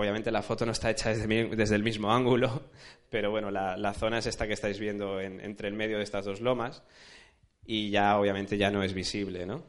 Obviamente 0.02 0.32
la 0.32 0.42
foto 0.42 0.66
no 0.66 0.72
está 0.72 0.90
hecha 0.90 1.14
desde, 1.14 1.76
el 1.76 1.84
mismo 1.84 2.12
ángulo, 2.12 2.72
pero 3.12 3.30
bueno, 3.30 3.52
la, 3.52 3.94
zona 3.94 4.18
es 4.18 4.26
esta 4.26 4.48
que 4.48 4.54
estáis 4.54 4.80
viendo 4.80 5.22
entre 5.22 5.68
el 5.68 5.76
medio 5.76 6.00
de 6.00 6.04
estas 6.04 6.26
dos 6.26 6.42
lomas 6.42 6.82
y 7.68 7.92
ya 7.92 8.18
obviamente 8.18 8.58
ya 8.58 8.72
no 8.72 8.82
es 8.82 8.96
visible, 8.96 9.46
¿no? 9.46 9.64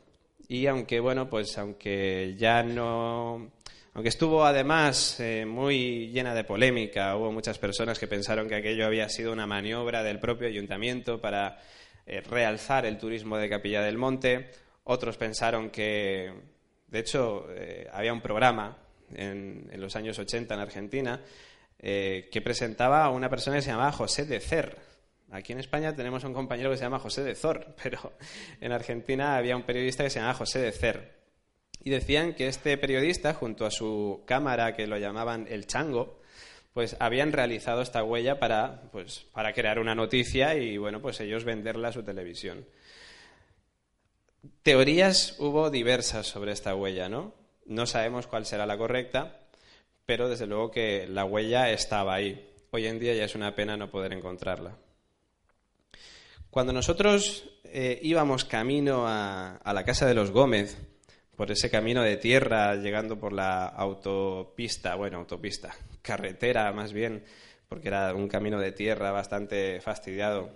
Y 0.48 0.66
aunque, 0.68 1.00
bueno, 1.00 1.28
pues 1.28 1.58
aunque 1.58 2.34
ya 2.38 2.62
no... 2.62 3.52
Aunque 3.92 4.08
estuvo 4.08 4.46
además 4.46 5.20
eh, 5.20 5.44
muy 5.44 6.08
llena 6.08 6.34
de 6.34 6.44
polémica, 6.44 7.14
hubo 7.14 7.30
muchas 7.30 7.58
personas 7.58 7.98
que 7.98 8.06
pensaron 8.06 8.48
que 8.48 8.54
aquello 8.54 8.86
había 8.86 9.10
sido 9.10 9.34
una 9.34 9.46
maniobra 9.46 10.02
del 10.02 10.18
propio 10.18 10.48
ayuntamiento 10.48 11.20
para 11.20 11.58
eh, 12.06 12.22
realzar 12.22 12.86
el 12.86 12.96
turismo 12.96 13.36
de 13.36 13.50
Capilla 13.50 13.82
del 13.82 13.98
Monte. 13.98 14.50
Otros 14.84 15.18
pensaron 15.18 15.68
que, 15.68 16.32
de 16.86 16.98
hecho, 16.98 17.48
eh, 17.50 17.86
había 17.92 18.14
un 18.14 18.22
programa 18.22 18.81
en, 19.16 19.70
los 19.80 19.96
años 19.96 20.18
80 20.18 20.54
en 20.54 20.60
Argentina 20.60 21.20
eh, 21.78 22.28
que 22.30 22.40
presentaba 22.40 23.04
a 23.04 23.10
una 23.10 23.28
persona 23.28 23.56
que 23.56 23.62
se 23.62 23.70
llamaba 23.70 23.92
José 23.92 24.24
de 24.24 24.40
Cer. 24.40 24.78
Aquí 25.30 25.52
en 25.52 25.60
España 25.60 25.96
tenemos 25.96 26.24
un 26.24 26.34
compañero 26.34 26.70
que 26.70 26.76
se 26.76 26.84
llama 26.84 26.98
José 26.98 27.22
de 27.24 27.34
Zor, 27.34 27.74
pero 27.82 28.12
en 28.60 28.70
Argentina 28.70 29.36
había 29.36 29.56
un 29.56 29.62
periodista 29.62 30.04
que 30.04 30.10
se 30.10 30.18
llamaba 30.18 30.38
José 30.38 30.60
de 30.60 30.72
Cer. 30.72 31.22
Y 31.82 31.90
decían 31.90 32.34
que 32.34 32.46
este 32.46 32.76
periodista, 32.76 33.34
junto 33.34 33.66
a 33.66 33.70
su 33.70 34.22
cámara 34.26 34.76
que 34.76 34.86
lo 34.86 34.98
llamaban 34.98 35.46
el 35.48 35.66
chango, 35.66 36.20
pues 36.74 36.96
habían 37.00 37.32
realizado 37.32 37.82
esta 37.82 38.04
huella 38.04 38.38
para, 38.38 38.82
pues, 38.92 39.26
para 39.32 39.52
crear 39.52 39.78
una 39.78 39.94
noticia 39.94 40.54
y 40.54 40.76
bueno, 40.78 41.00
pues 41.02 41.20
ellos 41.20 41.44
venderla 41.44 41.88
a 41.88 41.92
su 41.92 42.02
televisión. 42.02 42.66
Teorías 44.62 45.36
hubo 45.38 45.70
diversas 45.70 46.26
sobre 46.26 46.52
esta 46.52 46.74
huella, 46.74 47.08
¿no? 47.08 47.34
No 47.66 47.86
sabemos 47.86 48.26
cuál 48.26 48.46
será 48.46 48.66
la 48.66 48.78
correcta, 48.78 49.40
pero 50.06 50.28
desde 50.28 50.46
luego 50.46 50.70
que 50.70 51.06
la 51.06 51.24
huella 51.24 51.70
estaba 51.70 52.14
ahí. 52.14 52.48
Hoy 52.70 52.86
en 52.86 52.98
día 52.98 53.14
ya 53.14 53.24
es 53.24 53.34
una 53.34 53.54
pena 53.54 53.76
no 53.76 53.90
poder 53.90 54.12
encontrarla. 54.12 54.76
Cuando 56.50 56.72
nosotros 56.72 57.48
eh, 57.64 57.98
íbamos 58.02 58.44
camino 58.44 59.04
a, 59.06 59.58
la 59.64 59.84
casa 59.84 60.06
de 60.06 60.12
los 60.12 60.30
Gómez, 60.30 60.76
por 61.34 61.50
ese 61.50 61.70
camino 61.70 62.02
de 62.02 62.18
tierra, 62.18 62.74
llegando 62.76 63.18
por 63.18 63.32
la 63.32 63.66
autopista, 63.68 64.94
bueno, 64.96 65.18
autopista, 65.18 65.74
carretera 66.02 66.70
más 66.72 66.92
bien, 66.92 67.24
porque 67.68 67.88
era 67.88 68.14
un 68.14 68.28
camino 68.28 68.60
de 68.60 68.72
tierra 68.72 69.12
bastante 69.12 69.80
fastidiado, 69.80 70.50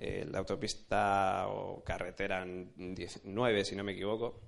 eh, 0.00 0.26
la 0.28 0.38
autopista 0.40 1.46
o 1.46 1.84
carretera 1.84 2.44
19, 2.44 3.64
si 3.64 3.76
no 3.76 3.84
me 3.84 3.92
equivoco, 3.92 4.40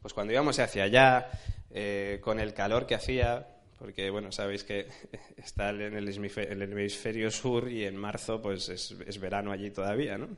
pues 0.00 0.14
cuando 0.14 0.32
íbamos 0.32 0.58
hacia 0.58 0.84
allá, 0.84 1.30
eh, 1.70 2.18
con 2.22 2.40
el 2.40 2.54
calor 2.54 2.86
que 2.86 2.94
hacía, 2.94 3.46
porque 3.78 4.10
bueno, 4.10 4.30
sabéis 4.32 4.64
que 4.64 4.88
está 5.36 5.70
en 5.70 5.94
el, 5.94 6.08
hemisferio 6.08 7.30
sur 7.30 7.70
y 7.70 7.84
en 7.84 7.96
marzo 7.96 8.42
pues 8.42 8.68
es, 8.68 8.96
es, 9.06 9.18
verano 9.18 9.52
allí 9.52 9.70
todavía, 9.70 10.18
¿no? 10.18 10.28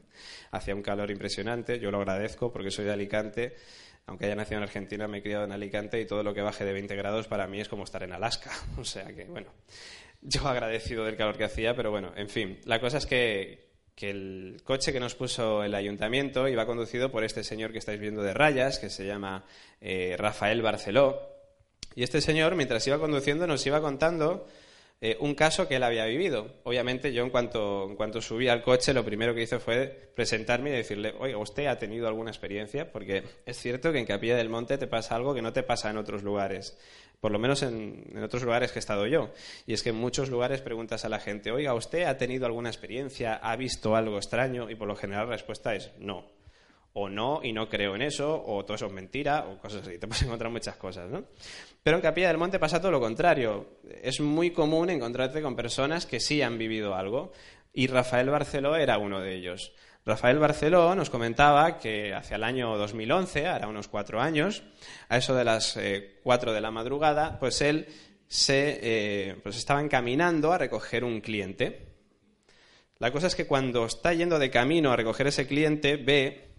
Hacía 0.50 0.74
un 0.74 0.82
calor 0.82 1.10
impresionante, 1.10 1.78
yo 1.78 1.90
lo 1.90 1.98
agradezco 1.98 2.52
porque 2.52 2.70
soy 2.70 2.84
de 2.84 2.92
Alicante, 2.92 3.56
aunque 4.06 4.26
haya 4.26 4.36
nacido 4.36 4.58
en 4.58 4.64
Argentina, 4.64 5.08
me 5.08 5.18
he 5.18 5.22
criado 5.22 5.44
en 5.44 5.52
Alicante 5.52 6.00
y 6.00 6.06
todo 6.06 6.22
lo 6.22 6.34
que 6.34 6.42
baje 6.42 6.64
de 6.64 6.72
20 6.72 6.94
grados 6.96 7.26
para 7.26 7.46
mí 7.46 7.60
es 7.60 7.68
como 7.68 7.84
estar 7.84 8.02
en 8.02 8.12
Alaska, 8.12 8.50
o 8.78 8.84
sea 8.84 9.06
que 9.14 9.24
bueno, 9.24 9.52
yo 10.20 10.46
agradecido 10.46 11.04
del 11.04 11.16
calor 11.16 11.36
que 11.36 11.44
hacía, 11.44 11.74
pero 11.74 11.90
bueno, 11.90 12.12
en 12.16 12.28
fin, 12.28 12.60
la 12.64 12.80
cosa 12.80 12.98
es 12.98 13.06
que, 13.06 13.63
que 13.94 14.10
el 14.10 14.60
coche 14.64 14.92
que 14.92 15.00
nos 15.00 15.14
puso 15.14 15.62
el 15.62 15.74
ayuntamiento 15.74 16.48
iba 16.48 16.66
conducido 16.66 17.10
por 17.10 17.24
este 17.24 17.44
señor 17.44 17.72
que 17.72 17.78
estáis 17.78 18.00
viendo 18.00 18.22
de 18.22 18.34
rayas, 18.34 18.78
que 18.78 18.90
se 18.90 19.06
llama 19.06 19.44
eh, 19.80 20.16
Rafael 20.18 20.62
Barceló. 20.62 21.22
Y 21.94 22.02
este 22.02 22.20
señor, 22.20 22.56
mientras 22.56 22.86
iba 22.86 22.98
conduciendo, 22.98 23.46
nos 23.46 23.64
iba 23.66 23.80
contando 23.80 24.48
eh, 25.00 25.16
un 25.20 25.34
caso 25.34 25.68
que 25.68 25.76
él 25.76 25.82
había 25.84 26.06
vivido. 26.06 26.54
Obviamente, 26.64 27.12
yo 27.12 27.22
en 27.22 27.30
cuanto, 27.30 27.86
en 27.88 27.94
cuanto 27.94 28.20
subí 28.20 28.48
al 28.48 28.62
coche, 28.62 28.92
lo 28.92 29.04
primero 29.04 29.32
que 29.32 29.42
hice 29.42 29.60
fue 29.60 30.10
presentarme 30.16 30.70
y 30.70 30.72
decirle, 30.72 31.14
oiga, 31.18 31.38
¿usted 31.38 31.66
ha 31.66 31.78
tenido 31.78 32.08
alguna 32.08 32.30
experiencia? 32.30 32.90
Porque 32.90 33.22
es 33.46 33.56
cierto 33.58 33.92
que 33.92 34.00
en 34.00 34.06
Capilla 34.06 34.36
del 34.36 34.48
Monte 34.48 34.76
te 34.76 34.88
pasa 34.88 35.14
algo 35.14 35.34
que 35.34 35.42
no 35.42 35.52
te 35.52 35.62
pasa 35.62 35.90
en 35.90 35.98
otros 35.98 36.24
lugares 36.24 36.76
por 37.24 37.32
lo 37.32 37.38
menos 37.38 37.62
en, 37.62 38.04
otros 38.22 38.42
lugares 38.42 38.70
que 38.70 38.78
he 38.78 38.80
estado 38.80 39.06
yo. 39.06 39.30
Y 39.66 39.72
es 39.72 39.82
que 39.82 39.88
en 39.88 39.96
muchos 39.96 40.28
lugares 40.28 40.60
preguntas 40.60 41.06
a 41.06 41.08
la 41.08 41.20
gente, 41.20 41.50
oiga, 41.52 41.72
¿usted 41.72 42.02
ha 42.02 42.18
tenido 42.18 42.44
alguna 42.44 42.68
experiencia? 42.68 43.36
¿Ha 43.36 43.56
visto 43.56 43.96
algo 43.96 44.18
extraño? 44.18 44.68
Y 44.68 44.74
por 44.74 44.86
lo 44.86 44.94
general 44.94 45.24
la 45.24 45.32
respuesta 45.32 45.74
es 45.74 45.90
no. 45.98 46.26
O 46.92 47.08
no, 47.08 47.40
y 47.42 47.54
no 47.54 47.66
creo 47.70 47.94
en 47.94 48.02
eso, 48.02 48.44
o 48.46 48.62
todo 48.66 48.74
eso 48.74 48.84
es 48.88 48.92
mentira, 48.92 49.46
o 49.46 49.58
cosas 49.58 49.86
así. 49.86 49.96
Te 49.96 50.06
puedes 50.06 50.22
encontrar 50.24 50.52
muchas 50.52 50.76
cosas, 50.76 51.08
¿no? 51.08 51.24
Pero 51.82 51.96
en 51.96 52.02
Capilla 52.02 52.28
del 52.28 52.36
Monte 52.36 52.58
pasa 52.58 52.78
todo 52.78 52.92
lo 52.92 53.00
contrario. 53.00 53.68
Es 54.02 54.20
muy 54.20 54.50
común 54.50 54.90
encontrarte 54.90 55.40
con 55.40 55.56
personas 55.56 56.04
que 56.04 56.20
sí 56.20 56.42
han 56.42 56.58
vivido 56.58 56.94
algo. 56.94 57.32
Y 57.72 57.86
Rafael 57.86 58.28
Barceló 58.28 58.76
era 58.76 58.98
uno 58.98 59.20
de 59.20 59.34
ellos. 59.34 59.72
Rafael 60.06 60.38
Barceló 60.38 60.94
nos 60.94 61.08
comentaba 61.08 61.78
que 61.78 62.12
hacia 62.12 62.36
el 62.36 62.44
año 62.44 62.76
2011, 62.76 63.46
ahora 63.46 63.68
unos 63.68 63.88
cuatro 63.88 64.20
años, 64.20 64.62
a 65.08 65.16
eso 65.16 65.34
de 65.34 65.44
las 65.44 65.78
eh, 65.78 66.20
cuatro 66.22 66.52
de 66.52 66.60
la 66.60 66.70
madrugada, 66.70 67.38
pues 67.38 67.62
él 67.62 67.88
se 68.28 68.80
eh, 68.82 69.36
pues 69.42 69.56
estaba 69.56 69.80
encaminando 69.80 70.52
a 70.52 70.58
recoger 70.58 71.04
un 71.04 71.22
cliente. 71.22 71.94
La 72.98 73.12
cosa 73.12 73.28
es 73.28 73.34
que 73.34 73.46
cuando 73.46 73.86
está 73.86 74.12
yendo 74.12 74.38
de 74.38 74.50
camino 74.50 74.92
a 74.92 74.96
recoger 74.96 75.28
ese 75.28 75.46
cliente, 75.46 75.96
ve 75.96 76.50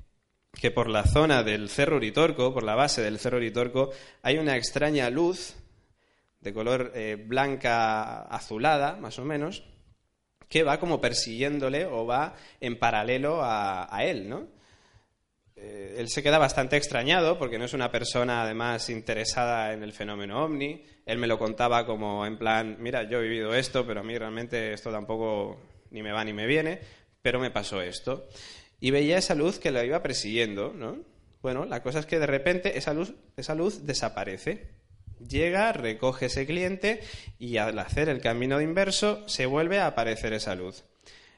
que 0.51 0.71
por 0.71 0.89
la 0.89 1.03
zona 1.03 1.43
del 1.43 1.69
Cerro 1.69 1.97
Uritorco, 1.97 2.51
por 2.51 2.63
la 2.63 2.73
base 2.73 3.03
del 3.03 3.19
Cerro 3.19 3.37
Uritorco, 3.37 3.91
hay 4.23 4.39
una 4.39 4.57
extraña 4.57 5.11
luz 5.11 5.55
de 6.39 6.51
color 6.51 6.93
eh, 6.95 7.23
blanca 7.23 8.23
azulada, 8.23 8.95
más 8.95 9.19
o 9.19 9.25
menos, 9.25 9.63
que 10.49 10.63
va 10.63 10.79
como 10.79 11.01
persiguiéndole 11.01 11.85
o 11.85 12.05
va 12.05 12.35
en 12.59 12.77
paralelo 12.77 13.39
a, 13.43 13.99
él, 14.03 14.29
¿no? 14.29 14.47
Eh, 15.55 15.95
él 15.99 16.09
se 16.09 16.21
queda 16.21 16.37
bastante 16.37 16.75
extrañado 16.75 17.39
porque 17.39 17.57
no 17.57 17.65
es 17.65 17.73
una 17.73 17.91
persona 17.91 18.43
además 18.43 18.89
interesada 18.89 19.73
en 19.73 19.83
el 19.83 19.93
fenómeno 19.93 20.43
ovni. 20.43 20.83
Él 21.05 21.17
me 21.17 21.27
lo 21.27 21.39
contaba 21.39 21.85
como 21.85 22.25
en 22.25 22.37
plan, 22.37 22.77
mira, 22.79 23.03
yo 23.09 23.19
he 23.19 23.23
vivido 23.23 23.55
esto, 23.55 23.85
pero 23.85 24.01
a 24.01 24.03
mí 24.03 24.17
realmente 24.17 24.73
esto 24.73 24.91
tampoco 24.91 25.57
ni 25.91 26.03
me 26.03 26.11
va 26.11 26.23
ni 26.23 26.33
me 26.33 26.45
viene, 26.45 26.79
pero 27.21 27.39
me 27.39 27.51
pasó 27.51 27.81
esto. 27.81 28.27
Y 28.79 28.91
veía 28.91 29.17
esa 29.17 29.35
luz 29.35 29.59
que 29.59 29.71
lo 29.71 29.83
iba 29.83 30.03
persiguiendo, 30.03 30.73
¿no? 30.73 30.97
Bueno, 31.41 31.65
la 31.65 31.81
cosa 31.81 31.99
es 31.99 32.05
que 32.05 32.19
de 32.19 32.27
repente 32.27 32.77
esa 32.77 32.93
luz, 32.93 33.13
esa 33.37 33.55
luz 33.55 33.85
desaparece. 33.85 34.67
Llega, 35.19 35.71
recoge 35.71 36.27
ese 36.27 36.45
cliente 36.45 37.01
y 37.39 37.57
al 37.57 37.79
hacer 37.79 38.09
el 38.09 38.21
camino 38.21 38.61
inverso 38.61 39.27
se 39.27 39.45
vuelve 39.45 39.79
a 39.79 39.87
aparecer 39.87 40.33
esa 40.33 40.55
luz. 40.55 40.83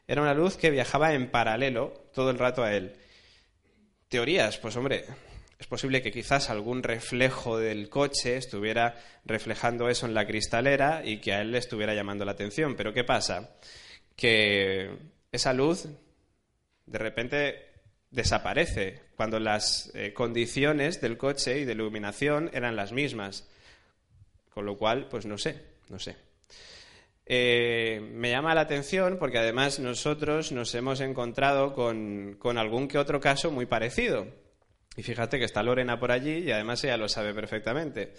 Era 0.07 0.21
una 0.21 0.33
luz 0.33 0.57
que 0.57 0.71
viajaba 0.71 1.13
en 1.13 1.29
paralelo 1.29 2.09
todo 2.13 2.31
el 2.31 2.39
rato 2.39 2.63
a 2.63 2.73
él. 2.73 2.95
Teorías, 4.07 4.57
pues 4.57 4.75
hombre, 4.77 5.05
es 5.59 5.67
posible 5.67 6.01
que 6.01 6.11
quizás 6.11 6.49
algún 6.49 6.83
reflejo 6.83 7.57
del 7.57 7.89
coche 7.89 8.37
estuviera 8.37 8.95
reflejando 9.25 9.89
eso 9.89 10.05
en 10.05 10.13
la 10.13 10.25
cristalera 10.25 11.01
y 11.03 11.17
que 11.17 11.33
a 11.33 11.41
él 11.41 11.51
le 11.51 11.57
estuviera 11.57 11.93
llamando 11.93 12.25
la 12.25 12.31
atención. 12.31 12.75
Pero 12.75 12.93
¿qué 12.93 13.03
pasa? 13.03 13.57
Que 14.15 14.97
esa 15.31 15.53
luz 15.53 15.87
de 16.85 16.97
repente 16.97 17.65
desaparece 18.11 19.01
cuando 19.15 19.39
las 19.39 19.91
eh, 19.93 20.13
condiciones 20.13 21.01
del 21.01 21.17
coche 21.17 21.59
y 21.59 21.65
de 21.65 21.73
iluminación 21.73 22.49
eran 22.53 22.75
las 22.75 22.93
mismas 22.93 23.49
Con 24.57 24.65
lo 24.65 24.75
cual, 24.75 25.07
pues 25.07 25.27
no 25.27 25.37
sé, 25.37 25.61
no 25.87 25.99
sé. 25.99 26.15
Eh, 27.27 28.01
me 28.01 28.31
llama 28.31 28.55
la 28.55 28.61
atención 28.61 29.17
porque 29.19 29.37
además 29.37 29.77
nosotros 29.77 30.51
nos 30.51 30.73
hemos 30.73 30.99
encontrado 30.99 31.75
con, 31.75 32.39
algún 32.57 32.87
que 32.87 32.97
otro 32.97 33.19
caso 33.19 33.51
muy 33.51 33.67
parecido. 33.67 34.25
Y 34.95 35.03
fíjate 35.03 35.37
que 35.37 35.45
está 35.45 35.61
Lorena 35.61 35.99
por 35.99 36.11
allí 36.11 36.39
y 36.39 36.51
además 36.51 36.83
ella 36.83 36.97
lo 36.97 37.07
sabe 37.07 37.35
perfectamente. 37.35 38.13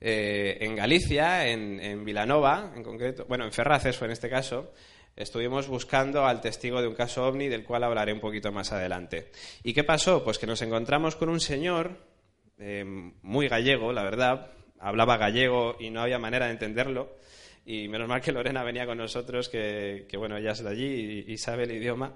Eh, 0.00 0.58
en 0.60 0.76
Galicia, 0.76 1.48
en, 1.48 1.80
en, 1.80 2.04
Vilanova, 2.04 2.72
en 2.76 2.84
concreto, 2.84 3.24
bueno, 3.26 3.44
en 3.44 3.50
Ferraces 3.50 3.96
fue 3.96 4.06
en 4.06 4.12
este 4.12 4.30
caso, 4.30 4.72
estuvimos 5.16 5.66
buscando 5.66 6.26
al 6.26 6.40
testigo 6.40 6.80
de 6.80 6.86
un 6.86 6.94
caso 6.94 7.26
ovni 7.26 7.48
del 7.48 7.64
cual 7.64 7.82
hablaré 7.82 8.12
un 8.12 8.20
poquito 8.20 8.52
más 8.52 8.70
adelante. 8.70 9.32
¿Y 9.64 9.74
qué 9.74 9.82
pasó? 9.82 10.22
Pues 10.22 10.38
que 10.38 10.46
nos 10.46 10.62
encontramos 10.62 11.16
con 11.16 11.28
un 11.28 11.40
señor 11.40 12.06
eh, 12.60 12.84
muy 12.84 13.48
gallego, 13.48 13.92
la 13.92 14.04
verdad, 14.04 14.52
hablaba 14.82 15.16
gallego 15.16 15.76
y 15.80 15.90
no 15.90 16.02
había 16.02 16.18
manera 16.18 16.46
de 16.46 16.52
entenderlo 16.52 17.16
y 17.64 17.88
menos 17.88 18.08
mal 18.08 18.20
que 18.20 18.32
Lorena 18.32 18.64
venía 18.64 18.86
con 18.86 18.98
nosotros, 18.98 19.48
que, 19.48 20.06
bueno, 20.16 20.36
ella 20.36 20.52
es 20.52 20.62
de 20.62 20.68
allí 20.68 21.24
y, 21.26 21.38
sabe 21.38 21.64
el 21.64 21.72
idioma, 21.72 22.14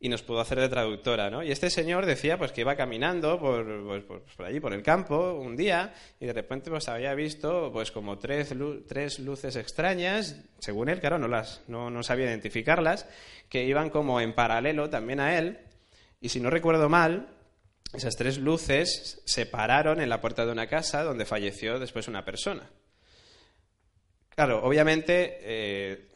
y 0.00 0.08
nos 0.08 0.22
pudo 0.22 0.40
hacer 0.40 0.60
de 0.60 0.68
traductora, 0.68 1.28
¿no? 1.30 1.42
Y 1.42 1.50
este 1.50 1.70
señor 1.70 2.06
decía 2.06 2.38
pues 2.38 2.52
que 2.52 2.60
iba 2.60 2.76
caminando 2.76 3.38
por, 3.40 4.04
pues, 4.06 4.22
por, 4.36 4.46
allí, 4.46 4.60
por 4.60 4.72
el 4.72 4.82
campo, 4.82 5.34
un 5.34 5.56
día, 5.56 5.92
y 6.20 6.26
de 6.26 6.32
repente 6.32 6.70
pues 6.70 6.88
había 6.88 7.14
visto 7.14 7.70
pues 7.72 7.90
como 7.90 8.18
tres, 8.18 8.54
tres 8.86 9.18
luces 9.18 9.56
extrañas, 9.56 10.40
según 10.58 10.88
él, 10.88 11.00
claro, 11.00 11.18
no, 11.18 11.26
las, 11.26 11.62
no, 11.66 11.90
no 11.90 12.02
sabía 12.02 12.26
identificarlas, 12.26 13.08
que 13.48 13.64
iban 13.64 13.90
como 13.90 14.20
en 14.20 14.34
paralelo 14.34 14.88
también 14.88 15.20
a 15.20 15.36
él, 15.38 15.58
y 16.20 16.28
si 16.28 16.40
no 16.40 16.50
recuerdo 16.50 16.88
mal, 16.88 17.28
esas 17.92 18.16
tres 18.16 18.38
luces 18.38 19.22
se 19.24 19.46
pararon 19.46 20.00
en 20.00 20.08
la 20.08 20.20
puerta 20.20 20.44
de 20.44 20.52
una 20.52 20.66
casa 20.66 21.02
donde 21.02 21.24
falleció 21.24 21.78
después 21.78 22.08
una 22.08 22.24
persona. 22.24 22.68
Claro, 24.34 24.62
obviamente 24.62 25.38
eh, 25.40 26.08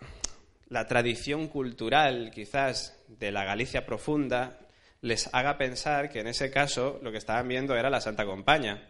la 0.68 0.86
tradición 0.86 1.48
cultural 1.48 2.30
quizás 2.32 2.98
de 3.08 3.32
la 3.32 3.44
Galicia 3.44 3.86
profunda 3.86 4.58
les 5.00 5.28
haga 5.34 5.58
pensar 5.58 6.10
que 6.10 6.20
en 6.20 6.28
ese 6.28 6.50
caso 6.50 7.00
lo 7.02 7.10
que 7.10 7.18
estaban 7.18 7.48
viendo 7.48 7.74
era 7.76 7.90
la 7.90 8.00
Santa 8.00 8.24
Compaña. 8.24 8.88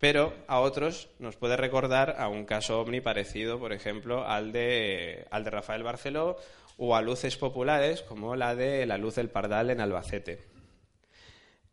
Pero 0.00 0.34
a 0.48 0.60
otros 0.60 1.08
nos 1.18 1.36
puede 1.36 1.56
recordar 1.56 2.16
a 2.18 2.28
un 2.28 2.44
caso 2.44 2.80
ovni 2.80 3.00
parecido, 3.00 3.58
por 3.58 3.72
ejemplo, 3.72 4.26
al 4.26 4.52
de, 4.52 5.26
al 5.30 5.44
de 5.44 5.50
Rafael 5.50 5.82
Barceló 5.82 6.36
o 6.76 6.96
a 6.96 7.02
luces 7.02 7.36
populares 7.36 8.02
como 8.02 8.34
la 8.36 8.54
de 8.54 8.84
la 8.86 8.98
luz 8.98 9.14
del 9.14 9.30
Pardal 9.30 9.70
en 9.70 9.80
Albacete. 9.80 10.53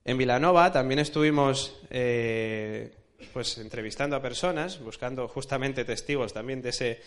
En 0.04 0.18
Vilanova 0.18 0.72
también 0.72 1.00
estuvimos 1.00 1.80
eh, 1.90 2.92
pues 3.34 3.58
entrevistando 3.60 4.16
a 4.16 4.22
personas, 4.22 4.80
buscando 4.80 5.28
justamente 5.28 5.86
testigos 5.86 6.34
también 6.34 6.62
de 6.62 6.70
ese 6.70 7.02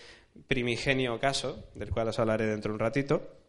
primigenio 0.46 1.18
caso, 1.18 1.64
del 1.74 1.90
cual 1.90 2.08
os 2.08 2.18
hablaré 2.18 2.46
dentro 2.46 2.70
de 2.70 2.74
un 2.74 2.80
ratito. 2.80 3.43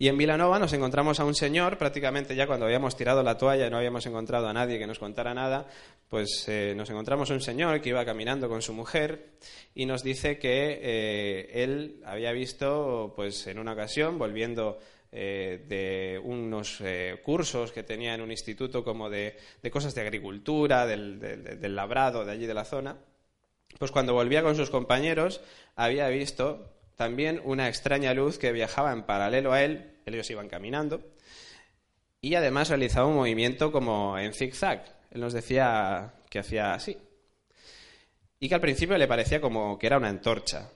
Y 0.00 0.08
en 0.08 0.16
Vilanova 0.16 0.58
nos 0.58 0.72
encontramos 0.72 1.20
a 1.20 1.26
un 1.26 1.34
señor, 1.34 1.76
prácticamente 1.76 2.34
ya 2.34 2.46
cuando 2.46 2.64
habíamos 2.64 2.96
tirado 2.96 3.22
la 3.22 3.36
toalla 3.36 3.66
y 3.66 3.70
no 3.70 3.76
habíamos 3.76 4.06
encontrado 4.06 4.48
a 4.48 4.52
nadie 4.54 4.78
que 4.78 4.86
nos 4.86 4.98
contara 4.98 5.34
nada, 5.34 5.68
pues 6.08 6.46
eh, 6.48 6.72
nos 6.74 6.88
encontramos 6.88 7.30
a 7.30 7.34
un 7.34 7.42
señor 7.42 7.82
que 7.82 7.90
iba 7.90 8.02
caminando 8.02 8.48
con 8.48 8.62
su 8.62 8.72
mujer 8.72 9.32
y 9.74 9.84
nos 9.84 10.02
dice 10.02 10.38
que 10.38 10.80
eh, 10.80 11.62
él 11.62 12.00
había 12.06 12.32
visto, 12.32 13.12
pues 13.14 13.46
en 13.46 13.58
una 13.58 13.74
ocasión, 13.74 14.16
volviendo 14.16 14.78
eh, 15.12 15.66
de 15.68 16.18
unos 16.24 16.82
cursos 17.22 17.70
que 17.70 17.82
tenía 17.82 18.14
en 18.14 18.22
un 18.22 18.30
instituto 18.30 18.82
como 18.82 19.10
de, 19.10 19.36
cosas 19.70 19.94
de 19.94 20.00
agricultura, 20.00 20.86
del, 20.86 21.76
labrado 21.76 22.24
de 22.24 22.32
allí 22.32 22.46
de 22.46 22.54
la 22.54 22.64
zona, 22.64 22.96
pues 23.78 23.90
cuando 23.90 24.14
volvía 24.14 24.42
con 24.42 24.56
sus 24.56 24.70
compañeros 24.70 25.42
había 25.76 26.08
visto 26.08 26.70
también 27.00 27.40
una 27.44 27.66
extraña 27.66 28.12
luz 28.12 28.36
que 28.36 28.52
viajaba 28.52 28.92
en 28.92 29.04
paralelo 29.04 29.52
a 29.54 29.62
él, 29.62 29.89
ellos 30.06 30.30
iban 30.30 30.48
caminando, 30.48 31.00
y 32.20 32.34
además 32.34 32.68
realizaba 32.68 33.06
un 33.06 33.16
movimiento 33.16 33.72
como 33.72 34.18
en 34.18 34.32
zigzag. 34.32 34.84
Él 35.10 35.20
nos 35.20 35.32
decía 35.32 36.14
que 36.28 36.38
hacía 36.38 36.74
así. 36.74 36.96
Y 38.38 38.48
que 38.48 38.54
al 38.54 38.60
principio 38.60 38.96
le 38.98 39.08
parecía 39.08 39.40
como 39.40 39.78
que 39.78 39.86
era 39.86 39.98
una 39.98 40.08
antorcha, 40.08 40.70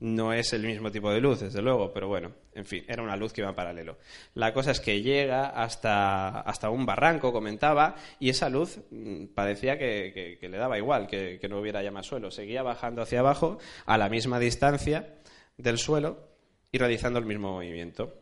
no 0.00 0.32
es 0.32 0.52
el 0.54 0.62
mismo 0.62 0.90
tipo 0.90 1.12
de 1.12 1.20
luz, 1.20 1.40
desde 1.40 1.60
luego, 1.60 1.92
pero 1.92 2.08
bueno, 2.08 2.32
en 2.54 2.64
fin, 2.64 2.84
era 2.88 3.02
una 3.02 3.16
luz 3.16 3.32
que 3.32 3.42
iba 3.42 3.50
en 3.50 3.54
paralelo. 3.54 3.98
La 4.34 4.52
cosa 4.52 4.70
es 4.70 4.80
que 4.80 5.02
llega 5.02 5.48
hasta, 5.48 6.40
hasta 6.40 6.70
un 6.70 6.86
barranco, 6.86 7.32
comentaba, 7.32 7.94
y 8.18 8.30
esa 8.30 8.48
luz 8.48 8.80
mm, 8.90 9.26
parecía 9.34 9.78
que, 9.78 10.38
le 10.40 10.56
daba 10.56 10.78
igual 10.78 11.06
que, 11.06 11.38
no 11.48 11.60
hubiera 11.60 11.82
ya 11.82 11.90
más 11.90 12.06
suelo. 12.06 12.30
Seguía 12.30 12.62
bajando 12.62 13.02
hacia 13.02 13.20
abajo 13.20 13.58
a 13.84 13.98
la 13.98 14.08
misma 14.08 14.38
distancia 14.38 15.16
del 15.58 15.78
suelo 15.78 16.29
y 16.72 16.78
realizando 16.78 17.18
el 17.18 17.26
mismo 17.26 17.52
movimiento. 17.52 18.14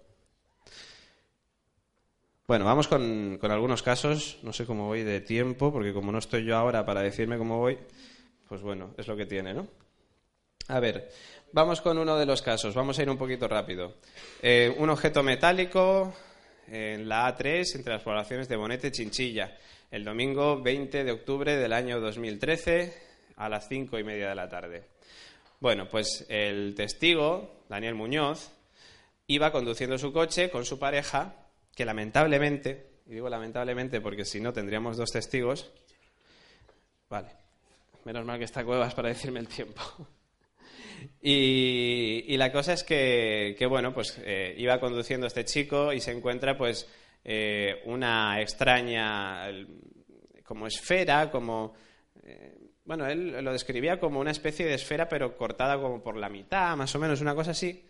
Bueno, 2.46 2.64
vamos 2.64 2.88
con, 2.88 3.38
con 3.38 3.50
algunos 3.50 3.82
casos. 3.82 4.38
No 4.42 4.52
sé 4.52 4.64
cómo 4.64 4.86
voy 4.86 5.02
de 5.02 5.20
tiempo, 5.20 5.72
porque 5.72 5.92
como 5.92 6.12
no 6.12 6.18
estoy 6.18 6.44
yo 6.44 6.56
ahora 6.56 6.86
para 6.86 7.02
decirme 7.02 7.38
cómo 7.38 7.58
voy, 7.58 7.78
pues 8.48 8.62
bueno, 8.62 8.94
es 8.96 9.06
lo 9.06 9.16
que 9.16 9.26
tiene, 9.26 9.52
¿no? 9.52 9.66
A 10.68 10.80
ver, 10.80 11.10
Vamos 11.50 11.80
con 11.80 11.96
uno 11.96 12.18
de 12.18 12.26
los 12.26 12.42
casos, 12.42 12.74
vamos 12.74 12.98
a 12.98 13.02
ir 13.02 13.08
un 13.08 13.16
poquito 13.16 13.48
rápido. 13.48 13.94
Eh, 14.42 14.74
un 14.76 14.90
objeto 14.90 15.22
metálico 15.22 16.12
en 16.70 17.08
la 17.08 17.26
A3 17.26 17.76
entre 17.76 17.94
las 17.94 18.02
poblaciones 18.02 18.48
de 18.48 18.56
Bonete 18.56 18.88
y 18.88 18.90
Chinchilla, 18.90 19.56
el 19.90 20.04
domingo 20.04 20.60
20 20.60 21.04
de 21.04 21.10
octubre 21.12 21.56
del 21.56 21.72
año 21.72 22.00
2013 22.00 22.92
a 23.36 23.48
las 23.48 23.66
cinco 23.66 23.98
y 23.98 24.04
media 24.04 24.28
de 24.28 24.34
la 24.34 24.46
tarde. 24.46 24.84
Bueno, 25.60 25.88
pues 25.88 26.24
el 26.28 26.74
testigo, 26.76 27.64
Daniel 27.68 27.96
Muñoz, 27.96 28.52
iba 29.26 29.50
conduciendo 29.50 29.98
su 29.98 30.12
coche 30.12 30.50
con 30.50 30.64
su 30.64 30.78
pareja, 30.78 31.34
que 31.74 31.84
lamentablemente, 31.84 33.00
y 33.06 33.14
digo 33.14 33.28
lamentablemente 33.28 34.00
porque 34.00 34.24
si 34.24 34.40
no 34.40 34.52
tendríamos 34.52 34.96
dos 34.96 35.10
testigos, 35.10 35.68
vale, 37.10 37.30
menos 38.04 38.24
mal 38.24 38.38
que 38.38 38.44
está 38.44 38.64
Cuevas 38.64 38.94
para 38.94 39.08
decirme 39.08 39.40
el 39.40 39.48
tiempo. 39.48 39.82
Y, 41.22 42.36
la 42.36 42.50
cosa 42.50 42.72
es 42.72 42.82
que, 42.82 43.66
bueno, 43.68 43.94
pues 43.94 44.20
eh, 44.24 44.52
iba 44.58 44.80
conduciendo 44.80 45.28
este 45.28 45.44
chico 45.44 45.92
y 45.92 46.00
se 46.00 46.10
encuentra 46.10 46.58
pues 46.58 46.88
eh, 47.24 47.82
una 47.84 48.40
extraña 48.40 49.46
como 50.44 50.66
esfera, 50.66 51.30
como... 51.30 51.74
Eh, 52.88 52.94
bueno, 52.96 53.06
él 53.06 53.44
lo 53.44 53.52
describía 53.52 54.00
como 54.00 54.18
una 54.20 54.30
especie 54.30 54.66
de 54.66 54.74
esfera 54.74 55.08
pero 55.08 55.36
cortada 55.36 55.78
como 55.78 56.02
por 56.02 56.16
la 56.16 56.28
mitad, 56.28 56.76
más 56.76 56.94
o 56.94 56.98
menos, 56.98 57.20
una 57.20 57.34
cosa 57.34 57.50
así, 57.50 57.84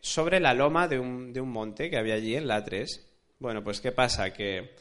sobre 0.00 0.40
la 0.40 0.54
loma 0.54 0.88
de 0.88 0.98
un, 0.98 1.32
de 1.32 1.40
un 1.40 1.50
monte 1.50 1.88
que 1.88 1.96
había 1.96 2.14
allí 2.14 2.36
en 2.36 2.48
la 2.48 2.64
3. 2.64 3.10
Bueno, 3.38 3.62
pues 3.62 3.80
¿qué 3.80 3.92
pasa? 3.92 4.32
Que, 4.32 4.74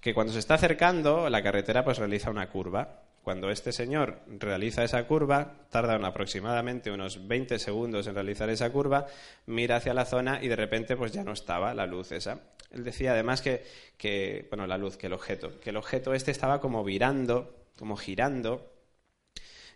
que 0.00 0.14
cuando 0.14 0.32
se 0.32 0.38
está 0.38 0.54
acercando, 0.54 1.28
la 1.28 1.42
carretera 1.42 1.84
pues 1.84 1.98
realiza 1.98 2.30
una 2.30 2.48
curva 2.48 3.04
cuando 3.24 3.50
este 3.50 3.72
señor 3.72 4.20
realiza 4.26 4.84
esa 4.84 5.06
curva, 5.06 5.66
tarda 5.70 5.94
aproximadamente 6.06 6.90
unos 6.90 7.26
20 7.26 7.58
segundos 7.58 8.06
en 8.06 8.14
realizar 8.14 8.50
esa 8.50 8.70
curva, 8.70 9.06
mira 9.46 9.76
hacia 9.76 9.94
la 9.94 10.04
zona 10.04 10.40
y 10.42 10.48
de 10.48 10.56
repente 10.56 10.94
pues 10.94 11.12
ya 11.12 11.24
no 11.24 11.32
estaba 11.32 11.72
la 11.72 11.86
luz 11.86 12.12
esa. 12.12 12.40
Él 12.70 12.84
decía 12.84 13.12
además 13.12 13.40
que, 13.40 14.46
bueno, 14.50 14.66
la 14.66 14.76
luz, 14.76 14.98
que 14.98 15.06
el 15.06 15.14
objeto, 15.14 15.58
que 15.58 15.70
el 15.70 15.78
objeto 15.78 16.12
este 16.12 16.32
estaba 16.32 16.60
como 16.60 16.84
virando, 16.84 17.63
como 17.76 17.96
girando, 17.96 18.72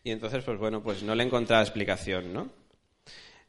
y 0.05 0.11
entonces 0.11 0.45
pues 0.45 0.59
bueno, 0.59 0.83
pues 0.83 1.03
no 1.03 1.15
le 1.15 1.25
encontraba 1.25 1.63
explicación, 1.63 2.33
¿no? 2.33 2.51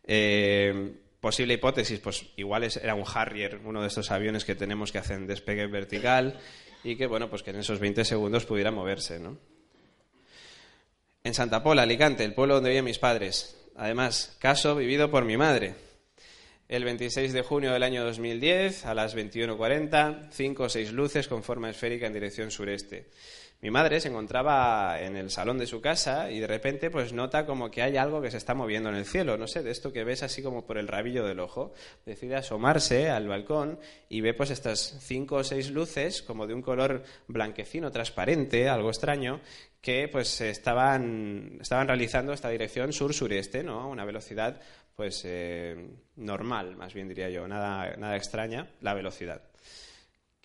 Eh, 0.04 0.94
posible 1.20 1.56
hipótesis, 1.56 2.00
pues 2.00 2.26
igual 2.38 2.64
era 2.64 2.96
un 2.96 3.04
Harrier, 3.14 3.60
uno 3.64 3.82
de 3.82 3.88
estos 3.88 4.12
aviones 4.12 4.46
que 4.46 4.56
tenemos 4.56 4.92
que 4.92 4.98
hacen 4.98 5.28
despegue 5.28 5.68
vertical 5.68 6.40
y 6.84 6.96
que 6.96 7.08
bueno, 7.08 7.30
pues 7.30 7.44
que 7.44 7.52
en 7.52 7.58
esos 7.58 7.80
20 7.80 8.06
segundos 8.06 8.46
pudiera 8.46 8.72
moverse, 8.72 9.20
¿no? 9.20 9.38
en 11.24 11.34
Santa 11.34 11.62
Pola, 11.62 11.84
Alicante, 11.84 12.24
el 12.24 12.34
pueblo 12.34 12.56
donde 12.56 12.70
viven 12.70 12.86
mis 12.86 13.00
padres. 13.00 13.56
Además, 13.76 14.36
caso 14.40 14.76
vivido 14.76 15.12
por 15.12 15.26
mi 15.26 15.38
madre. 15.38 15.76
El 16.68 16.84
26 16.84 17.34
de 17.34 17.42
junio 17.42 17.74
del 17.74 17.84
año 17.84 18.04
2010, 18.04 18.86
a 18.86 18.94
las 18.94 19.16
21.40, 19.16 20.30
cinco 20.32 20.64
o 20.64 20.70
seis 20.70 20.92
luces 20.92 21.28
con 21.28 21.44
forma 21.44 21.70
esférica 21.70 22.08
en 22.08 22.14
dirección 22.14 22.52
sureste. 22.52 23.08
Mi 23.62 23.72
madre 23.72 24.00
se 24.00 24.08
encontraba 24.08 25.02
en 25.02 25.18
el 25.18 25.30
salón 25.30 25.58
de 25.58 25.68
su 25.68 25.82
casa 25.82 26.32
y 26.32 26.40
de 26.40 26.48
repente 26.48 26.90
pues 26.90 27.12
nota 27.12 27.46
como 27.46 27.70
que 27.70 27.82
hay 27.82 27.98
algo 27.98 28.22
que 28.22 28.32
se 28.32 28.38
está 28.38 28.54
moviendo 28.54 28.88
en 28.88 28.96
el 28.96 29.06
cielo, 29.06 29.38
no 29.38 29.48
sé, 29.48 29.64
de 29.64 29.72
esto 29.72 29.92
que 29.92 30.06
ves 30.06 30.24
así 30.24 30.42
como 30.42 30.66
por 30.66 30.78
el 30.78 30.88
rabillo 30.88 31.26
del 31.26 31.42
ojo. 31.42 31.74
Decide 32.06 32.38
asomarse 32.38 33.10
al 33.10 33.28
balcón 33.28 33.78
y 34.08 34.22
ve 34.22 34.34
pues 34.34 34.52
estas 34.52 35.00
cinco 35.02 35.36
o 35.36 35.44
seis 35.44 35.72
luces 35.72 36.22
como 36.22 36.48
de 36.48 36.54
un 36.54 36.62
color 36.62 37.04
blanquecino, 37.28 37.92
transparente, 37.92 38.70
algo 38.70 38.88
extraño, 38.88 39.42
que 39.82 40.08
pues 40.08 40.40
estaban, 40.40 41.58
estaban 41.60 41.88
realizando 41.88 42.32
esta 42.32 42.48
dirección 42.48 42.94
sur-sureste, 42.94 43.62
¿no? 43.62 43.82
A 43.82 43.88
una 43.88 44.06
velocidad 44.06 44.62
pues 44.96 45.22
eh, 45.26 45.98
normal, 46.16 46.78
más 46.78 46.94
bien 46.94 47.10
diría 47.10 47.30
yo, 47.30 47.46
nada, 47.46 47.94
nada 47.98 48.16
extraña, 48.16 48.70
la 48.80 48.94
velocidad. 48.94 49.49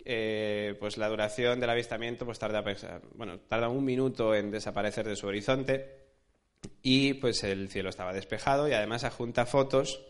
Eh, 0.05 0.75
pues 0.79 0.97
la 0.97 1.09
duración 1.09 1.59
del 1.59 1.71
avistamiento 1.71 2.25
pues 2.25 2.37
tarda, 2.37 2.63
bueno, 3.15 3.39
tarda 3.39 3.69
un 3.69 3.83
minuto 3.83 4.35
en 4.35 4.51
desaparecer 4.51 5.07
de 5.07 5.15
su 5.15 5.25
horizonte 5.25 6.05
y 6.83 7.15
pues 7.15 7.43
el 7.43 7.69
cielo 7.69 7.89
estaba 7.89 8.13
despejado 8.13 8.67
y 8.67 8.73
además 8.73 9.03
adjunta 9.03 9.45
fotos 9.45 10.05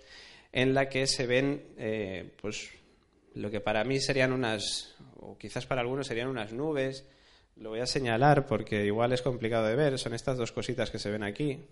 en 0.52 0.74
la 0.74 0.90
que 0.90 1.08
se 1.08 1.26
ven 1.26 1.64
eh, 1.78 2.34
pues 2.42 2.70
lo 3.34 3.50
que 3.50 3.62
para 3.62 3.84
mí 3.86 4.00
serían 4.00 4.34
unas 4.34 4.96
o 5.18 5.38
quizás 5.38 5.66
para 5.66 5.82
algunos 5.82 6.08
serían 6.08 6.28
unas 6.28 6.54
nubes. 6.54 7.08
Lo 7.56 7.70
voy 7.70 7.80
a 7.80 7.86
señalar 7.86 8.46
porque 8.46 8.86
igual 8.86 9.14
es 9.14 9.22
complicado 9.22 9.66
de 9.66 9.76
ver. 9.76 9.98
Son 9.98 10.14
estas 10.14 10.38
dos 10.38 10.52
cositas 10.52 10.92
que 10.92 11.00
se 11.00 11.10
ven 11.10 11.24
aquí 11.24 11.66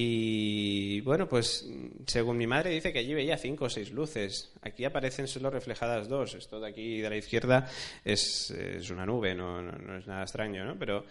y 0.00 1.00
bueno, 1.00 1.28
pues 1.28 1.68
según 2.06 2.36
mi 2.36 2.46
madre 2.46 2.70
dice 2.70 2.92
que 2.92 3.00
allí 3.00 3.14
veía 3.14 3.36
cinco 3.36 3.64
o 3.64 3.68
seis 3.68 3.90
luces. 3.90 4.52
Aquí 4.62 4.84
aparecen 4.84 5.26
solo 5.26 5.50
reflejadas 5.50 6.08
dos. 6.08 6.34
Esto 6.34 6.60
de 6.60 6.68
aquí 6.68 7.00
de 7.00 7.10
la 7.10 7.16
izquierda 7.16 7.68
es, 8.04 8.50
es 8.52 8.90
una 8.90 9.04
nube, 9.04 9.34
no, 9.34 9.60
no, 9.60 9.98
es 9.98 10.06
nada 10.06 10.22
extraño, 10.22 10.64
¿no? 10.64 10.78
Pero, 10.78 11.04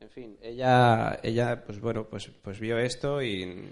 en 0.00 0.10
fin, 0.10 0.36
ella, 0.42 1.20
ella 1.22 1.62
pues 1.64 1.80
bueno, 1.80 2.08
pues, 2.08 2.28
pues 2.42 2.58
vio 2.58 2.76
esto 2.76 3.22
y, 3.22 3.68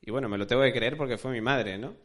y 0.00 0.10
bueno, 0.10 0.28
me 0.30 0.38
lo 0.38 0.46
tengo 0.46 0.62
que 0.62 0.72
creer 0.72 0.96
porque 0.96 1.18
fue 1.18 1.32
mi 1.32 1.42
madre, 1.42 1.76
¿no? 1.76 1.96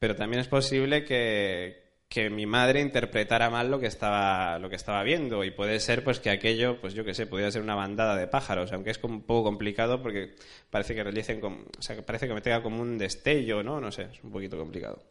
Pero 0.00 0.16
también 0.16 0.40
es 0.40 0.48
posible 0.48 1.04
que, 1.04 1.83
que 2.08 2.30
mi 2.30 2.46
madre 2.46 2.80
interpretara 2.80 3.50
mal 3.50 3.70
lo 3.70 3.80
que 3.80 3.86
estaba 3.86 4.58
lo 4.58 4.68
que 4.68 4.76
estaba 4.76 5.02
viendo. 5.02 5.44
Y 5.44 5.50
puede 5.50 5.80
ser 5.80 6.04
pues 6.04 6.20
que 6.20 6.30
aquello 6.30 6.80
pues 6.80 6.94
yo 6.94 7.04
qué 7.04 7.14
sé 7.14 7.26
podría 7.26 7.50
ser 7.50 7.62
una 7.62 7.74
bandada 7.74 8.16
de 8.16 8.26
pájaros 8.26 8.72
aunque 8.72 8.90
es 8.90 9.02
un 9.02 9.22
poco 9.22 9.44
complicado 9.44 10.02
porque 10.02 10.34
parece 10.70 10.94
que 10.94 11.02
realicen 11.02 11.42
o 11.42 11.82
sea 11.82 12.04
parece 12.04 12.28
que 12.28 12.34
me 12.34 12.40
tenga 12.40 12.62
como 12.62 12.80
un 12.80 12.98
destello 12.98 13.62
no 13.62 13.80
no 13.80 13.90
sé 13.90 14.08
es 14.12 14.22
un 14.22 14.30
poquito 14.30 14.56
complicado. 14.56 15.02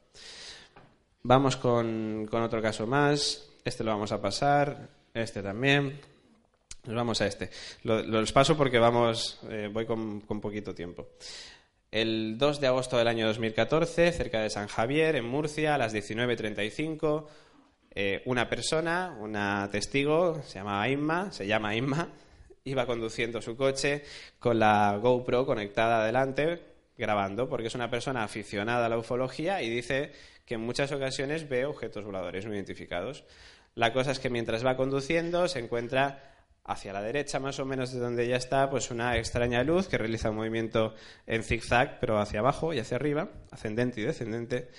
Vamos 1.24 1.56
con, 1.56 2.28
con 2.30 2.42
otro 2.42 2.62
caso 2.62 2.86
más. 2.86 3.50
Este 3.64 3.84
lo 3.84 3.92
vamos 3.92 4.12
a 4.12 4.22
pasar 4.22 4.90
este 5.14 5.42
también. 5.42 6.00
Nos 6.86 6.96
vamos 6.96 7.22
a 7.22 7.28
este. 7.28 7.50
Los 7.84 8.32
paso 8.34 8.58
porque 8.58 8.78
vamos 8.78 9.40
eh, 9.50 9.70
voy 9.72 9.86
con, 9.86 10.22
con 10.22 10.42
poquito 10.42 10.76
tiempo 10.76 11.08
el 11.94 12.40
2 12.40 12.60
de 12.60 12.66
agosto 12.66 12.98
del 12.98 13.08
año 13.08 13.28
2014, 13.28 14.12
cerca 14.14 14.42
de 14.42 14.50
San 14.50 14.68
Javier, 14.68 15.16
en 15.16 15.26
Murcia, 15.26 15.76
a 15.76 15.78
las 15.78 15.94
19.35, 15.94 17.28
eh, 17.94 18.24
una 18.26 18.50
persona, 18.50 19.16
una 19.20 19.70
testigo, 19.72 20.42
se 20.42 20.56
llama 20.56 20.90
Inma, 20.90 21.32
se 21.32 21.46
llama 21.46 21.76
Inma, 21.76 22.10
iba 22.64 22.88
conduciendo 22.88 23.44
su 23.44 23.56
coche 23.56 24.04
con 24.40 24.58
la 24.58 24.98
GoPro 24.98 25.46
conectada 25.46 26.02
adelante, 26.02 26.64
grabando, 26.98 27.48
porque 27.48 27.68
es 27.68 27.76
una 27.76 27.92
persona 27.92 28.24
aficionada 28.24 28.88
a 28.88 28.90
la 28.90 28.98
ufología 28.98 29.62
y 29.62 29.70
dice 29.70 30.14
que 30.48 30.56
en 30.56 30.62
muchas 30.62 30.92
ocasiones 30.92 31.48
ve 31.48 31.66
objetos 31.66 32.06
voladores 32.06 32.48
no 32.48 32.56
identificados. 32.56 33.24
La 33.76 33.94
cosa 33.94 34.14
es 34.14 34.20
que 34.20 34.32
mientras 34.32 34.66
va 34.66 34.78
conduciendo 34.78 35.48
se 35.48 35.60
encuentra 35.60 36.33
hacia 36.66 36.94
la 36.94 37.02
derecha, 37.02 37.40
más 37.40 37.60
o 37.60 37.66
menos 37.66 37.92
de 37.92 38.00
donde 38.00 38.28
ya 38.28 38.38
está, 38.38 38.70
pues 38.70 38.90
una 38.90 39.18
extraña 39.18 39.64
luz 39.64 39.88
que 39.88 39.98
realiza 39.98 40.30
un 40.30 40.38
movimiento 40.38 40.96
en 41.28 41.44
zigzag, 41.44 42.00
pero 42.00 42.20
hacia 42.20 42.40
abajo 42.40 42.74
y 42.74 42.80
hacia 42.80 42.96
arriba, 42.96 43.30
ascendente 43.52 44.00
y 44.02 44.06
descendente, 44.06 44.70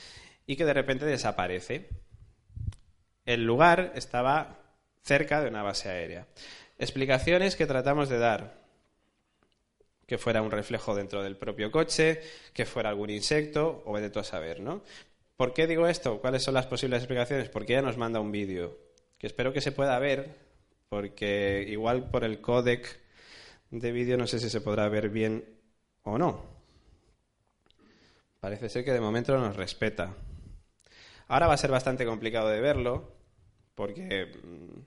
y 0.46 0.56
que 0.56 0.64
de 0.64 0.72
repente 0.72 1.04
desaparece. 1.04 1.88
El 3.26 3.44
lugar 3.44 3.92
estaba 3.94 4.58
cerca 5.02 5.42
de 5.42 5.48
una 5.48 5.62
base 5.62 5.88
aérea. 5.88 6.26
Explicaciones 6.78 7.56
que 7.56 7.66
tratamos 7.66 8.08
de 8.08 8.18
dar. 8.18 8.64
Que 10.06 10.18
fuera 10.18 10.42
un 10.42 10.50
reflejo 10.50 10.94
dentro 10.94 11.22
del 11.22 11.36
propio 11.36 11.70
coche, 11.70 12.20
que 12.52 12.66
fuera 12.66 12.90
algún 12.90 13.10
insecto, 13.10 13.82
o 13.86 13.98
de 13.98 14.10
todo 14.10 14.20
a 14.20 14.24
saber, 14.24 14.60
¿no? 14.60 14.82
¿Por 15.36 15.52
qué 15.54 15.66
digo 15.66 15.88
esto? 15.88 16.20
¿Cuáles 16.20 16.42
son 16.42 16.54
las 16.54 16.66
posibles 16.66 17.00
explicaciones? 17.00 17.48
Porque 17.48 17.72
ella 17.72 17.82
nos 17.82 17.96
manda 17.96 18.20
un 18.20 18.30
vídeo, 18.30 18.78
que 19.18 19.26
espero 19.26 19.52
que 19.52 19.60
se 19.60 19.72
pueda 19.72 19.98
ver 19.98 20.43
porque 20.94 21.66
igual 21.66 22.08
por 22.08 22.22
el 22.22 22.40
códec 22.40 23.00
de 23.72 23.90
vídeo 23.90 24.16
no 24.16 24.28
sé 24.28 24.38
si 24.38 24.48
se 24.48 24.60
podrá 24.60 24.88
ver 24.88 25.08
bien 25.08 25.44
o 26.04 26.18
no. 26.18 26.40
Parece 28.38 28.68
ser 28.68 28.84
que 28.84 28.92
de 28.92 29.00
momento 29.00 29.36
nos 29.36 29.56
respeta. 29.56 30.14
Ahora 31.26 31.48
va 31.48 31.54
a 31.54 31.56
ser 31.56 31.72
bastante 31.72 32.06
complicado 32.06 32.48
de 32.48 32.60
verlo, 32.60 33.10
porque, 33.74 34.26
mm, 34.40 34.80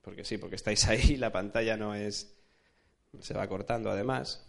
porque 0.00 0.24
sí, 0.24 0.38
porque 0.38 0.54
estáis 0.54 0.86
ahí, 0.86 1.16
la 1.16 1.32
pantalla 1.32 1.76
no 1.76 1.96
es... 1.96 2.32
se 3.18 3.34
va 3.34 3.48
cortando 3.48 3.90
además. 3.90 4.46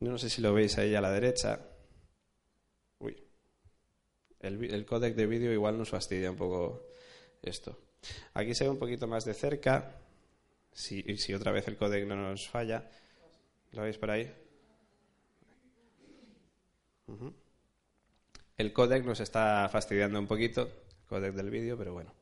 No 0.00 0.18
sé 0.18 0.28
si 0.28 0.42
lo 0.42 0.52
veis 0.52 0.76
ahí 0.76 0.96
a 0.96 1.00
la 1.00 1.12
derecha. 1.12 1.60
Uy. 2.98 3.16
El, 4.40 4.64
el 4.64 4.84
códec 4.84 5.14
de 5.14 5.26
vídeo 5.26 5.52
igual 5.52 5.78
nos 5.78 5.90
fastidia 5.90 6.32
un 6.32 6.36
poco 6.36 6.90
esto. 7.42 7.78
Aquí 8.34 8.54
se 8.54 8.64
ve 8.64 8.70
un 8.70 8.78
poquito 8.78 9.06
más 9.06 9.24
de 9.24 9.34
cerca, 9.34 9.94
si, 10.72 11.34
otra 11.34 11.52
vez 11.52 11.68
el 11.68 11.76
códec 11.76 12.06
no 12.06 12.16
nos 12.16 12.48
falla. 12.48 12.88
¿Lo 13.72 13.82
veis 13.82 13.98
por 13.98 14.10
ahí? 14.10 14.32
El 18.56 18.72
códec 18.72 19.04
nos 19.04 19.20
está 19.20 19.68
fastidiando 19.70 20.18
un 20.18 20.26
poquito, 20.26 20.62
el 20.62 21.06
códec 21.08 21.34
del 21.34 21.50
vídeo, 21.50 21.76
pero 21.76 21.92
bueno. 21.92 22.14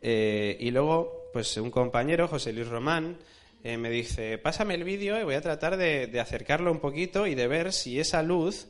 Eh, 0.00 0.56
y 0.60 0.70
luego, 0.70 1.30
pues 1.32 1.56
un 1.56 1.70
compañero, 1.70 2.28
José 2.28 2.52
Luis 2.52 2.68
Román, 2.68 3.18
eh, 3.64 3.76
me 3.76 3.90
dice, 3.90 4.38
pásame 4.38 4.74
el 4.74 4.82
vídeo 4.82 5.20
y 5.20 5.22
voy 5.22 5.36
a 5.36 5.40
tratar 5.40 5.76
de, 5.76 6.18
acercarlo 6.20 6.72
un 6.72 6.80
poquito 6.80 7.28
y 7.28 7.36
de 7.36 7.46
ver 7.46 7.72
si 7.72 8.00
esa 8.00 8.22
luz 8.22 8.66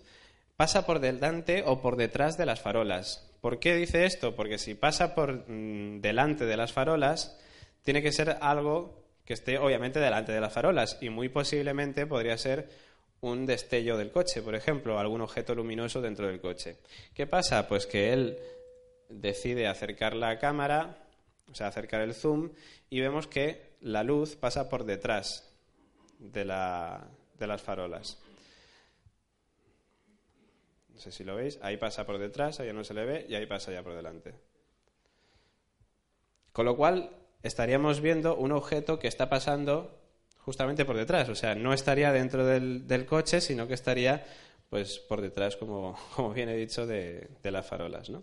pasa 0.56 0.84
por 0.84 1.00
delante 1.00 1.64
o 1.66 1.80
por 1.80 1.96
detrás 1.96 2.36
de 2.36 2.44
las 2.44 2.60
farolas. 2.60 3.31
¿Por 3.42 3.58
qué 3.58 3.74
dice 3.74 4.04
esto? 4.04 4.36
Porque 4.36 4.56
si 4.56 4.76
pasa 4.76 5.16
por 5.16 5.50
mm, 5.50 6.00
delante 6.00 6.46
de 6.46 6.56
las 6.56 6.72
farolas, 6.72 7.36
tiene 7.82 8.00
que 8.00 8.12
ser 8.12 8.38
algo 8.40 9.02
que 9.24 9.34
esté 9.34 9.58
obviamente 9.58 9.98
delante 9.98 10.30
de 10.30 10.40
las 10.40 10.52
farolas 10.52 10.96
y 11.00 11.10
muy 11.10 11.28
posiblemente 11.28 12.06
podría 12.06 12.38
ser 12.38 12.68
un 13.20 13.44
destello 13.44 13.96
del 13.96 14.12
coche, 14.12 14.42
por 14.42 14.54
ejemplo, 14.54 14.96
algún 14.96 15.22
objeto 15.22 15.56
luminoso 15.56 16.00
dentro 16.00 16.28
del 16.28 16.40
coche. 16.40 16.76
¿Qué 17.14 17.26
pasa? 17.26 17.66
Pues 17.66 17.86
que 17.86 18.12
él 18.12 18.38
decide 19.08 19.66
acercar 19.66 20.14
la 20.14 20.38
cámara, 20.38 20.98
o 21.50 21.54
sea, 21.56 21.66
acercar 21.66 22.02
el 22.02 22.14
zoom, 22.14 22.50
y 22.90 23.00
vemos 23.00 23.26
que 23.26 23.72
la 23.80 24.04
luz 24.04 24.36
pasa 24.36 24.68
por 24.68 24.84
detrás 24.84 25.52
de, 26.20 26.44
de 26.44 27.46
las 27.48 27.62
farolas. 27.62 28.21
Sé 31.02 31.10
si 31.10 31.24
lo 31.24 31.34
veis. 31.34 31.58
Ahí 31.62 31.78
pasa 31.78 32.06
por 32.06 32.16
detrás, 32.16 32.60
ahí 32.60 32.72
no 32.72 32.84
se 32.84 32.94
le 32.94 33.04
ve 33.04 33.26
y 33.28 33.34
ahí 33.34 33.44
pasa 33.44 33.72
ya 33.72 33.82
por 33.82 33.92
delante. 33.92 34.34
Con 36.52 36.64
lo 36.64 36.76
cual, 36.76 37.10
estaríamos 37.42 38.00
viendo 38.00 38.36
un 38.36 38.52
objeto 38.52 39.00
que 39.00 39.08
está 39.08 39.28
pasando 39.28 39.98
justamente 40.38 40.84
por 40.84 40.96
detrás. 40.96 41.28
O 41.28 41.34
sea, 41.34 41.56
no 41.56 41.72
estaría 41.72 42.12
dentro 42.12 42.46
del, 42.46 43.04
coche, 43.04 43.40
sino 43.40 43.66
que 43.66 43.74
estaría 43.74 44.24
pues 44.70 45.00
por 45.00 45.20
detrás, 45.20 45.56
como, 45.56 45.98
como 46.14 46.32
bien 46.32 46.48
he 46.48 46.56
dicho, 46.56 46.86
de, 46.86 47.30
las 47.42 47.66
farolas. 47.66 48.08
¿no? 48.08 48.22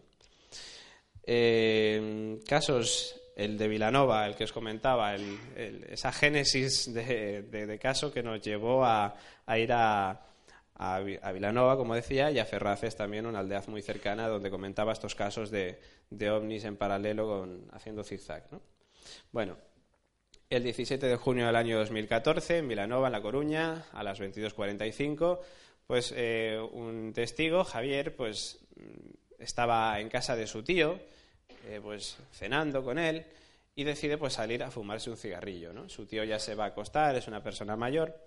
Eh, 1.24 2.40
casos, 2.48 3.20
el 3.36 3.58
de 3.58 3.68
Vilanova, 3.68 4.26
el 4.26 4.36
que 4.38 4.46
os 4.46 4.54
comentaba, 4.54 5.16
esa 5.18 6.14
génesis 6.14 6.94
de, 6.94 7.78
caso 7.82 8.14
que 8.14 8.24
nos 8.24 8.42
llevó 8.42 8.86
a 8.86 9.14
ir 9.58 9.74
a, 9.74 10.29
a, 10.80 11.32
Vilanova, 11.34 11.76
como 11.76 11.94
decía, 11.94 12.32
y 12.32 12.40
a 12.40 12.46
Ferraces 12.46 12.96
también, 12.96 13.26
una 13.26 13.40
aldea 13.40 13.62
muy 13.68 13.82
cercana 13.82 14.30
donde 14.30 14.50
comentaba 14.50 14.94
estos 14.94 15.14
casos 15.14 15.52
de, 15.52 15.78
ovnis 16.32 16.64
en 16.64 16.78
paralelo 16.78 17.28
con, 17.28 17.68
haciendo 17.74 18.04
zigzag. 18.06 18.46
Bueno, 19.34 19.58
el 20.50 20.64
17 20.64 21.06
de 21.06 21.16
junio 21.18 21.48
del 21.48 21.58
año 21.58 21.78
2014, 21.80 22.60
en 22.60 22.70
Vilanova, 22.70 23.08
en 23.08 23.12
La 23.12 23.22
Coruña, 23.22 23.88
a 23.92 24.04
las 24.04 24.22
22.45, 24.22 25.40
pues 25.86 26.14
eh, 26.16 26.58
un 26.72 27.12
testigo, 27.14 27.66
Javier, 27.66 28.16
pues 28.16 28.60
estaba 29.38 30.00
en 30.00 30.08
casa 30.08 30.38
de 30.38 30.48
su 30.48 30.64
tío, 30.64 30.98
eh, 31.66 31.82
pues 31.84 32.16
cenando 32.32 32.86
con 32.86 32.98
él, 32.98 33.26
y 33.76 33.84
decide 33.84 34.18
pues 34.18 34.34
salir 34.34 34.64
a 34.64 34.72
fumarse 34.72 35.10
un 35.10 35.18
cigarrillo. 35.18 35.74
¿no? 35.74 35.90
Su 35.90 36.06
tío 36.06 36.24
ya 36.24 36.40
se 36.40 36.56
va 36.56 36.66
a 36.66 36.68
acostar, 36.68 37.18
es 37.18 37.28
una 37.28 37.44
persona 37.44 37.76
mayor, 37.76 38.24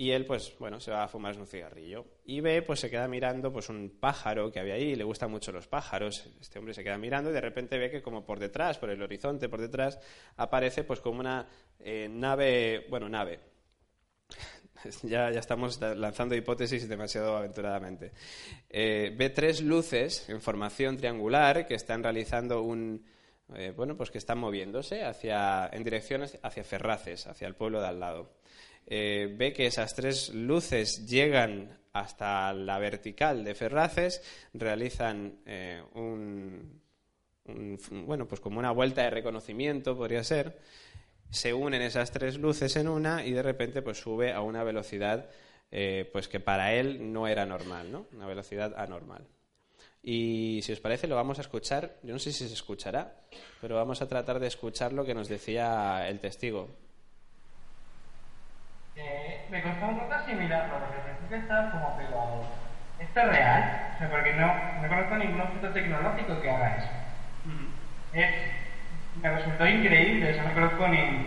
y 0.00 0.12
él, 0.12 0.24
pues, 0.24 0.54
bueno, 0.58 0.80
se 0.80 0.90
va 0.90 1.04
a 1.04 1.08
fumar 1.08 1.38
un 1.38 1.46
cigarrillo. 1.46 2.06
Y 2.24 2.40
ve, 2.40 2.62
pues 2.62 2.80
se 2.80 2.88
queda 2.88 3.06
mirando 3.06 3.52
pues 3.52 3.68
un 3.68 3.98
pájaro 4.00 4.50
que 4.50 4.58
había 4.58 4.72
ahí, 4.72 4.94
le 4.94 5.04
gustan 5.04 5.30
mucho 5.30 5.52
los 5.52 5.66
pájaros. 5.68 6.26
Este 6.40 6.58
hombre 6.58 6.72
se 6.72 6.82
queda 6.82 6.96
mirando 6.96 7.28
y 7.28 7.34
de 7.34 7.40
repente 7.42 7.76
ve 7.76 7.90
que 7.90 8.00
como 8.00 8.24
por 8.24 8.38
detrás, 8.38 8.78
por 8.78 8.88
el 8.88 9.02
horizonte, 9.02 9.50
por 9.50 9.60
detrás, 9.60 10.00
aparece 10.38 10.84
pues 10.84 11.00
como 11.00 11.20
una 11.20 11.46
eh, 11.78 12.08
nave, 12.10 12.86
bueno, 12.88 13.10
nave. 13.10 13.40
ya, 15.02 15.30
ya 15.32 15.40
estamos 15.40 15.78
lanzando 15.78 16.34
hipótesis 16.34 16.88
demasiado 16.88 17.36
aventuradamente. 17.36 18.12
Eh, 18.70 19.14
ve 19.14 19.28
tres 19.28 19.60
luces 19.60 20.30
en 20.30 20.40
formación 20.40 20.96
triangular 20.96 21.66
que 21.66 21.74
están 21.74 22.02
realizando 22.02 22.62
un, 22.62 23.04
eh, 23.54 23.74
bueno, 23.76 23.98
pues 23.98 24.10
que 24.10 24.16
están 24.16 24.38
moviéndose 24.38 25.04
hacia, 25.04 25.68
en 25.70 25.84
direcciones 25.84 26.38
hacia 26.42 26.64
Ferraces, 26.64 27.26
hacia 27.26 27.46
el 27.46 27.54
pueblo 27.54 27.82
de 27.82 27.88
al 27.88 28.00
lado. 28.00 28.39
Eh, 28.86 29.34
ve 29.36 29.52
que 29.52 29.66
esas 29.66 29.94
tres 29.94 30.30
luces 30.34 31.06
llegan 31.06 31.78
hasta 31.92 32.52
la 32.52 32.78
vertical 32.78 33.44
de 33.44 33.54
Ferraces, 33.54 34.22
realizan 34.54 35.40
eh, 35.46 35.82
un, 35.94 36.80
bueno, 38.06 38.26
pues 38.26 38.40
como 38.40 38.58
una 38.58 38.70
vuelta 38.70 39.02
de 39.02 39.10
reconocimiento, 39.10 39.96
podría 39.96 40.22
ser, 40.24 40.58
se 41.30 41.54
unen 41.54 41.82
esas 41.82 42.10
tres 42.10 42.38
luces 42.38 42.76
en 42.76 42.88
una 42.88 43.24
y 43.24 43.32
de 43.32 43.42
repente 43.42 43.82
pues 43.82 43.98
sube 43.98 44.32
a 44.32 44.40
una 44.40 44.64
velocidad 44.64 45.28
eh, 45.70 46.08
pues 46.12 46.26
que 46.28 46.40
para 46.40 46.74
él 46.74 47.12
no 47.12 47.28
era 47.28 47.46
normal, 47.46 47.92
¿no? 47.92 48.06
Una 48.12 48.26
velocidad 48.26 48.74
anormal. 48.76 49.26
Y 50.02 50.60
si 50.62 50.72
os 50.72 50.80
parece 50.80 51.06
lo 51.06 51.14
vamos 51.14 51.38
a 51.38 51.42
escuchar, 51.42 51.98
yo 52.02 52.12
no 52.12 52.18
sé 52.18 52.32
si 52.32 52.48
se 52.48 52.54
escuchará, 52.54 53.20
pero 53.60 53.76
vamos 53.76 54.02
a 54.02 54.08
tratar 54.08 54.40
de 54.40 54.46
escuchar 54.46 54.92
lo 54.92 55.04
que 55.04 55.14
nos 55.14 55.28
decía 55.28 56.08
el 56.08 56.18
testigo. 56.18 56.68
Eh, 59.02 59.40
me 59.48 59.62
costó 59.62 59.86
un 59.86 59.98
poco 59.98 60.12
asimilarlo, 60.14 60.78
porque 60.78 60.98
pensé 60.98 61.26
que 61.28 61.36
estaba 61.36 61.70
como 61.70 61.96
pegado. 61.96 62.44
¿Esto 62.98 63.20
es 63.20 63.28
real? 63.28 63.62
O 63.94 63.98
sea, 63.98 64.10
porque 64.10 64.32
no, 64.34 64.46
no 64.82 64.88
conozco 64.88 65.16
ningún 65.16 65.40
objeto 65.40 65.72
tecnológico 65.72 66.40
que 66.40 66.50
haga 66.50 66.76
eso. 66.76 66.88
me 69.22 69.30
resultó 69.30 69.66
increíble, 69.66 70.30
o 70.30 70.34
sea, 70.34 70.44
no 70.44 70.54
conozco 70.54 70.88
ni, 70.88 71.26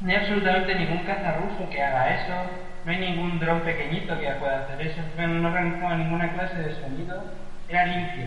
ni 0.00 0.14
absolutamente 0.14 0.74
ningún 0.74 1.04
caza 1.04 1.32
ruso 1.32 1.68
que 1.70 1.82
haga 1.82 2.12
eso, 2.14 2.50
no 2.84 2.90
hay 2.90 2.98
ningún 2.98 3.38
dron 3.38 3.62
pequeñito 3.62 4.18
que 4.18 4.30
pueda 4.32 4.58
hacer 4.58 4.80
eso, 4.82 5.02
no 5.16 5.50
realizaba 5.50 5.96
ninguna 5.96 6.30
clase 6.32 6.58
de 6.58 6.74
sonido, 6.80 7.24
era 7.68 7.84
limpio. 7.86 8.26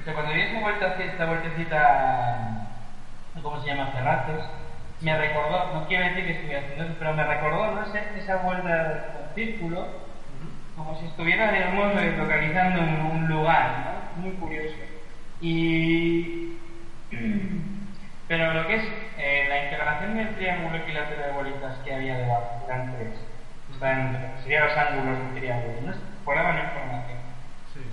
O 0.00 0.04
sea, 0.04 0.12
cuando 0.14 0.32
vi 0.32 0.42
esta, 0.42 0.58
vuelta, 0.60 0.94
esta 0.98 1.26
vueltecita, 1.26 2.36
¿cómo 3.42 3.60
se 3.60 3.66
llama? 3.66 3.86
Ferraces, 3.88 4.40
me 5.00 5.16
recordó, 5.16 5.72
no 5.72 5.86
quiero 5.88 6.04
decir 6.04 6.26
que 6.26 6.32
estuviera 6.32 6.60
haciendo 6.60 6.84
eso, 6.84 6.94
pero 6.98 7.14
me 7.14 7.24
recordó, 7.24 7.74
no 7.74 7.86
sé, 7.92 8.02
esa 8.18 8.36
vuelta 8.36 8.68
al 8.70 9.34
círculo, 9.34 9.86
como 10.76 10.98
si 10.98 11.06
estuviera, 11.06 11.52
digamos, 11.52 11.94
localizando 12.18 12.82
un, 12.82 13.00
un 13.12 13.28
lugar, 13.28 13.70
¿no? 14.16 14.22
Muy 14.22 14.32
curioso. 14.32 14.76
Y... 15.40 16.56
Pero 18.30 18.54
lo 18.54 18.64
que 18.68 18.76
es 18.76 18.84
eh, 19.18 19.46
la 19.48 19.64
integración 19.64 20.16
del 20.16 20.36
triángulo 20.36 20.76
equilátero 20.76 21.20
de 21.20 21.32
bolitas 21.32 21.78
que 21.84 21.92
había 21.92 22.16
debajo, 22.16 22.64
eran 22.64 22.94
tres, 22.94 23.08
están, 23.72 24.34
serían 24.44 24.68
los 24.68 24.76
ángulos 24.76 25.18
del 25.18 25.40
triángulo, 25.40 25.80
¿no? 25.80 25.92
Por 26.24 26.36
la 26.36 26.62
información. 26.62 27.18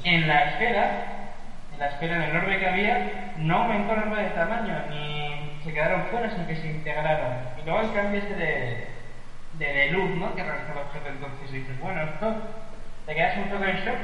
En 0.03 0.27
la 0.27 0.43
esfera, 0.43 1.31
en 1.73 1.79
la 1.79 1.87
esfera, 1.87 2.15
en 2.17 2.21
el 2.21 2.37
orbe 2.37 2.59
que 2.59 2.67
había, 2.67 3.33
no 3.37 3.63
aumentó 3.63 3.93
el 3.93 3.99
orbe 4.03 4.23
de 4.25 4.29
tamaño, 4.29 4.75
ni 4.91 5.26
se 5.67 5.73
quedaron 5.73 6.05
fuera, 6.05 6.31
sino 6.31 6.47
que 6.47 6.55
se 6.55 6.67
integraron. 6.67 7.39
Y 7.59 7.65
luego 7.65 7.81
el 7.81 7.93
cambio 7.93 8.21
ese 8.21 8.35
de, 8.35 8.87
de, 9.59 9.91
luz, 9.91 10.11
¿no? 10.11 10.33
Que 10.33 10.43
realiza 10.43 10.71
el 10.71 10.77
objeto, 10.77 11.09
entonces 11.09 11.51
dices, 11.51 11.79
bueno, 11.81 12.03
esto, 12.03 12.35
te 13.05 13.13
quedas 13.13 13.37
un 13.37 13.49
poco 13.49 13.65
en 13.65 13.77
shock. 13.77 13.97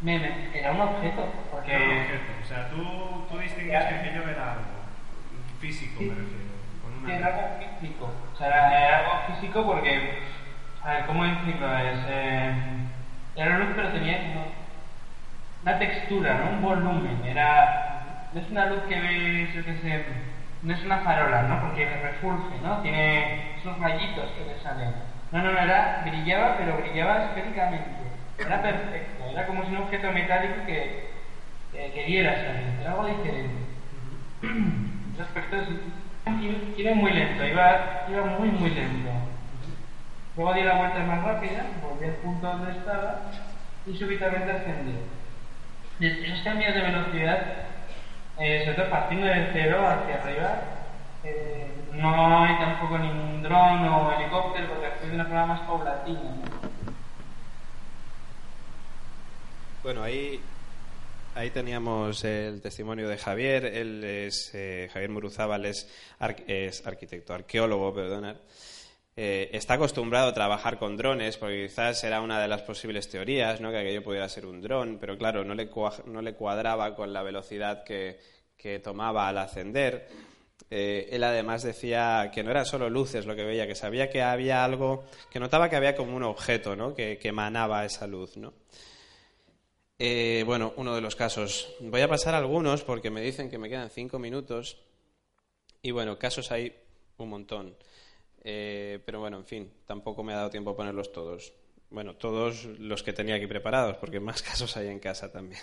Me, 0.00 0.16
era 0.54 0.72
un 0.72 0.80
objeto, 0.80 1.28
porque... 1.50 1.74
Era 1.74 1.84
un 1.84 1.98
objeto, 1.98 2.32
o 2.42 2.46
sea, 2.46 2.68
tú, 2.70 3.26
tú 3.30 3.38
distingues 3.38 3.84
que 3.84 3.94
aquello 3.94 4.22
era 4.26 4.52
algo 4.52 4.64
físico, 5.60 6.00
me 6.00 6.14
refiero. 6.14 6.50
Con 6.82 7.04
una... 7.04 7.14
era 7.14 7.26
algo 7.26 7.78
físico, 7.78 8.10
o 8.32 8.36
sea, 8.38 8.46
era, 8.48 8.98
algo 9.00 9.34
físico 9.34 9.66
porque, 9.66 10.18
a 10.82 10.92
ver, 10.92 11.04
¿cómo 11.04 11.24
decirlo? 11.24 11.78
Es, 11.78 11.98
eh, 12.08 12.52
era 13.36 13.58
luz, 13.58 13.68
pero 13.76 13.90
tenía 13.90 14.18
una 15.62 15.78
textura, 15.78 16.34
¿no? 16.38 16.50
Un 16.52 16.62
volumen. 16.62 17.20
Era, 17.26 18.28
no 18.32 18.40
es 18.40 18.50
una 18.50 18.66
luz 18.66 18.82
que 18.88 18.98
ves, 18.98 19.52
yo 19.54 19.62
qué 19.62 19.76
sé, 19.82 20.04
no 20.62 20.74
es 20.74 20.84
una 20.84 20.98
farola, 20.98 21.42
¿no? 21.42 21.60
Porque 21.60 21.86
refulge, 21.86 22.58
¿no? 22.62 22.82
Tiene 22.82 23.56
esos 23.56 23.78
rayitos 23.78 24.30
que 24.32 24.44
le 24.44 24.60
salen. 24.62 24.92
No, 25.32 25.42
no, 25.42 25.52
no, 25.52 25.58
era, 25.58 26.02
brillaba, 26.04 26.56
pero 26.58 26.76
brillaba 26.78 27.24
esféricamente. 27.26 27.88
Era 28.38 28.62
perfecto, 28.62 29.24
era 29.30 29.46
como 29.46 29.64
si 29.64 29.70
un 29.70 29.82
objeto 29.82 30.10
metálico 30.12 30.64
que, 30.66 31.10
que 31.72 31.92
queriera 31.92 32.34
salir, 32.36 32.80
era 32.80 32.92
algo 32.92 33.06
diferente. 33.06 33.54
Ese 35.12 35.22
aspecto 35.22 35.56
iba 36.76 36.94
muy 36.94 37.12
lento, 37.12 37.46
iba, 37.46 38.06
iba 38.08 38.24
muy, 38.38 38.48
muy 38.48 38.70
lento. 38.70 39.10
Luego 40.36 40.54
di 40.54 40.62
la 40.62 40.76
vuelta 40.76 41.00
más 41.00 41.22
rápida, 41.22 41.66
volví 41.82 42.06
al 42.06 42.14
punto 42.16 42.46
donde 42.46 42.70
estaba 42.72 43.22
y 43.86 43.96
súbitamente 43.96 44.50
ascendí. 44.50 44.94
Esos 46.00 46.40
cambios 46.40 46.74
de 46.74 46.80
velocidad, 46.80 47.40
eh, 48.40 48.72
todo 48.74 48.88
partiendo 48.88 49.26
de 49.26 49.50
cero 49.52 49.86
hacia 49.86 50.22
arriba, 50.22 50.62
eh, 51.24 51.66
no 51.92 52.42
hay 52.42 52.56
tampoco 52.56 52.98
ningún 52.98 53.42
dron 53.42 53.84
o 53.86 54.12
helicóptero 54.12 54.68
porque 54.68 54.86
actúa 54.86 55.08
de 55.08 55.14
una 55.14 55.24
forma 55.24 55.46
más 55.46 55.60
paulatina. 55.60 56.34
Bueno, 59.82 60.02
ahí, 60.02 60.40
ahí 61.34 61.50
teníamos 61.50 62.24
el 62.24 62.60
testimonio 62.60 63.08
de 63.08 63.18
Javier. 63.18 63.64
Él 63.66 64.04
es, 64.04 64.50
eh, 64.54 64.90
Javier 64.92 65.10
Muruzábal 65.10 65.64
es, 65.66 65.88
es 66.46 66.86
arquitecto, 66.86 67.34
arqueólogo, 67.34 67.94
perdona. 67.94 68.36
Eh, 69.22 69.50
está 69.54 69.74
acostumbrado 69.74 70.28
a 70.28 70.32
trabajar 70.32 70.78
con 70.78 70.96
drones, 70.96 71.36
porque 71.36 71.66
quizás 71.66 72.02
era 72.04 72.22
una 72.22 72.40
de 72.40 72.48
las 72.48 72.62
posibles 72.62 73.06
teorías, 73.10 73.60
¿no? 73.60 73.70
que 73.70 73.76
aquello 73.76 74.02
pudiera 74.02 74.26
ser 74.30 74.46
un 74.46 74.62
dron, 74.62 74.96
pero 74.98 75.18
claro, 75.18 75.44
no 75.44 75.54
le, 75.54 75.68
no 76.06 76.22
le 76.22 76.32
cuadraba 76.32 76.94
con 76.94 77.12
la 77.12 77.22
velocidad 77.22 77.84
que, 77.84 78.18
tomaba 78.82 79.28
al 79.28 79.36
ascender. 79.36 80.08
Eh, 80.70 81.10
él 81.12 81.22
además 81.22 81.62
decía 81.62 82.30
que 82.32 82.42
no 82.42 82.50
eran 82.50 82.64
solo 82.64 82.88
luces 82.88 83.26
lo 83.26 83.36
que 83.36 83.44
veía, 83.44 83.66
que 83.66 83.74
sabía 83.74 84.08
que 84.08 84.22
había 84.22 84.64
algo, 84.64 85.04
que 85.30 85.38
notaba 85.38 85.68
que 85.68 85.76
había 85.76 85.94
como 85.94 86.16
un 86.16 86.22
objeto 86.22 86.74
¿no? 86.74 86.94
que, 86.94 87.18
emanaba 87.22 87.84
esa 87.84 88.06
luz. 88.06 88.38
¿no? 88.38 88.54
Eh, 89.98 90.44
bueno, 90.46 90.72
uno 90.76 90.94
de 90.94 91.02
los 91.02 91.14
casos. 91.14 91.74
Voy 91.80 92.00
a 92.00 92.08
pasar 92.08 92.34
algunos 92.34 92.84
porque 92.84 93.10
me 93.10 93.20
dicen 93.20 93.50
que 93.50 93.58
me 93.58 93.68
quedan 93.68 93.90
cinco 93.90 94.18
minutos. 94.18 94.78
Y 95.82 95.90
bueno, 95.90 96.18
casos 96.18 96.50
hay 96.50 96.74
un 97.18 97.28
montón. 97.28 97.76
Eh, 98.42 99.00
pero 99.04 99.20
bueno, 99.20 99.38
en 99.38 99.44
fin, 99.44 99.72
tampoco 99.86 100.22
me 100.22 100.32
ha 100.32 100.36
dado 100.36 100.50
tiempo 100.50 100.70
a 100.70 100.76
ponerlos 100.76 101.12
todos. 101.12 101.52
Bueno, 101.90 102.14
todos 102.16 102.64
los 102.78 103.02
que 103.02 103.12
tenía 103.12 103.34
aquí 103.34 103.46
preparados, 103.46 103.96
porque 103.96 104.20
más 104.20 104.42
casos 104.42 104.76
hay 104.76 104.88
en 104.88 104.98
casa 104.98 105.30
también. 105.30 105.62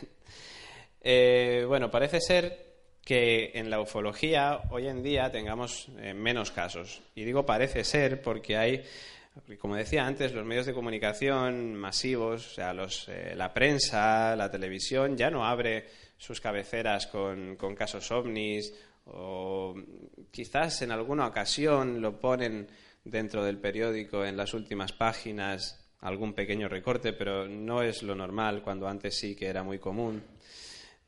Eh, 1.02 1.64
bueno, 1.68 1.90
parece 1.90 2.20
ser 2.20 2.68
que 3.04 3.52
en 3.56 3.70
la 3.70 3.80
ufología 3.80 4.62
hoy 4.70 4.88
en 4.88 5.02
día 5.02 5.32
tengamos 5.32 5.88
eh, 6.00 6.14
menos 6.14 6.52
casos. 6.52 7.02
Y 7.16 7.24
digo 7.24 7.46
parece 7.46 7.84
ser 7.84 8.22
porque 8.22 8.58
hay, 8.58 8.84
como 9.60 9.76
decía 9.76 10.06
antes, 10.06 10.34
los 10.34 10.46
medios 10.46 10.66
de 10.66 10.74
comunicación 10.74 11.76
masivos, 11.76 12.46
o 12.46 12.50
sea, 12.56 12.74
los, 12.74 13.10
la 13.36 13.54
prensa, 13.54 14.36
la 14.36 14.52
televisión, 14.52 15.16
ya 15.16 15.30
no 15.30 15.46
abre 15.46 15.86
sus 16.18 16.42
cabeceras 16.42 17.08
con, 17.08 17.56
con 17.56 17.76
casos 17.76 18.12
ovnis 18.12 18.74
o 19.08 19.76
quizás 20.32 20.82
en 20.82 20.92
alguna 20.92 21.28
ocasión 21.28 22.02
lo 22.02 22.20
ponen 22.20 22.68
dentro 23.04 23.44
del 23.44 23.58
periódico 23.58 24.26
en 24.26 24.38
las 24.38 24.54
últimas 24.54 24.92
páginas 24.92 25.84
algún 26.02 26.34
pequeño 26.34 26.68
recorte, 26.68 27.14
pero 27.14 27.48
no 27.48 27.82
es 27.82 28.04
lo 28.04 28.16
normal 28.16 28.62
cuando 28.62 28.88
antes 28.88 29.18
sí 29.18 29.36
que 29.36 29.48
era 29.48 29.64
muy 29.64 29.80
común. 29.80 30.24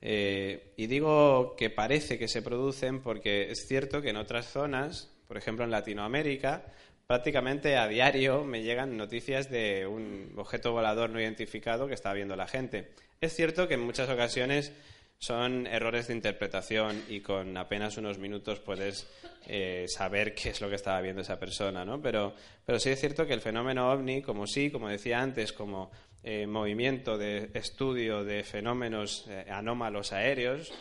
Eh, 0.01 0.73
y 0.77 0.87
digo 0.87 1.55
que 1.57 1.69
parece 1.69 2.17
que 2.17 2.27
se 2.27 2.41
producen 2.41 3.01
porque 3.01 3.51
es 3.51 3.67
cierto 3.67 4.01
que 4.01 4.09
en 4.09 4.17
otras 4.17 4.47
zonas, 4.47 5.11
por 5.27 5.37
ejemplo 5.37 5.65
en 5.65 5.71
Latinoamérica, 5.71 6.73
prácticamente 7.05 7.75
a 7.75 7.87
diario 7.87 8.43
me 8.43 8.63
llegan 8.63 8.95
noticias 8.95 9.49
de 9.49 9.85
un 9.85 10.33
objeto 10.37 10.71
volador 10.71 11.09
no 11.09 11.19
identificado 11.19 11.87
que 11.87 11.95
está 11.95 12.13
viendo 12.13 12.35
la 12.35 12.47
gente. 12.47 12.91
Es 13.19 13.35
cierto 13.35 13.67
que 13.67 13.73
en 13.73 13.81
muchas 13.81 14.09
ocasiones 14.09 14.71
son 15.19 15.67
errores 15.67 16.07
de 16.07 16.13
interpretación 16.13 17.03
y 17.09 17.19
con 17.19 17.57
apenas 17.57 17.97
unos 17.97 18.17
minutos 18.17 18.59
puedes 18.59 19.05
eh, 19.47 19.85
saber 19.89 20.33
qué 20.33 20.49
es 20.49 20.61
lo 20.61 20.69
que 20.69 20.75
estaba 20.75 21.01
viendo 21.01 21.21
esa 21.21 21.37
persona, 21.37 21.83
¿no? 21.83 22.01
Pero, 22.01 22.33
pero 22.65 22.79
sí 22.79 22.89
es 22.89 22.99
cierto 22.99 23.27
que 23.27 23.33
el 23.33 23.41
fenómeno 23.41 23.91
ovni, 23.91 24.21
como 24.21 24.47
sí, 24.47 24.71
como 24.71 24.87
decía 24.87 25.21
antes, 25.21 25.51
como 25.51 25.91
eh, 26.23 26.47
movimiento 26.47 27.17
de 27.17 27.49
estudio 27.53 28.23
de 28.23 28.43
fenómenos 28.43 29.25
eh, 29.27 29.45
anómalos 29.49 30.13
aéreos, 30.13 30.71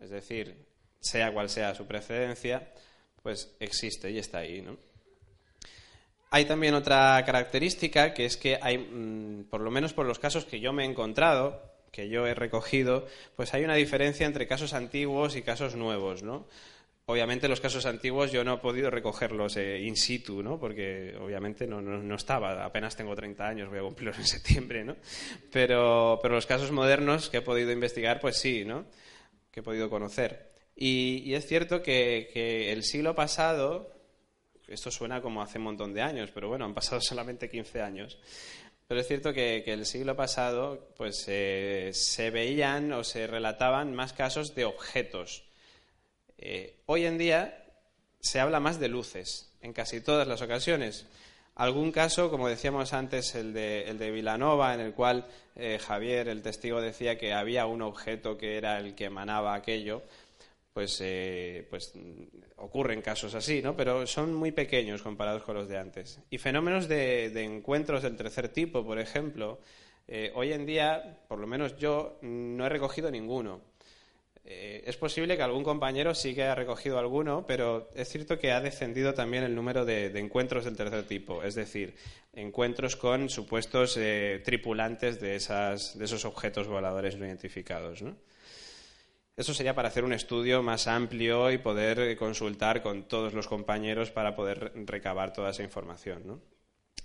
es 0.00 0.10
decir, 0.10 0.66
sea 1.00 1.32
cual 1.32 1.48
sea 1.48 1.74
su 1.74 1.86
precedencia, 1.86 2.70
pues 3.22 3.56
existe 3.58 4.10
y 4.10 4.18
está 4.18 4.38
ahí. 4.38 4.66
Hay 6.30 6.44
también 6.44 6.74
otra 6.74 7.22
característica 7.24 8.12
que 8.12 8.26
es 8.26 8.36
que 8.36 8.58
hay, 8.60 8.76
mm, 8.76 9.44
por 9.48 9.62
lo 9.62 9.70
menos 9.70 9.94
por 9.94 10.04
los 10.04 10.18
casos 10.18 10.44
que 10.44 10.60
yo 10.60 10.74
me 10.74 10.84
he 10.84 10.86
encontrado, 10.86 11.77
que 11.98 12.08
yo 12.08 12.28
he 12.28 12.34
recogido, 12.34 13.08
pues 13.34 13.54
hay 13.54 13.64
una 13.64 13.74
diferencia 13.74 14.24
entre 14.24 14.46
casos 14.46 14.72
antiguos 14.72 15.34
y 15.34 15.42
casos 15.42 15.74
nuevos, 15.74 16.22
¿no? 16.22 16.46
Obviamente 17.06 17.48
los 17.48 17.60
casos 17.60 17.86
antiguos 17.86 18.30
yo 18.30 18.44
no 18.44 18.54
he 18.54 18.58
podido 18.58 18.88
recogerlos 18.88 19.56
eh, 19.56 19.80
in 19.80 19.96
situ, 19.96 20.40
¿no? 20.40 20.60
Porque 20.60 21.16
obviamente 21.20 21.66
no, 21.66 21.82
no, 21.82 22.14
estaba, 22.14 22.64
apenas 22.64 22.94
tengo 22.94 23.16
30 23.16 23.48
años, 23.48 23.68
voy 23.68 23.80
a 23.80 23.82
cumplirlos 23.82 24.16
en 24.16 24.26
septiembre, 24.28 24.84
¿no? 24.84 24.94
Pero, 25.50 26.20
pero 26.22 26.36
los 26.36 26.46
casos 26.46 26.70
modernos 26.70 27.30
que 27.30 27.38
he 27.38 27.42
podido 27.42 27.72
investigar, 27.72 28.20
pues 28.20 28.36
sí, 28.36 28.64
¿no? 28.64 28.84
Que 29.50 29.58
he 29.58 29.64
podido 29.64 29.90
conocer. 29.90 30.52
Y, 30.76 31.24
y 31.24 31.34
es 31.34 31.48
cierto 31.48 31.82
que, 31.82 32.30
que 32.32 32.70
el 32.70 32.84
siglo 32.84 33.16
pasado, 33.16 33.92
esto 34.68 34.92
suena 34.92 35.20
como 35.20 35.42
hace 35.42 35.58
un 35.58 35.64
montón 35.64 35.92
de 35.94 36.02
años, 36.02 36.30
pero 36.32 36.46
bueno, 36.46 36.64
han 36.64 36.74
pasado 36.74 37.00
solamente 37.00 37.50
15 37.50 37.82
años. 37.82 38.20
Pero 38.88 39.02
es 39.02 39.06
cierto 39.06 39.34
que, 39.34 39.62
el 39.66 39.84
siglo 39.84 40.16
pasado 40.16 40.88
pues, 40.96 41.26
eh, 41.28 41.90
se 41.92 42.30
veían 42.30 42.90
o 42.94 43.04
se 43.04 43.26
relataban 43.26 43.94
más 43.94 44.14
casos 44.14 44.54
de 44.54 44.64
objetos. 44.64 45.44
Eh, 46.38 46.80
hoy 46.86 47.04
en 47.04 47.18
día 47.18 47.66
se 48.20 48.40
habla 48.40 48.60
más 48.60 48.80
de 48.80 48.88
luces, 48.88 49.52
en 49.60 49.74
casi 49.74 50.00
todas 50.00 50.26
las 50.26 50.40
ocasiones. 50.40 51.06
Algún 51.54 51.92
caso, 51.92 52.30
como 52.30 52.48
decíamos 52.48 52.94
antes, 52.94 53.34
el 53.34 53.52
de, 53.52 53.90
el 53.90 53.98
de 53.98 54.10
Vilanova, 54.10 54.72
en 54.72 54.80
el 54.80 54.94
cual 54.94 55.26
eh, 55.54 55.78
Javier, 55.78 56.28
el 56.28 56.40
testigo, 56.40 56.80
decía 56.80 57.18
que 57.18 57.34
había 57.34 57.66
un 57.66 57.82
objeto 57.82 58.38
que 58.38 58.56
era 58.56 58.78
el 58.78 58.94
que 58.94 59.04
emanaba 59.04 59.52
aquello, 59.52 60.02
pues, 60.72 61.00
eh, 61.00 61.66
pues 61.70 61.92
ocurren 62.56 63.02
casos 63.02 63.34
así, 63.34 63.62
¿no? 63.62 63.76
Pero 63.76 64.06
son 64.06 64.34
muy 64.34 64.52
pequeños 64.52 65.02
comparados 65.02 65.42
con 65.42 65.56
los 65.56 65.68
de 65.68 65.78
antes. 65.78 66.20
Y 66.30 66.38
fenómenos 66.38 66.88
de, 66.88 67.26
encuentros 67.42 68.02
del 68.02 68.16
tercer 68.16 68.48
tipo, 68.48 68.84
por 68.84 68.98
ejemplo, 68.98 69.60
eh, 70.06 70.32
hoy 70.34 70.52
en 70.52 70.66
día, 70.66 71.20
por 71.28 71.38
lo 71.38 71.46
menos 71.46 71.76
yo, 71.76 72.18
no 72.22 72.66
he 72.66 72.68
recogido 72.68 73.10
ninguno. 73.10 73.60
Eh, 74.50 74.82
es 74.86 74.96
posible 74.96 75.36
que 75.36 75.42
algún 75.42 75.62
compañero 75.62 76.14
sí 76.14 76.34
que 76.34 76.42
haya 76.42 76.54
recogido 76.54 76.98
alguno, 76.98 77.44
pero 77.46 77.90
es 77.94 78.08
cierto 78.08 78.38
que 78.38 78.50
ha 78.50 78.62
descendido 78.62 79.12
también 79.12 79.44
el 79.44 79.54
número 79.54 79.84
de, 79.84 80.06
encuentros 80.18 80.64
del 80.64 80.74
tercer 80.74 81.06
tipo, 81.06 81.42
es 81.42 81.54
decir, 81.54 81.94
encuentros 82.32 82.96
con 82.96 83.28
supuestos 83.28 83.98
eh, 83.98 84.40
tripulantes 84.42 85.20
de, 85.20 85.36
esas, 85.36 85.98
de 85.98 86.06
esos 86.06 86.24
objetos 86.24 86.66
voladores 86.66 87.18
no 87.18 87.26
identificados. 87.26 88.02
Eso 89.38 89.54
sería 89.54 89.72
para 89.72 89.86
hacer 89.86 90.02
un 90.02 90.12
estudio 90.12 90.64
más 90.64 90.88
amplio 90.88 91.52
y 91.52 91.58
poder 91.58 92.16
consultar 92.16 92.82
con 92.82 93.04
todos 93.04 93.34
los 93.34 93.46
compañeros 93.46 94.10
para 94.10 94.34
poder 94.34 94.72
recabar 94.84 95.32
toda 95.32 95.50
esa 95.50 95.62
información. 95.62 96.42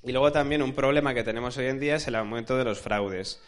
Y 0.02 0.12
luego 0.12 0.32
también 0.32 0.64
un 0.64 0.74
problema 0.74 1.14
que 1.14 1.24
tenemos 1.24 1.56
hoy 1.58 1.68
en 1.68 1.80
día 1.80 1.98
es 1.98 2.08
el 2.08 2.16
aumento 2.16 2.58
de 2.58 2.64
los 2.64 2.80
fraudes. 2.80 3.40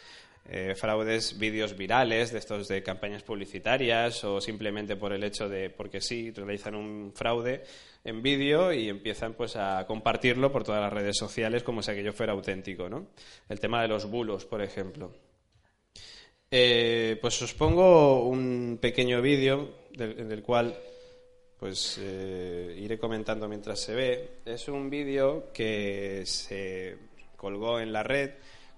Eh, 0.48 0.76
fraudes 0.76 1.36
vídeos 1.36 1.76
virales 1.76 2.30
de 2.30 2.38
estos 2.38 2.68
de 2.68 2.84
campañas 2.84 3.24
publicitarias 3.24 4.22
o 4.22 4.40
simplemente 4.40 4.94
por 4.94 5.12
el 5.12 5.24
hecho 5.24 5.48
de 5.48 5.68
porque 5.68 6.00
sí 6.00 6.30
realizan 6.30 6.76
un 6.76 7.12
fraude 7.12 7.64
en 8.04 8.22
vídeo 8.22 8.72
y 8.72 8.88
empiezan 8.88 9.34
pues 9.34 9.56
a 9.56 9.84
compartirlo 9.88 10.52
por 10.52 10.62
todas 10.62 10.80
las 10.80 10.92
redes 10.92 11.16
sociales 11.18 11.64
como 11.64 11.82
si 11.82 11.90
aquello 11.90 12.12
fuera 12.12 12.34
auténtico 12.34 12.88
¿no? 12.88 13.08
el 13.48 13.58
tema 13.58 13.82
de 13.82 13.88
los 13.88 14.08
bulos 14.08 14.44
por 14.44 14.62
ejemplo 14.62 15.10
eh, 16.50 17.18
pues 17.20 17.40
os 17.42 17.54
pongo 17.54 18.24
un 18.28 18.78
pequeño 18.80 19.20
vídeo 19.20 19.74
en 19.98 20.30
el 20.30 20.42
cual 20.42 20.78
pues 21.58 21.98
eh, 22.00 22.76
iré 22.78 22.98
comentando 22.98 23.48
mientras 23.48 23.80
se 23.80 23.94
ve 23.94 24.30
es 24.44 24.68
un 24.68 24.90
vídeo 24.90 25.50
que 25.52 26.22
se 26.26 26.98
colgó 27.36 27.80
en 27.80 27.92
la 27.92 28.02
red 28.02 28.30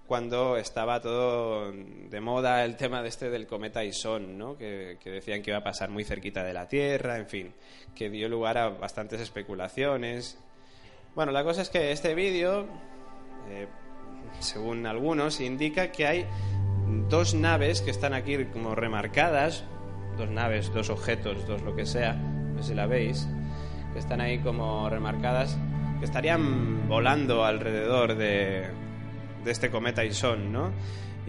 cuando 0.09 0.57
estaba 0.57 0.99
todo 0.99 1.71
de 1.71 2.19
moda 2.19 2.65
el 2.65 2.75
tema 2.75 3.03
de 3.03 3.09
este 3.09 3.29
del 3.29 3.45
cometa 3.45 3.83
Ison, 3.83 4.39
¿no? 4.39 4.57
que, 4.57 4.97
decían 5.05 5.43
que 5.43 5.51
iba 5.51 5.59
a 5.59 5.63
pasar 5.63 5.91
muy 5.91 6.03
cerquita 6.03 6.43
de 6.43 6.51
la 6.51 6.67
Tierra, 6.67 7.17
en 7.17 7.27
fin, 7.27 7.53
que 7.93 8.09
dio 8.09 8.27
lugar 8.27 8.57
a 8.57 8.69
bastantes 8.69 9.21
especulaciones. 9.21 10.39
Bueno, 11.13 11.31
la 11.31 11.43
cosa 11.43 11.61
es 11.61 11.69
que 11.69 11.91
este 11.91 12.15
vídeo, 12.15 12.65
eh, 13.51 13.67
según 14.39 14.87
algunos, 14.87 15.41
indica 15.41 15.91
que 15.91 16.07
hay 16.07 16.25
dos 17.09 17.33
naves 17.33 17.81
que 17.81 17.91
están 17.91 18.13
aquí 18.13 18.45
como 18.45 18.75
remarcadas, 18.75 19.63
dos 20.17 20.29
naves, 20.29 20.73
dos 20.73 20.89
objetos, 20.89 21.47
dos 21.47 21.61
lo 21.61 21.75
que 21.75 21.85
sea, 21.85 22.13
no 22.13 22.61
sé 22.61 22.69
si 22.69 22.75
la 22.75 22.87
veis, 22.87 23.27
que 23.93 23.99
están 23.99 24.21
ahí 24.21 24.39
como 24.39 24.89
remarcadas, 24.89 25.57
que 25.99 26.05
estarían 26.05 26.87
volando 26.87 27.45
alrededor 27.45 28.15
de, 28.15 28.67
de 29.43 29.51
este 29.51 29.69
cometa 29.69 30.03
Ison, 30.03 30.51
¿no? 30.51 30.71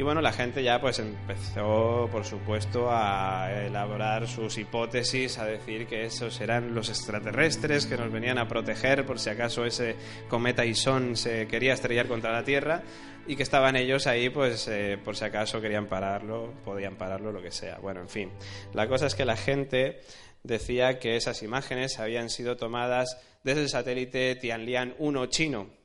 Y 0.01 0.03
bueno, 0.03 0.23
la 0.23 0.33
gente 0.33 0.63
ya 0.63 0.81
pues 0.81 0.99
empezó, 0.99 2.09
por 2.11 2.25
supuesto, 2.25 2.89
a 2.91 3.53
elaborar 3.67 4.27
sus 4.27 4.57
hipótesis, 4.57 5.37
a 5.37 5.45
decir 5.45 5.87
que 5.87 6.07
esos 6.07 6.41
eran 6.41 6.75
los 6.75 6.89
extraterrestres 6.89 7.85
que 7.85 7.99
nos 7.99 8.11
venían 8.11 8.39
a 8.39 8.49
proteger 8.49 9.05
por 9.05 9.19
si 9.19 9.29
acaso 9.29 9.67
ese 9.67 9.97
cometa 10.31 10.65
Ison 10.65 11.17
se 11.17 11.47
quería 11.49 11.75
estrellar 11.75 12.09
contra 12.09 12.33
la 12.33 12.45
Tierra 12.45 12.83
y 13.27 13.37
que 13.37 13.43
estaban 13.43 13.77
ellos 13.77 14.07
ahí 14.07 14.31
pues 14.31 14.69
eh, 14.69 14.97
por 15.05 15.19
si 15.19 15.27
acaso 15.27 15.61
querían 15.61 15.87
pararlo, 15.87 16.55
podían 16.65 16.97
pararlo, 16.97 17.31
lo 17.31 17.43
que 17.43 17.51
sea. 17.51 17.77
Bueno, 17.77 18.01
en 18.01 18.09
fin, 18.09 18.31
la 18.73 18.89
cosa 18.89 19.07
es 19.07 19.15
que 19.15 19.27
la 19.27 19.37
gente 19.37 20.01
decía 20.43 20.99
que 20.99 21.17
esas 21.17 21.43
imágenes 21.43 21.99
habían 21.99 22.31
sido 22.31 22.57
tomadas 22.57 23.21
desde 23.45 23.61
el 23.61 23.69
satélite 23.69 24.35
Tianlian 24.37 24.95
1 24.99 25.27
chino, 25.27 25.79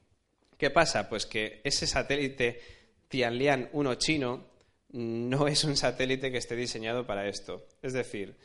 ¿Qué 0.57 0.69
pasa? 0.69 1.09
Pues 1.09 1.25
que 1.25 1.59
ese 1.65 1.85
satélite 1.85 2.61
Tianlian 3.07 3.69
1 3.73 3.95
chino 3.95 4.45
no 4.89 5.47
es 5.47 5.63
un 5.63 5.75
satélite 5.75 6.31
que 6.31 6.37
esté 6.37 6.55
diseñado 6.55 7.05
para 7.05 7.27
esto. 7.27 7.67
Es 7.81 7.93
decir, 7.93 8.37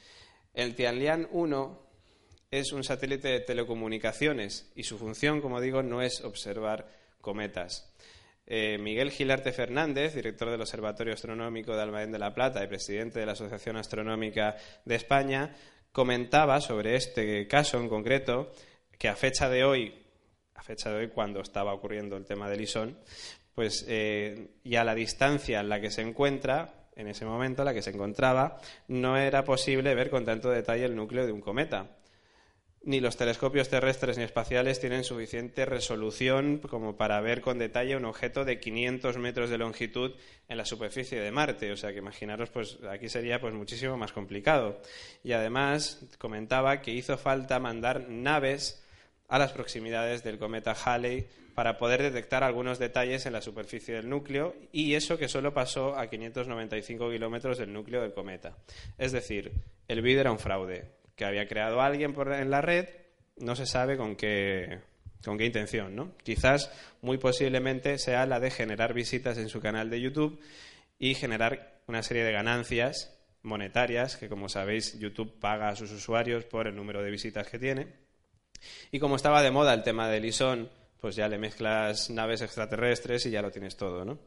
el 0.55 0.75
Tianlian 0.75 1.29
1 1.31 1.91
es 2.51 2.73
un 2.73 2.83
satélite 2.83 3.29
de 3.29 3.41
telecomunicaciones 3.41 4.73
y 4.75 4.83
su 4.83 4.99
función, 4.99 5.41
como 5.41 5.61
digo, 5.61 5.83
no 5.83 6.03
es 6.03 6.23
observar 6.23 6.89
cometas. 7.21 7.95
Eh, 8.47 8.79
Miguel 8.79 9.13
Gilarte 9.13 9.53
Fernández, 9.53 10.15
director 10.15 10.51
del 10.51 10.61
Observatorio 10.61 11.15
Astronómico 11.15 11.77
de 11.77 11.83
Almaén 11.83 12.11
de 12.11 12.19
la 12.19 12.35
Plata 12.35 12.65
y 12.65 12.67
presidente 12.67 13.21
de 13.21 13.27
la 13.27 13.33
Asociación 13.33 13.77
Astronómica 13.77 14.57
de 14.85 14.97
España, 14.97 15.55
comentaba 15.93 16.61
sobre 16.61 16.97
este 16.97 17.47
caso 17.47 17.79
en 17.79 17.89
concreto 17.89 18.51
que 18.99 19.09
a 19.09 19.15
fecha 19.15 19.49
de 19.49 19.63
hoy 19.63 19.95
a 20.61 20.63
fecha 20.63 20.91
de 20.91 20.97
hoy, 20.97 21.09
cuando 21.09 21.41
estaba 21.41 21.73
ocurriendo 21.73 22.19
el 22.19 22.27
tema 22.27 22.49
del 22.51 22.61
ISON, 22.61 22.99
pues 23.55 23.85
eh, 23.89 24.49
y 24.63 24.77
a 24.77 24.85
la 24.85 24.95
distancia 24.95 25.61
en 25.61 25.69
la 25.69 25.81
que 25.81 25.91
se 25.91 26.03
encuentra, 26.03 26.89
en 26.97 27.09
ese 27.09 27.25
momento, 27.25 27.65
la 27.65 27.75
que 27.75 27.83
se 27.83 27.91
encontraba, 27.91 28.59
no 28.89 29.17
era 29.17 29.45
posible 29.45 29.95
ver 29.95 30.11
con 30.11 30.25
tanto 30.25 30.51
detalle 30.51 30.85
el 30.85 30.97
núcleo 30.97 31.27
de 31.27 31.33
un 31.33 31.41
cometa. 31.41 31.97
Ni 32.83 33.01
los 33.01 33.19
telescopios 33.19 33.69
terrestres 33.69 34.17
ni 34.17 34.25
espaciales 34.25 34.81
tienen 34.81 35.05
suficiente 35.05 35.67
resolución 35.67 36.59
como 36.59 36.97
para 36.97 37.21
ver 37.21 37.43
con 37.43 37.59
detalle 37.59 37.95
un 37.95 38.07
objeto 38.07 38.47
de 38.47 38.59
500 38.59 39.19
metros 39.19 39.51
de 39.51 39.59
longitud 39.59 40.13
en 40.49 40.57
la 40.57 40.65
superficie 40.65 41.21
de 41.21 41.31
Marte. 41.31 41.73
O 41.73 41.77
sea 41.77 41.93
que 41.93 41.99
imaginaros, 41.99 42.49
pues 42.49 42.79
aquí 42.91 43.11
sería 43.11 43.39
pues 43.39 43.53
muchísimo 43.53 43.99
más 43.99 44.13
complicado. 44.13 44.81
Y 45.23 45.33
además 45.33 46.01
comentaba 46.17 46.81
que 46.81 46.93
hizo 46.93 47.19
falta 47.19 47.61
mandar 47.61 48.09
naves 48.09 48.83
a 49.31 49.39
las 49.39 49.53
proximidades 49.53 50.23
del 50.25 50.39
cometa 50.39 50.73
Halley 50.73 51.27
para 51.55 51.79
poder 51.79 52.03
detectar 52.03 52.43
algunos 52.43 52.81
detalles 52.81 53.27
en 53.27 53.33
la 53.33 53.41
superficie 53.41 53.95
del 53.95 54.09
núcleo 54.09 54.57
y 54.73 54.95
eso 54.95 55.19
que 55.19 55.29
solo 55.29 55.55
pasó 55.55 55.97
a 55.97 56.09
595 56.09 57.11
kilómetros 57.11 57.57
del 57.59 57.73
núcleo 57.73 58.03
del 58.03 58.13
cometa. 58.13 58.57
Es 58.99 59.13
decir, 59.13 59.53
el 59.87 60.03
vídeo 60.03 60.23
era 60.23 60.33
un 60.33 60.41
fraude 60.41 60.91
que 61.15 61.25
había 61.25 61.47
creado 61.47 61.81
alguien 61.81 62.15
en 62.19 62.51
la 62.51 62.61
red, 62.61 62.89
no 63.37 63.55
se 63.55 63.67
sabe 63.67 63.97
con 63.97 64.17
qué, 64.17 64.81
con 65.25 65.39
qué 65.39 65.47
intención, 65.47 65.95
¿no? 65.95 66.17
Quizás, 66.25 66.73
muy 67.01 67.19
posiblemente, 67.19 67.99
sea 67.99 68.27
la 68.27 68.41
de 68.41 68.51
generar 68.51 68.95
visitas 68.95 69.39
en 69.39 69.49
su 69.49 69.61
canal 69.61 69.91
de 69.91 70.01
YouTube 70.01 70.41
y 70.99 71.15
generar 71.15 71.83
una 71.87 72.03
serie 72.03 72.25
de 72.25 72.33
ganancias 72.33 73.17
monetarias 73.43 74.17
que, 74.17 74.29
como 74.29 74.49
sabéis, 74.49 74.99
YouTube 74.99 75.39
paga 75.39 75.69
a 75.69 75.77
sus 75.77 75.93
usuarios 75.93 76.45
por 76.47 76.67
el 76.67 76.75
número 76.75 77.01
de 77.03 77.11
visitas 77.13 77.49
que 77.49 77.59
tiene 77.61 78.10
y 78.91 78.99
como 78.99 79.17
estaba 79.17 79.43
de 79.43 79.51
moda 79.51 79.75
el 79.75 79.83
tema 79.83 80.09
del 80.09 80.25
ISON, 80.25 80.69
pues 81.01 81.17
ya 81.17 81.29
le 81.29 81.39
mezclas 81.39 82.11
naves 82.11 82.43
extraterrestres 82.43 83.27
y 83.27 83.31
ya 83.31 83.43
lo 83.43 83.51
tienes 83.51 83.77
todo, 83.77 84.05
¿no? 84.05 84.19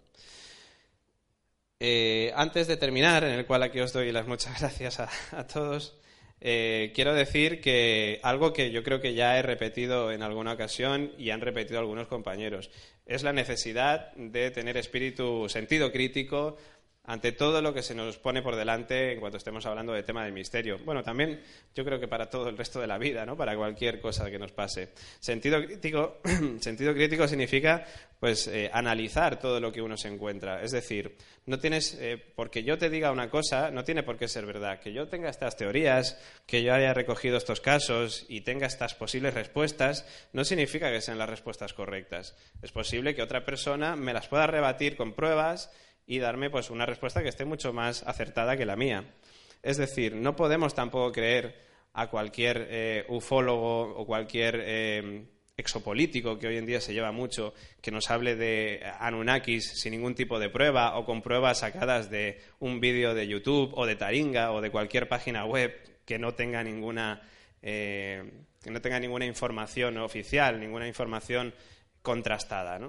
Eh, 1.79 2.31
antes 2.35 2.67
de 2.67 2.77
terminar, 2.77 3.25
en 3.25 3.31
el 3.31 3.45
cual 3.45 3.61
aquí 3.61 3.79
os 3.81 3.91
doy 3.91 4.11
las 4.11 4.25
muchas 4.25 4.57
gracias 4.59 4.99
a, 4.99 5.47
todos, 5.47 5.99
eh, 6.39 6.93
quiero 6.95 7.13
decir 7.13 7.59
que 7.59 8.19
algo 8.23 8.53
que 8.53 8.71
yo 8.71 8.83
creo 8.83 9.01
que 9.01 9.13
ya 9.13 9.37
he 9.37 9.41
repetido 9.41 10.11
en 10.11 10.23
alguna 10.23 10.53
ocasión 10.53 11.11
y 11.17 11.31
han 11.31 11.41
repetido 11.41 11.79
algunos 11.79 12.07
compañeros, 12.07 12.71
es 13.05 13.23
la 13.23 13.33
necesidad 13.33 14.13
de 14.15 14.49
tener 14.51 14.77
espíritu, 14.77 15.49
sentido 15.49 15.91
crítico 15.91 16.57
ante 17.05 17.33
todo 17.33 17.61
lo 17.61 17.73
que 17.73 17.83
se 17.83 17.93
nos 17.93 18.17
pone 18.17 18.41
por 18.41 18.55
delante 18.55 19.11
en 19.11 19.19
cuanto 19.19 19.37
estemos 19.37 19.65
hablando 19.65 19.91
de 19.91 20.03
tema 20.03 20.23
de 20.23 20.31
misterio. 20.31 20.79
Bueno, 20.85 21.03
también 21.03 21.41
yo 21.75 21.83
creo 21.83 21.99
que 21.99 22.07
para 22.07 22.29
todo 22.29 22.47
el 22.47 22.57
resto 22.57 22.79
de 22.79 22.87
la 22.87 22.97
vida, 22.97 23.25
¿no? 23.25 23.35
Para 23.35 23.57
cualquier 23.57 23.99
cosa 23.99 24.31
que 24.31 24.39
nos 24.39 24.53
pase. 24.53 24.89
Sentido 25.19 25.61
crítico, 25.65 26.21
sentido 26.61 26.93
crítico 26.93 27.27
significa 27.27 27.85
pues 28.21 28.47
eh, 28.47 28.69
analizar 28.71 29.37
todo 29.37 29.59
lo 29.59 29.73
que 29.73 29.81
uno 29.81 29.97
se 29.97 30.07
encuentra. 30.07 30.63
Es 30.63 30.71
decir, 30.71 31.17
no 31.45 31.59
tienes, 31.59 31.97
eh, 31.99 32.17
porque 32.35 32.63
yo 32.63 32.77
te 32.77 32.89
diga 32.89 33.11
una 33.11 33.29
cosa, 33.29 33.69
no 33.69 33.83
tiene 33.83 34.03
por 34.03 34.17
qué 34.17 34.29
ser 34.29 34.45
verdad. 34.45 34.79
Que 34.79 34.93
yo 34.93 35.09
tenga 35.09 35.29
estas 35.29 35.57
teorías, 35.57 36.17
que 36.45 36.63
yo 36.63 36.73
haya 36.73 36.93
recogido 36.93 37.35
estos 37.35 37.59
casos 37.59 38.25
y 38.29 38.41
tenga 38.41 38.65
estas 38.65 38.95
posibles 38.95 39.33
respuestas, 39.33 40.05
no 40.31 40.45
significa 40.45 40.89
que 40.89 41.01
sean 41.01 41.17
las 41.17 41.29
respuestas 41.29 41.73
correctas. 41.73 42.33
Es 42.61 42.71
posible 42.71 43.13
que 43.13 43.21
otra 43.21 43.43
persona 43.43 43.97
me 43.97 44.13
las 44.13 44.29
pueda 44.29 44.47
rebatir 44.47 44.95
con 44.95 45.11
pruebas 45.11 45.69
y 46.05 46.19
darme 46.19 46.49
pues 46.49 46.69
una 46.69 46.85
respuesta 46.85 47.21
que 47.21 47.29
esté 47.29 47.45
mucho 47.45 47.73
más 47.73 48.03
acertada 48.03 48.57
que 48.57 48.65
la 48.65 48.75
mía. 48.75 49.13
Es 49.61 49.77
decir, 49.77 50.15
no 50.15 50.35
podemos 50.35 50.73
tampoco 50.73 51.11
creer 51.11 51.61
a 51.93 52.09
cualquier 52.09 52.67
eh, 52.69 53.05
ufólogo 53.07 53.95
o 53.95 54.05
cualquier 54.05 54.61
eh, 54.65 55.25
exopolítico 55.55 56.39
que 56.39 56.47
hoy 56.47 56.57
en 56.57 56.65
día 56.65 56.81
se 56.81 56.93
lleva 56.93 57.11
mucho, 57.11 57.53
que 57.81 57.91
nos 57.91 58.09
hable 58.09 58.35
de 58.35 58.81
Anunnakis 58.99 59.79
sin 59.79 59.91
ningún 59.91 60.15
tipo 60.15 60.39
de 60.39 60.49
prueba 60.49 60.97
o 60.97 61.05
con 61.05 61.21
pruebas 61.21 61.59
sacadas 61.59 62.09
de 62.09 62.41
un 62.59 62.79
vídeo 62.79 63.13
de 63.13 63.27
YouTube 63.27 63.71
o 63.75 63.85
de 63.85 63.95
Taringa 63.95 64.51
o 64.51 64.61
de 64.61 64.71
cualquier 64.71 65.07
página 65.07 65.45
web 65.45 65.73
que 66.05 66.17
no 66.17 66.33
tenga 66.33 66.63
ninguna, 66.63 67.21
eh, 67.61 68.31
que 68.61 68.71
no 68.71 68.81
tenga 68.81 68.99
ninguna 68.99 69.25
información 69.25 69.97
oficial, 69.99 70.59
ninguna 70.59 70.87
información 70.87 71.53
contrastada. 72.01 72.79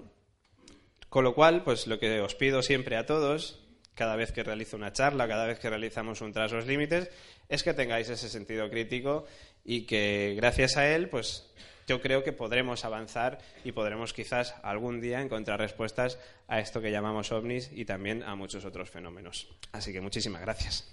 Con 1.15 1.23
lo 1.23 1.33
cual, 1.33 1.63
pues 1.63 1.87
lo 1.87 2.01
que 2.01 2.21
os 2.21 2.35
pido 2.35 2.61
siempre 2.61 2.97
a 2.97 3.07
todos, 3.07 3.61
cada 3.95 4.17
vez 4.17 4.33
que 4.33 4.43
realizo 4.43 4.77
una 4.77 4.93
charla, 4.93 5.29
cada 5.29 5.47
vez 5.47 5.61
que 5.61 5.71
realizamos 5.71 6.21
un 6.23 6.33
tras 6.33 6.51
los 6.51 6.67
límites, 6.67 7.09
es 7.49 7.63
que 7.63 7.73
tengáis 7.73 8.09
ese 8.09 8.29
sentido 8.29 8.69
crítico 8.69 9.25
y 9.65 9.83
que 9.83 10.35
gracias 10.37 10.77
a 10.77 10.93
él, 10.93 11.09
pues 11.09 11.49
yo 11.87 12.03
creo 12.03 12.25
que 12.25 12.33
podremos 12.33 12.85
avanzar 12.85 13.39
y 13.63 13.71
podremos 13.71 14.13
quizás 14.13 14.57
algún 14.65 15.01
día 15.01 15.21
encontrar 15.21 15.61
respuestas 15.61 16.19
a 16.49 16.59
esto 16.59 16.81
que 16.81 16.91
llamamos 16.91 17.31
ovnis 17.31 17.71
y 17.73 17.85
también 17.85 18.25
a 18.25 18.35
muchos 18.35 18.65
otros 18.65 18.91
fenómenos. 18.91 19.47
Así 19.71 19.93
que 19.93 20.01
muchísimas 20.01 20.41
gracias. 20.41 20.85